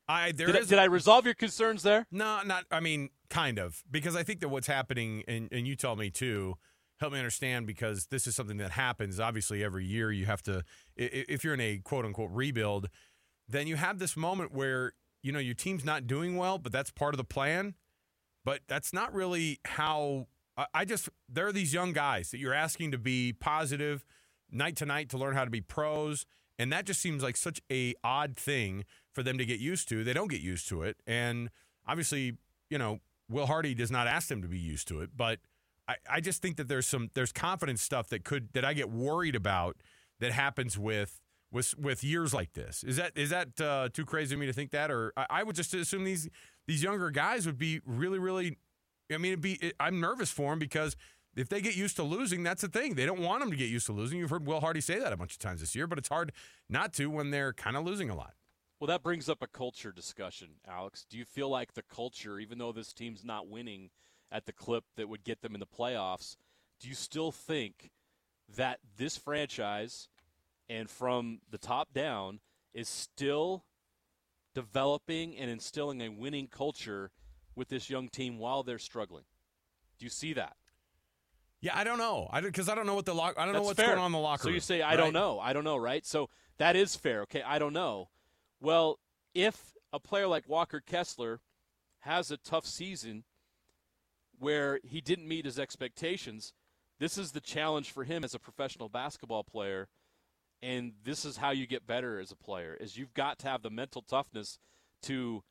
I 0.09 0.33
there 0.33 0.49
did, 0.49 0.57
is, 0.57 0.67
I, 0.67 0.71
did 0.71 0.79
I 0.81 0.85
resolve 0.85 1.25
your 1.25 1.35
concerns 1.35 1.83
there? 1.83 2.07
No, 2.11 2.41
not. 2.45 2.65
I 2.71 2.81
mean, 2.81 3.11
kind 3.29 3.59
of, 3.59 3.83
because 3.91 4.17
I 4.17 4.23
think 4.23 4.41
that 4.41 4.49
what's 4.49 4.67
happening, 4.67 5.23
and, 5.29 5.49
and 5.53 5.67
you 5.67 5.77
tell 5.77 5.97
me 5.97 6.11
too, 6.11 6.57
help 7.01 7.13
me 7.15 7.19
understand 7.19 7.67
because 7.67 8.07
this 8.07 8.27
is 8.27 8.37
something 8.37 8.59
that 8.59 8.73
happens. 8.73 9.19
Obviously, 9.19 9.65
every 9.65 9.85
year 9.85 10.13
you 10.13 10.27
have 10.27 10.43
to, 10.43 10.63
if 10.97 11.43
you're 11.43 11.55
in 11.55 11.61
a 11.61 11.79
quote 11.79 12.05
unquote 12.05 12.31
rebuild, 12.31 12.89
then 13.49 13.67
you 13.67 13.77
have 13.77 13.99
this 13.99 14.17
moment 14.17 14.53
where 14.53 14.93
you 15.23 15.33
know 15.33 15.39
your 15.39 15.55
team's 15.55 15.85
not 15.85 16.07
doing 16.07 16.37
well, 16.37 16.59
but 16.59 16.73
that's 16.73 16.91
part 16.91 17.15
of 17.15 17.19
the 17.19 17.25
plan. 17.25 17.75
But 18.45 18.61
that's 18.69 18.93
not 18.93 19.13
really 19.13 19.61
how. 19.65 20.29
I 20.75 20.85
just 20.85 21.09
there 21.27 21.47
are 21.47 21.53
these 21.53 21.73
young 21.73 21.93
guys 21.93 22.31
that 22.33 22.39
you're 22.39 22.53
asking 22.53 22.91
to 22.91 22.99
be 22.99 23.33
positive 23.33 24.05
night 24.51 24.77
to 24.77 24.87
night 24.87 25.09
to 25.11 25.17
learn 25.17 25.35
how 25.35 25.45
to 25.45 25.51
be 25.51 25.63
pros, 25.63 26.27
and 26.59 26.71
that 26.71 26.85
just 26.85 27.01
seems 27.01 27.23
like 27.23 27.37
such 27.37 27.63
a 27.73 27.95
odd 28.05 28.37
thing 28.37 28.85
for 29.13 29.23
them 29.23 29.39
to 29.39 29.47
get 29.47 29.59
used 29.59 29.89
to. 29.89 30.05
They 30.05 30.13
don't 30.13 30.31
get 30.31 30.43
used 30.43 30.69
to 30.69 30.83
it, 30.83 30.99
and 31.07 31.49
obviously, 31.87 32.37
you 32.69 32.77
know, 32.77 33.01
Will 33.31 33.47
Hardy 33.47 33.75
does 33.75 33.91
not 33.91 34.07
ask 34.07 34.29
them 34.29 34.43
to 34.43 34.49
be 34.49 34.59
used 34.59 34.87
to 34.89 35.01
it, 35.01 35.11
but 35.17 35.39
I, 35.91 35.97
I 36.09 36.21
just 36.21 36.41
think 36.41 36.57
that 36.57 36.69
there's 36.69 36.87
some 36.87 37.11
there's 37.15 37.33
confidence 37.33 37.83
stuff 37.83 38.09
that 38.11 38.25
could 38.25 38.53
that 38.53 38.65
I 38.65 38.75
get 38.75 38.91
worried 38.91 39.35
about 39.35 39.77
that 40.21 40.31
happens 40.31 40.79
with 40.79 41.21
with 41.51 41.77
with 41.77 42.05
years 42.05 42.33
like 42.33 42.53
this. 42.53 42.85
Is 42.85 42.97
that 42.97 43.13
is 43.17 43.31
that 43.31 43.61
uh, 43.61 43.89
too 43.93 44.05
crazy 44.05 44.35
of 44.35 44.41
me 44.41 44.47
to 44.47 44.53
think 44.53 44.71
that, 44.71 44.91
or 44.91 45.13
I, 45.17 45.27
I, 45.31 45.43
would 45.43 45.57
just 45.57 45.75
assume 45.75 46.05
these 46.05 46.29
these 46.69 46.83
younger 46.83 47.11
guys 47.11 47.45
would 47.47 47.59
be 47.59 47.81
really 47.85 48.19
really. 48.21 48.59
I 49.13 49.17
mean, 49.17 49.33
it'd 49.33 49.41
be 49.41 49.55
it, 49.55 49.75
I'm 49.81 50.01
nervous 50.01 50.31
for 50.31 50.51
them 50.51 50.61
because 50.61 50.97
if 51.37 51.49
they 51.49 51.61
get 51.61 51.77
used 51.77 51.97
to 51.97 52.05
losing, 52.05 52.45
that's 52.45 52.63
the 52.63 52.69
thing. 52.69 52.95
They 52.95 53.07
don't 53.07 53.21
want 53.21 53.41
them 53.41 53.51
to 53.51 53.57
get 53.57 53.69
used 53.69 53.87
to 53.87 53.93
losing. 53.93 54.21
You've 54.21 54.31
heard 54.31 54.47
Will 54.47 54.61
Hardy 54.61 54.81
say 54.81 55.01
that 55.01 55.13
a 55.13 55.17
bunch 55.17 55.33
of 55.33 55.39
times 55.41 55.59
this 55.59 55.75
year, 55.75 55.89
but 55.89 55.99
it's 55.99 56.09
hard 56.09 56.31
not 56.69 56.93
to 56.95 57.07
when 57.11 57.33
they're 57.33 57.53
kind 57.53 57.77
of 57.77 57.85
losing 57.85 58.11
a 58.11 58.15
lot. 58.15 58.35
Well, 58.79 58.87
that 58.87 59.03
brings 59.03 59.29
up 59.29 59.43
a 59.43 59.49
culture 59.49 59.91
discussion, 59.91 60.51
Alex. 60.69 61.05
Do 61.11 61.19
you 61.19 61.25
feel 61.25 61.49
like 61.49 61.75
the 61.75 61.83
culture, 61.83 62.39
even 62.39 62.59
though 62.59 62.73
this 62.73 62.93
team's 62.93 63.25
not 63.25 63.49
winning 63.49 63.91
at 64.33 64.47
the 64.47 64.53
clip 64.53 64.85
that 64.97 65.09
would 65.09 65.25
get 65.25 65.43
them 65.43 65.55
in 65.55 65.61
the 65.61 65.67
playoffs, 65.67 66.37
do 66.81 66.89
you 66.89 66.95
still 66.95 67.33
think 67.33 67.91
that 68.57 68.79
this 68.97 69.17
franchise 69.17 70.09
and 70.69 70.89
from 70.89 71.41
the 71.51 71.59
top 71.59 71.93
down 71.93 72.41
is 72.73 72.89
still 72.89 73.65
developing 74.55 75.37
and 75.37 75.51
instilling 75.51 76.01
a 76.01 76.09
winning 76.09 76.47
culture 76.47 77.11
with 77.55 77.69
this 77.69 77.91
young 77.91 78.09
team 78.09 78.39
while 78.39 78.63
they're 78.63 78.79
struggling? 78.79 79.25
Do 79.99 80.07
you 80.07 80.11
see 80.11 80.33
that? 80.35 80.57
Yeah, 81.61 81.77
I 81.77 81.85
don't 81.85 81.99
know. 81.99 82.27
I 82.33 82.41
because 82.41 82.69
I 82.71 82.75
don't 82.75 82.87
know 82.87 82.95
what 82.95 83.05
the 83.05 83.15
lock. 83.15 83.35
I 83.37 83.45
don't 83.45 83.53
That's 83.53 83.63
know 83.63 83.67
what's 83.67 83.77
fair. 83.79 83.89
going 83.89 83.99
on 83.99 84.07
in 84.07 84.13
the 84.13 84.19
locker 84.19 84.45
so 84.45 84.49
room. 84.49 84.55
you 84.55 84.61
say 84.61 84.81
I 84.81 84.91
right? 84.91 84.97
don't 84.97 85.13
know. 85.13 85.39
I 85.39 85.53
don't 85.53 85.65
know, 85.65 85.77
right? 85.77 86.07
So 86.07 86.31
that 86.57 86.75
is 86.75 86.97
fair. 86.97 87.23
Okay, 87.23 87.43
I 87.43 87.59
don't 87.59 87.75
know. 87.75 88.09
Well, 88.61 88.99
if 89.35 89.75
a 89.93 90.01
player 90.01 90.27
like 90.27 90.49
Walker 90.49 90.81
Kessler 90.81 91.41
has 92.01 92.31
a 92.31 92.39
tough 92.39 92.65
season 92.65 93.25
where 94.41 94.81
he 94.83 95.01
didn't 95.01 95.29
meet 95.29 95.45
his 95.45 95.59
expectations, 95.59 96.53
this 96.99 97.17
is 97.17 97.33
the 97.33 97.41
challenge 97.41 97.93
for 97.93 98.05
him 98.05 98.25
as 98.25 98.35
a 98.35 98.39
professional 98.39 98.89
basketball 98.89 99.45
player. 99.45 99.89
And 100.63 100.93
this 101.05 101.25
is 101.25 101.37
how 101.37 101.51
you 101.51 101.67
get 101.67 101.87
better 101.87 102.19
as 102.19 102.33
a 102.33 102.37
player 102.37 102.77
is 102.79 102.97
you've 102.97 103.15
got 103.15 103.39
to 103.41 103.49
have 103.49 103.63
the 103.63 103.71
mental 103.71 104.03
toughness 104.03 104.59
to 105.03 105.43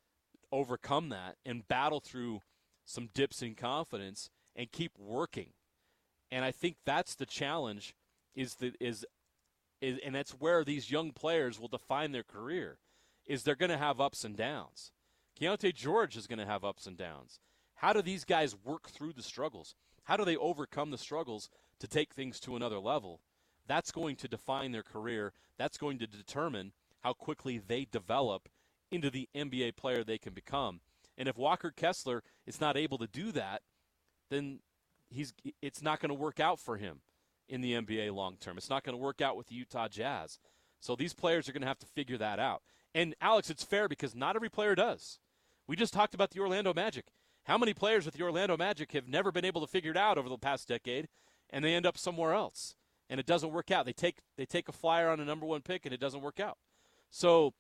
overcome 0.52 1.10
that 1.10 1.38
and 1.46 1.68
battle 1.68 2.00
through 2.00 2.42
some 2.86 3.10
dips 3.14 3.42
in 3.42 3.56
confidence 3.56 4.30
and 4.56 4.72
keep 4.72 4.92
working. 4.98 5.52
And 6.32 6.44
I 6.44 6.52
think 6.52 6.76
that's 6.86 7.16
the 7.16 7.26
challenge 7.26 7.96
is 8.36 8.56
the 8.56 8.74
is, 8.80 9.06
is 9.82 10.00
and 10.06 10.14
that's 10.14 10.32
where 10.32 10.64
these 10.64 10.92
young 10.92 11.12
players 11.12 11.60
will 11.60 11.68
define 11.68 12.12
their 12.12 12.24
career 12.24 12.78
is 13.26 13.44
they're 13.44 13.56
going 13.56 13.72
to 13.72 13.78
have 13.78 14.02
ups 14.02 14.24
and 14.24 14.36
downs. 14.36 14.92
Keyonte 15.40 15.74
George 15.74 16.18
is 16.18 16.28
going 16.28 16.40
to 16.40 16.46
have 16.46 16.64
ups 16.64 16.86
and 16.86 16.98
downs. 16.98 17.40
How 17.80 17.94
do 17.94 18.02
these 18.02 18.26
guys 18.26 18.58
work 18.66 18.90
through 18.90 19.14
the 19.14 19.24
struggles? 19.24 19.74
How 20.04 20.18
do 20.18 20.26
they 20.26 20.36
overcome 20.36 20.92
the 20.92 20.98
struggles 20.98 21.50
to 21.80 21.88
take 21.88 22.14
things 22.14 22.38
to 22.42 22.58
another 22.58 22.78
level? 22.78 23.22
That's 23.68 23.92
going 23.92 24.18
to 24.18 24.28
define 24.28 24.74
their 24.74 24.84
career. 24.84 25.32
That's 25.58 25.78
going 25.78 25.98
to 26.00 26.08
determine 26.08 26.74
how 27.00 27.14
quickly 27.14 27.58
they 27.58 27.88
develop 27.90 28.50
into 28.92 29.10
the 29.10 29.30
NBA 29.34 29.78
player 29.78 30.04
they 30.04 30.18
can 30.18 30.34
become. 30.34 30.82
And 31.18 31.30
if 31.30 31.38
Walker 31.38 31.72
Kessler 31.72 32.22
is 32.46 32.60
not 32.60 32.76
able 32.76 32.98
to 32.98 33.08
do 33.08 33.32
that, 33.32 33.62
then 34.30 34.60
he's 35.10 35.34
it's 35.62 35.82
not 35.82 36.02
going 36.02 36.10
to 36.10 36.16
work 36.16 36.42
out 36.42 36.60
for 36.60 36.76
him 36.76 37.00
in 37.48 37.62
the 37.62 37.74
NBA 37.76 38.14
long 38.14 38.36
term. 38.42 38.58
It's 38.58 38.70
not 38.70 38.84
going 38.84 38.98
to 38.98 39.02
work 39.02 39.22
out 39.22 39.38
with 39.38 39.48
the 39.48 39.56
Utah 39.56 39.88
Jazz. 39.88 40.38
So 40.82 40.98
these 40.98 41.14
players 41.14 41.48
are 41.48 41.54
going 41.54 41.62
to 41.62 41.68
have 41.68 41.80
to 41.80 41.86
figure 41.86 42.18
that 42.18 42.40
out. 42.40 42.62
And 42.94 43.16
Alex, 43.22 43.50
it's 43.50 43.64
fair 43.64 43.88
because 43.88 44.16
not 44.16 44.36
every 44.36 44.50
player 44.50 44.76
does. 44.76 45.20
We 45.66 45.78
just 45.78 45.94
talked 45.94 46.14
about 46.14 46.32
the 46.32 46.42
Orlando 46.42 46.74
Magic. 46.74 47.06
How 47.50 47.58
many 47.58 47.74
players 47.74 48.06
with 48.06 48.14
the 48.14 48.22
Orlando 48.22 48.56
Magic 48.56 48.92
have 48.92 49.08
never 49.08 49.32
been 49.32 49.44
able 49.44 49.62
to 49.62 49.66
figure 49.66 49.90
it 49.90 49.98
out 49.98 50.20
over 50.20 50.30
the 50.30 50.38
past 50.38 50.68
decade 50.68 51.08
and 51.50 51.66
they 51.66 51.74
end 51.74 51.88
up 51.88 51.98
somewhere 51.98 52.32
else 52.32 52.76
and 53.10 53.20
it 53.20 53.26
doesn't 53.26 53.52
work 53.52 53.72
out. 53.72 53.88
They 53.88 53.92
take 53.92 54.20
they 54.38 54.46
take 54.46 54.70
a 54.70 54.72
flyer 54.72 55.10
on 55.10 55.20
a 55.20 55.26
number 55.26 55.48
1 55.48 55.62
pick 55.62 55.84
and 55.84 55.92
it 55.92 56.00
doesn't 56.00 56.22
work 56.22 56.40
out. 56.40 56.60
So 57.10 57.56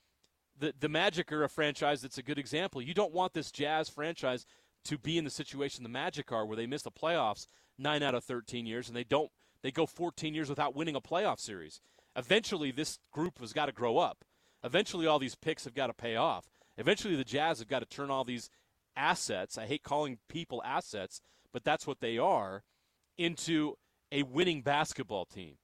the 0.55 0.75
the 0.79 0.89
Magic 0.89 1.31
are 1.31 1.43
a 1.43 1.49
franchise 1.49 2.03
that's 2.03 2.19
a 2.19 2.23
good 2.23 2.37
example. 2.37 2.83
You 2.83 2.93
don't 2.93 3.15
want 3.15 3.33
this 3.33 3.51
Jazz 3.51 3.89
franchise 3.89 4.45
to 4.83 4.99
be 4.99 5.17
in 5.17 5.23
the 5.23 5.31
situation 5.31 5.81
the 5.81 5.89
Magic 5.89 6.31
are 6.31 6.45
where 6.45 6.55
they 6.55 6.67
miss 6.67 6.83
the 6.83 6.91
playoffs 6.91 7.47
9 7.79 8.03
out 8.03 8.13
of 8.13 8.23
13 8.23 8.67
years 8.67 8.89
and 8.89 8.95
they 8.95 9.03
don't 9.03 9.31
they 9.63 9.71
go 9.71 9.87
14 9.87 10.35
years 10.35 10.49
without 10.49 10.75
winning 10.75 10.95
a 10.95 11.01
playoff 11.01 11.39
series. 11.39 11.81
Eventually 12.15 12.69
this 12.69 12.99
group 13.11 13.39
has 13.39 13.53
got 13.53 13.65
to 13.65 13.71
grow 13.71 13.97
up. 13.97 14.23
Eventually 14.63 15.07
all 15.07 15.17
these 15.17 15.33
picks 15.33 15.63
have 15.63 15.73
got 15.73 15.87
to 15.87 15.93
pay 15.95 16.15
off. 16.15 16.51
Eventually 16.77 17.15
the 17.15 17.23
Jazz 17.23 17.57
have 17.57 17.67
got 17.67 17.79
to 17.79 17.87
turn 17.87 18.11
all 18.11 18.23
these 18.23 18.51
assets, 18.99 19.57
I 19.57 19.65
hate 19.65 19.83
calling 19.83 20.19
people 20.27 20.61
assets, 20.63 21.21
but 21.53 21.63
that's 21.63 21.87
what 21.87 22.01
they 22.01 22.17
are, 22.17 22.63
into 23.17 23.75
a 24.11 24.23
winning 24.23 24.61
basketball 24.61 25.25
team. 25.25 25.55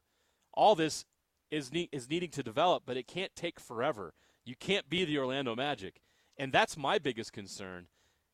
All 0.54 0.76
this 0.76 1.06
is 1.52 1.72
ne- 1.72 1.90
is 1.92 2.10
needing 2.10 2.32
to 2.32 2.44
develop, 2.44 2.84
but 2.86 2.98
it 2.98 3.08
can't 3.08 3.36
take 3.36 3.60
forever. 3.60 4.14
You 4.46 4.56
can't 4.56 4.90
be 4.90 5.06
the 5.06 5.18
Orlando 5.18 5.56
Magic. 5.56 6.02
And 6.38 6.52
that's 6.52 6.78
my 6.78 6.98
biggest 6.98 7.34
concern 7.34 7.88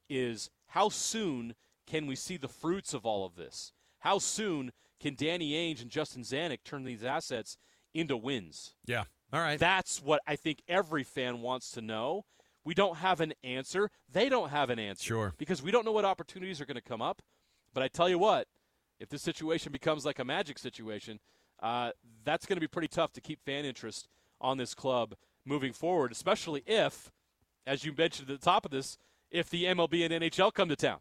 is 0.09 0.49
how 0.67 0.89
soon 0.89 1.55
can 1.87 2.07
we 2.07 2.15
see 2.15 2.37
the 2.37 2.47
fruits 2.47 2.93
of 2.93 3.05
all 3.05 3.25
of 3.25 3.35
this? 3.35 3.73
How 3.99 4.17
soon 4.17 4.71
can 4.99 5.15
Danny 5.15 5.51
Ainge 5.51 5.81
and 5.81 5.89
Justin 5.89 6.23
Zanik 6.23 6.59
turn 6.63 6.83
these 6.83 7.03
assets 7.03 7.57
into 7.93 8.17
wins? 8.17 8.75
Yeah. 8.85 9.03
All 9.33 9.39
right. 9.39 9.59
That's 9.59 10.01
what 10.01 10.21
I 10.27 10.35
think 10.35 10.61
every 10.67 11.03
fan 11.03 11.41
wants 11.41 11.71
to 11.71 11.81
know. 11.81 12.25
We 12.63 12.73
don't 12.73 12.97
have 12.97 13.21
an 13.21 13.33
answer. 13.43 13.89
They 14.11 14.29
don't 14.29 14.49
have 14.49 14.69
an 14.69 14.79
answer. 14.79 15.03
Sure. 15.03 15.33
Because 15.37 15.61
we 15.61 15.71
don't 15.71 15.85
know 15.85 15.91
what 15.91 16.05
opportunities 16.05 16.61
are 16.61 16.65
going 16.65 16.75
to 16.75 16.81
come 16.81 17.01
up. 17.01 17.21
But 17.73 17.83
I 17.83 17.87
tell 17.87 18.09
you 18.09 18.19
what, 18.19 18.47
if 18.99 19.09
this 19.09 19.21
situation 19.21 19.71
becomes 19.71 20.05
like 20.05 20.19
a 20.19 20.25
magic 20.25 20.59
situation, 20.59 21.19
uh, 21.61 21.91
that's 22.23 22.45
going 22.45 22.57
to 22.57 22.61
be 22.61 22.67
pretty 22.67 22.87
tough 22.87 23.13
to 23.13 23.21
keep 23.21 23.43
fan 23.43 23.65
interest 23.65 24.07
on 24.39 24.57
this 24.57 24.73
club 24.73 25.15
moving 25.45 25.73
forward, 25.73 26.11
especially 26.11 26.63
if, 26.65 27.11
as 27.65 27.83
you 27.83 27.93
mentioned 27.97 28.29
at 28.29 28.39
the 28.39 28.45
top 28.45 28.65
of 28.65 28.71
this, 28.71 28.97
if 29.29 29.49
the 29.49 29.65
MLB 29.65 30.03
and 30.05 30.23
NHL 30.23 30.53
come 30.53 30.69
to 30.69 30.75
town. 30.75 30.99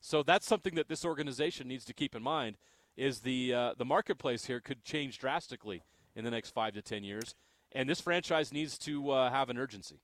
So 0.00 0.22
that's 0.22 0.46
something 0.46 0.74
that 0.74 0.88
this 0.88 1.04
organization 1.04 1.68
needs 1.68 1.84
to 1.84 1.94
keep 1.94 2.14
in 2.14 2.22
mind 2.22 2.56
is 2.96 3.20
the 3.20 3.54
uh, 3.54 3.74
the 3.76 3.84
marketplace 3.84 4.46
here 4.46 4.60
could 4.60 4.84
change 4.84 5.18
drastically 5.18 5.82
in 6.16 6.24
the 6.24 6.30
next 6.30 6.50
five 6.50 6.74
to 6.74 6.82
ten 6.82 7.04
years, 7.04 7.34
and 7.72 7.88
this 7.88 8.00
franchise 8.00 8.52
needs 8.52 8.78
to 8.78 9.10
uh, 9.10 9.30
have 9.30 9.48
an 9.48 9.58
urgency. 9.58 10.00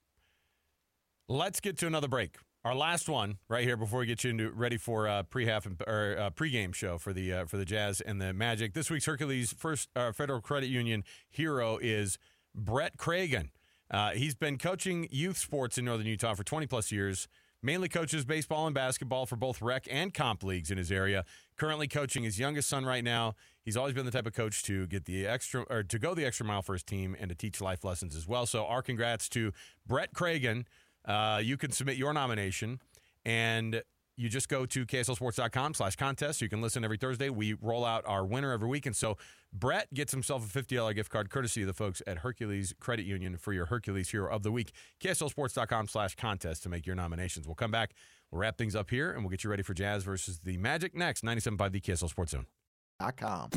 Let's 1.28 1.58
get 1.58 1.76
to 1.78 1.88
another 1.88 2.06
break. 2.06 2.36
Our 2.64 2.76
last 2.76 3.08
one 3.08 3.38
right 3.48 3.64
here 3.64 3.76
before 3.76 3.98
we 3.98 4.06
get 4.06 4.22
you 4.22 4.30
into 4.30 4.48
ready 4.50 4.76
for 4.76 5.08
uh, 5.08 5.24
pre-half 5.24 5.66
and, 5.66 5.82
or 5.84 6.16
uh, 6.16 6.30
pre-game 6.30 6.72
show 6.72 6.98
for 6.98 7.12
the 7.12 7.32
uh, 7.32 7.44
for 7.46 7.56
the 7.56 7.64
Jazz 7.64 8.00
and 8.00 8.20
the 8.20 8.32
Magic. 8.32 8.74
This 8.74 8.90
week's 8.90 9.06
Hercules 9.06 9.52
First 9.52 9.88
uh, 9.96 10.12
Federal 10.12 10.40
Credit 10.40 10.68
Union 10.68 11.02
hero 11.28 11.78
is 11.82 12.16
Brett 12.54 12.96
Cragen. 12.96 13.48
Uh, 13.90 14.10
he's 14.10 14.36
been 14.36 14.56
coaching 14.56 15.08
youth 15.10 15.36
sports 15.36 15.78
in 15.78 15.84
Northern 15.84 16.06
Utah 16.06 16.34
for 16.34 16.44
20 16.44 16.68
plus 16.68 16.92
years. 16.92 17.26
Mainly 17.60 17.88
coaches 17.88 18.24
baseball 18.24 18.66
and 18.66 18.74
basketball 18.74 19.26
for 19.26 19.34
both 19.34 19.60
rec 19.60 19.88
and 19.90 20.14
comp 20.14 20.44
leagues 20.44 20.70
in 20.70 20.78
his 20.78 20.92
area. 20.92 21.24
Currently 21.56 21.88
coaching 21.88 22.22
his 22.22 22.38
youngest 22.38 22.68
son 22.68 22.84
right 22.84 23.02
now. 23.02 23.34
He's 23.64 23.76
always 23.76 23.94
been 23.94 24.04
the 24.04 24.12
type 24.12 24.26
of 24.26 24.34
coach 24.34 24.62
to 24.64 24.86
get 24.86 25.06
the 25.06 25.26
extra 25.26 25.62
or 25.62 25.82
to 25.82 25.98
go 25.98 26.14
the 26.14 26.24
extra 26.24 26.46
mile 26.46 26.62
for 26.62 26.74
his 26.74 26.84
team 26.84 27.16
and 27.18 27.28
to 27.30 27.34
teach 27.34 27.60
life 27.60 27.82
lessons 27.82 28.14
as 28.14 28.28
well. 28.28 28.46
So 28.46 28.64
our 28.66 28.82
congrats 28.82 29.28
to 29.30 29.52
Brett 29.84 30.14
Cragen. 30.14 30.66
Uh, 31.06 31.40
you 31.42 31.56
can 31.56 31.70
submit 31.70 31.96
your 31.96 32.12
nomination 32.12 32.80
and 33.24 33.82
you 34.16 34.28
just 34.28 34.48
go 34.48 34.64
to 34.64 34.86
kslsports.com 34.86 35.74
slash 35.74 35.96
contest. 35.96 36.40
You 36.40 36.48
can 36.48 36.62
listen 36.62 36.84
every 36.84 36.96
Thursday. 36.96 37.28
We 37.28 37.54
roll 37.60 37.84
out 37.84 38.02
our 38.06 38.24
winner 38.24 38.52
every 38.52 38.68
week. 38.68 38.86
And 38.86 38.96
so 38.96 39.18
Brett 39.52 39.92
gets 39.92 40.12
himself 40.12 40.54
a 40.54 40.62
$50 40.62 40.94
gift 40.94 41.10
card 41.10 41.28
courtesy 41.28 41.62
of 41.62 41.66
the 41.66 41.74
folks 41.74 42.00
at 42.06 42.18
Hercules 42.18 42.74
Credit 42.80 43.04
Union 43.04 43.36
for 43.36 43.52
your 43.52 43.66
Hercules 43.66 44.10
Hero 44.10 44.34
of 44.34 44.42
the 44.42 44.50
Week. 44.50 44.72
kslsports.com 45.02 45.88
slash 45.88 46.14
contest 46.14 46.62
to 46.62 46.68
make 46.68 46.86
your 46.86 46.96
nominations. 46.96 47.46
We'll 47.46 47.56
come 47.56 47.70
back. 47.70 47.92
We'll 48.30 48.40
wrap 48.40 48.56
things 48.56 48.74
up 48.74 48.90
here 48.90 49.10
and 49.10 49.22
we'll 49.22 49.30
get 49.30 49.44
you 49.44 49.50
ready 49.50 49.62
for 49.62 49.74
Jazz 49.74 50.02
versus 50.02 50.40
the 50.42 50.56
Magic 50.56 50.94
next. 50.94 51.22
97.5 51.22 51.72
the 51.72 51.80
KSL 51.80 52.08
Sports 52.08 52.32
Zone. 52.32 52.46
com. 53.16 53.50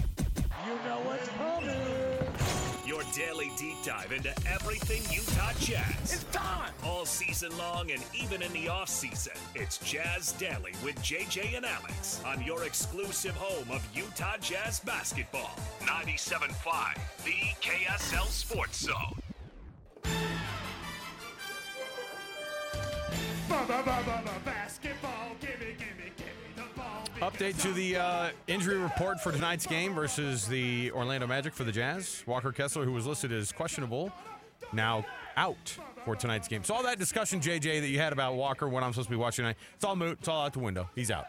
Dive 3.84 4.12
into 4.12 4.30
everything 4.48 5.02
Utah 5.14 5.54
Jazz. 5.60 6.14
It's 6.14 6.24
time! 6.26 6.74
All 6.84 7.06
season 7.06 7.56
long 7.58 7.92
and 7.92 8.04
even 8.14 8.42
in 8.42 8.52
the 8.52 8.68
off 8.68 8.90
season. 8.90 9.34
It's 9.56 9.78
Jazz 9.78 10.34
Daily 10.34 10.74
with 10.84 10.96
JJ 10.98 11.56
and 11.56 11.66
Alex 11.66 12.22
on 12.26 12.44
your 12.44 12.66
exclusive 12.66 13.36
home 13.36 13.70
of 13.72 13.88
Utah 13.94 14.38
Jazz 14.42 14.80
basketball. 14.80 15.56
97.5, 15.82 16.96
the 17.24 17.32
KSL 17.62 18.28
Sports 18.28 18.86
Zone. 18.86 19.20
Basketball, 23.50 24.49
Update 27.22 27.62
to 27.64 27.74
the 27.74 27.98
uh, 27.98 28.30
injury 28.48 28.78
report 28.78 29.20
for 29.20 29.34
tonight's 29.34 29.68
game 29.68 29.94
versus 29.94 30.48
the 30.48 30.90
Orlando 30.92 31.28
Magic 31.28 31.54
for 31.54 31.66
the 31.66 31.72
Jazz. 31.72 32.24
Walker 32.26 32.54
Kessler, 32.54 32.86
who 32.86 32.94
was 32.94 33.06
listed 33.06 33.34
as 33.34 33.52
questionable, 33.52 34.10
now 34.72 35.04
out 35.36 35.78
for 36.06 36.16
tonight's 36.16 36.48
game. 36.48 36.64
So 36.64 36.74
all 36.74 36.84
that 36.84 36.98
discussion, 36.98 37.42
JJ, 37.42 37.82
that 37.82 37.90
you 37.90 38.00
had 38.00 38.14
about 38.14 38.36
Walker, 38.36 38.70
what 38.70 38.84
I'm 38.84 38.94
supposed 38.94 39.10
to 39.10 39.12
be 39.12 39.18
watching 39.18 39.44
tonight, 39.44 39.58
it's 39.76 39.84
all 39.84 39.98
moot. 39.98 40.18
It's 40.20 40.30
all 40.30 40.46
out 40.46 40.54
the 40.54 40.60
window. 40.60 40.90
He's 40.96 41.12
out. 41.12 41.26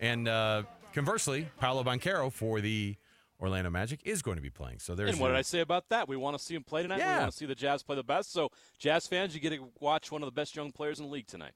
And 0.00 0.26
uh, 0.26 0.64
conversely, 0.92 1.46
Paolo 1.60 1.84
Banchero 1.84 2.32
for 2.32 2.60
the 2.60 2.96
Orlando 3.40 3.70
Magic 3.70 4.00
is 4.04 4.22
going 4.22 4.36
to 4.36 4.42
be 4.42 4.50
playing. 4.50 4.80
So 4.80 4.96
there's 4.96 5.10
And 5.10 5.20
what 5.20 5.28
did 5.28 5.36
I 5.36 5.42
say 5.42 5.60
about 5.60 5.88
that? 5.90 6.08
We 6.08 6.16
want 6.16 6.36
to 6.36 6.42
see 6.42 6.56
him 6.56 6.64
play 6.64 6.82
tonight. 6.82 6.98
We 6.98 7.04
want 7.04 7.30
to 7.30 7.36
see 7.36 7.46
the 7.46 7.54
Jazz 7.54 7.84
play 7.84 7.94
the 7.94 8.02
best. 8.02 8.32
So, 8.32 8.50
Jazz 8.80 9.06
fans, 9.06 9.32
you 9.32 9.40
get 9.40 9.50
to 9.50 9.68
watch 9.78 10.10
one 10.10 10.22
of 10.22 10.26
the 10.26 10.32
best 10.32 10.56
young 10.56 10.72
players 10.72 10.98
in 10.98 11.06
the 11.06 11.12
league 11.12 11.28
tonight. 11.28 11.52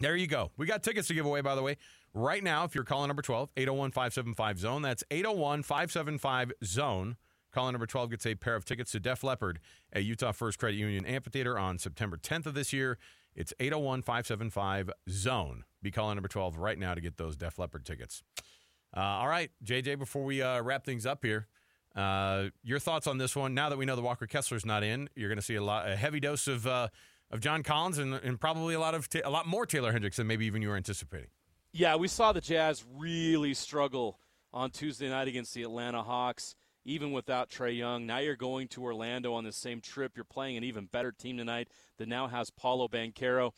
There 0.00 0.16
you 0.16 0.26
go. 0.26 0.50
We 0.56 0.64
got 0.64 0.82
tickets 0.82 1.08
to 1.08 1.14
give 1.14 1.26
away, 1.26 1.42
by 1.42 1.54
the 1.54 1.62
way. 1.62 1.76
Right 2.12 2.42
now, 2.42 2.64
if 2.64 2.74
you're 2.74 2.84
calling 2.84 3.08
number 3.08 3.22
12, 3.22 3.52
801 3.56 3.92
575 3.92 4.58
Zone, 4.58 4.82
that's 4.82 5.04
801 5.10 5.62
575 5.62 6.52
Zone. 6.64 7.16
Calling 7.52 7.72
number 7.72 7.86
12 7.86 8.10
gets 8.10 8.26
a 8.26 8.34
pair 8.36 8.54
of 8.54 8.64
tickets 8.64 8.92
to 8.92 9.00
Def 9.00 9.24
Leppard 9.24 9.58
at 9.92 10.04
Utah 10.04 10.32
First 10.32 10.58
Credit 10.58 10.76
Union 10.76 11.04
Amphitheater 11.04 11.58
on 11.58 11.78
September 11.78 12.16
10th 12.16 12.46
of 12.46 12.54
this 12.54 12.72
year. 12.72 12.98
It's 13.34 13.52
801 13.58 14.02
575 14.02 14.90
Zone. 15.08 15.64
Be 15.82 15.90
calling 15.90 16.16
number 16.16 16.28
12 16.28 16.58
right 16.58 16.78
now 16.78 16.94
to 16.94 17.00
get 17.00 17.16
those 17.16 17.36
Def 17.36 17.58
Leppard 17.58 17.84
tickets. 17.84 18.22
Uh, 18.96 19.00
all 19.00 19.28
right, 19.28 19.50
JJ, 19.64 19.98
before 19.98 20.24
we 20.24 20.42
uh, 20.42 20.60
wrap 20.62 20.84
things 20.84 21.06
up 21.06 21.24
here, 21.24 21.46
uh, 21.94 22.46
your 22.62 22.78
thoughts 22.78 23.06
on 23.06 23.18
this 23.18 23.36
one? 23.36 23.54
Now 23.54 23.68
that 23.68 23.78
we 23.78 23.84
know 23.84 23.96
the 23.96 24.02
Walker 24.02 24.26
Kessler's 24.26 24.66
not 24.66 24.82
in, 24.82 25.08
you're 25.14 25.28
going 25.28 25.38
to 25.38 25.42
see 25.42 25.54
a 25.54 25.62
lot, 25.62 25.88
a 25.88 25.96
heavy 25.96 26.20
dose 26.20 26.48
of 26.48 26.66
uh, 26.66 26.88
of 27.30 27.40
John 27.40 27.62
Collins 27.62 27.98
and, 27.98 28.14
and 28.14 28.40
probably 28.40 28.74
a 28.74 28.80
lot 28.80 28.94
of 28.94 29.08
ta- 29.08 29.20
a 29.24 29.30
lot 29.30 29.46
more 29.46 29.64
Taylor 29.64 29.92
Hendricks 29.92 30.16
than 30.16 30.26
maybe 30.26 30.46
even 30.46 30.62
you 30.62 30.68
were 30.68 30.76
anticipating. 30.76 31.30
Yeah, 31.72 31.94
we 31.94 32.08
saw 32.08 32.32
the 32.32 32.40
Jazz 32.40 32.84
really 32.96 33.54
struggle 33.54 34.18
on 34.52 34.70
Tuesday 34.70 35.08
night 35.08 35.28
against 35.28 35.54
the 35.54 35.62
Atlanta 35.62 36.02
Hawks, 36.02 36.56
even 36.84 37.12
without 37.12 37.48
Trae 37.48 37.78
Young. 37.78 38.06
Now 38.06 38.18
you're 38.18 38.34
going 38.34 38.66
to 38.68 38.82
Orlando 38.82 39.34
on 39.34 39.44
the 39.44 39.52
same 39.52 39.80
trip. 39.80 40.16
You're 40.16 40.24
playing 40.24 40.56
an 40.56 40.64
even 40.64 40.86
better 40.86 41.12
team 41.12 41.36
tonight 41.38 41.68
that 41.98 42.08
now 42.08 42.26
has 42.26 42.50
Paolo 42.50 42.88
Banchero. 42.88 43.52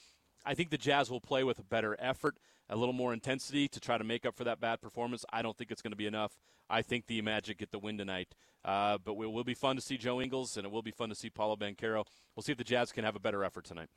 I 0.45 0.53
think 0.53 0.69
the 0.69 0.77
Jazz 0.77 1.11
will 1.11 1.23
play 1.23 1.43
with 1.43 1.59
a 1.59 1.65
better 1.65 1.97
effort, 1.99 2.37
a 2.69 2.77
little 2.77 2.93
more 2.93 3.15
intensity 3.15 3.67
to 3.69 3.81
try 3.81 3.97
to 3.97 4.05
make 4.05 4.27
up 4.27 4.37
for 4.37 4.45
that 4.45 4.61
bad 4.61 4.83
performance. 4.83 5.25
I 5.33 5.41
don't 5.41 5.57
think 5.57 5.71
it's 5.71 5.81
going 5.81 5.93
to 5.93 5.97
be 5.97 6.07
enough. 6.07 6.33
I 6.69 6.83
think 6.83 7.07
the 7.07 7.23
Magic 7.23 7.57
get 7.59 7.71
the 7.71 7.79
win 7.79 7.97
tonight. 7.97 8.35
Uh, 8.65 8.99
but 9.05 9.13
it 9.13 9.33
will 9.33 9.45
be 9.45 9.55
fun 9.55 9.77
to 9.77 9.83
see 9.83 9.97
Joe 9.97 10.21
Ingles, 10.21 10.57
and 10.57 10.65
it 10.65 10.71
will 10.71 10.83
be 10.83 10.91
fun 10.91 11.09
to 11.09 11.15
see 11.15 11.31
Paolo 11.31 11.57
Banchero. 11.57 12.05
We'll 12.37 12.43
see 12.43 12.53
if 12.53 12.59
the 12.59 12.65
Jazz 12.65 12.93
can 12.93 13.05
have 13.05 13.17
a 13.17 13.21
better 13.21 13.45
effort 13.45 13.65
tonight. 13.65 13.89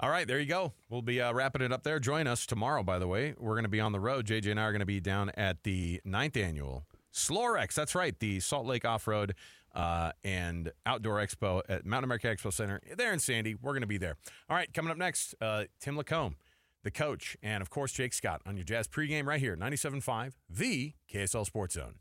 All 0.00 0.10
right, 0.10 0.26
there 0.26 0.40
you 0.40 0.46
go. 0.46 0.72
We'll 0.88 1.02
be 1.02 1.20
uh, 1.20 1.32
wrapping 1.32 1.62
it 1.62 1.72
up 1.72 1.84
there. 1.84 2.00
Join 2.00 2.26
us 2.26 2.46
tomorrow, 2.46 2.82
by 2.82 2.98
the 2.98 3.06
way. 3.06 3.34
We're 3.38 3.54
going 3.54 3.64
to 3.64 3.68
be 3.68 3.80
on 3.80 3.92
the 3.92 4.00
road. 4.00 4.26
JJ 4.26 4.50
and 4.50 4.58
I 4.58 4.64
are 4.64 4.72
going 4.72 4.80
to 4.80 4.86
be 4.86 5.00
down 5.00 5.30
at 5.36 5.62
the 5.62 6.00
ninth 6.04 6.36
annual 6.36 6.84
Slorex. 7.12 7.74
That's 7.74 7.94
right, 7.94 8.18
the 8.18 8.40
Salt 8.40 8.66
Lake 8.66 8.84
Off 8.84 9.06
Road 9.06 9.34
uh, 9.72 10.12
and 10.24 10.72
Outdoor 10.84 11.24
Expo 11.24 11.62
at 11.68 11.86
Mountain 11.86 12.04
America 12.04 12.26
Expo 12.26 12.52
Center 12.52 12.80
there 12.96 13.12
in 13.12 13.20
Sandy. 13.20 13.54
We're 13.54 13.72
going 13.72 13.82
to 13.82 13.86
be 13.86 13.98
there. 13.98 14.16
All 14.50 14.56
right, 14.56 14.72
coming 14.72 14.90
up 14.90 14.98
next, 14.98 15.34
uh, 15.40 15.64
Tim 15.80 15.96
Lacombe, 15.96 16.36
the 16.82 16.90
coach, 16.90 17.36
and 17.42 17.62
of 17.62 17.70
course, 17.70 17.92
Jake 17.92 18.14
Scott 18.14 18.40
on 18.46 18.56
your 18.56 18.64
Jazz 18.64 18.88
pregame 18.88 19.26
right 19.26 19.40
here, 19.40 19.56
97.5, 19.56 20.32
the 20.48 20.94
KSL 21.12 21.46
Sports 21.46 21.74
Zone. 21.74 21.94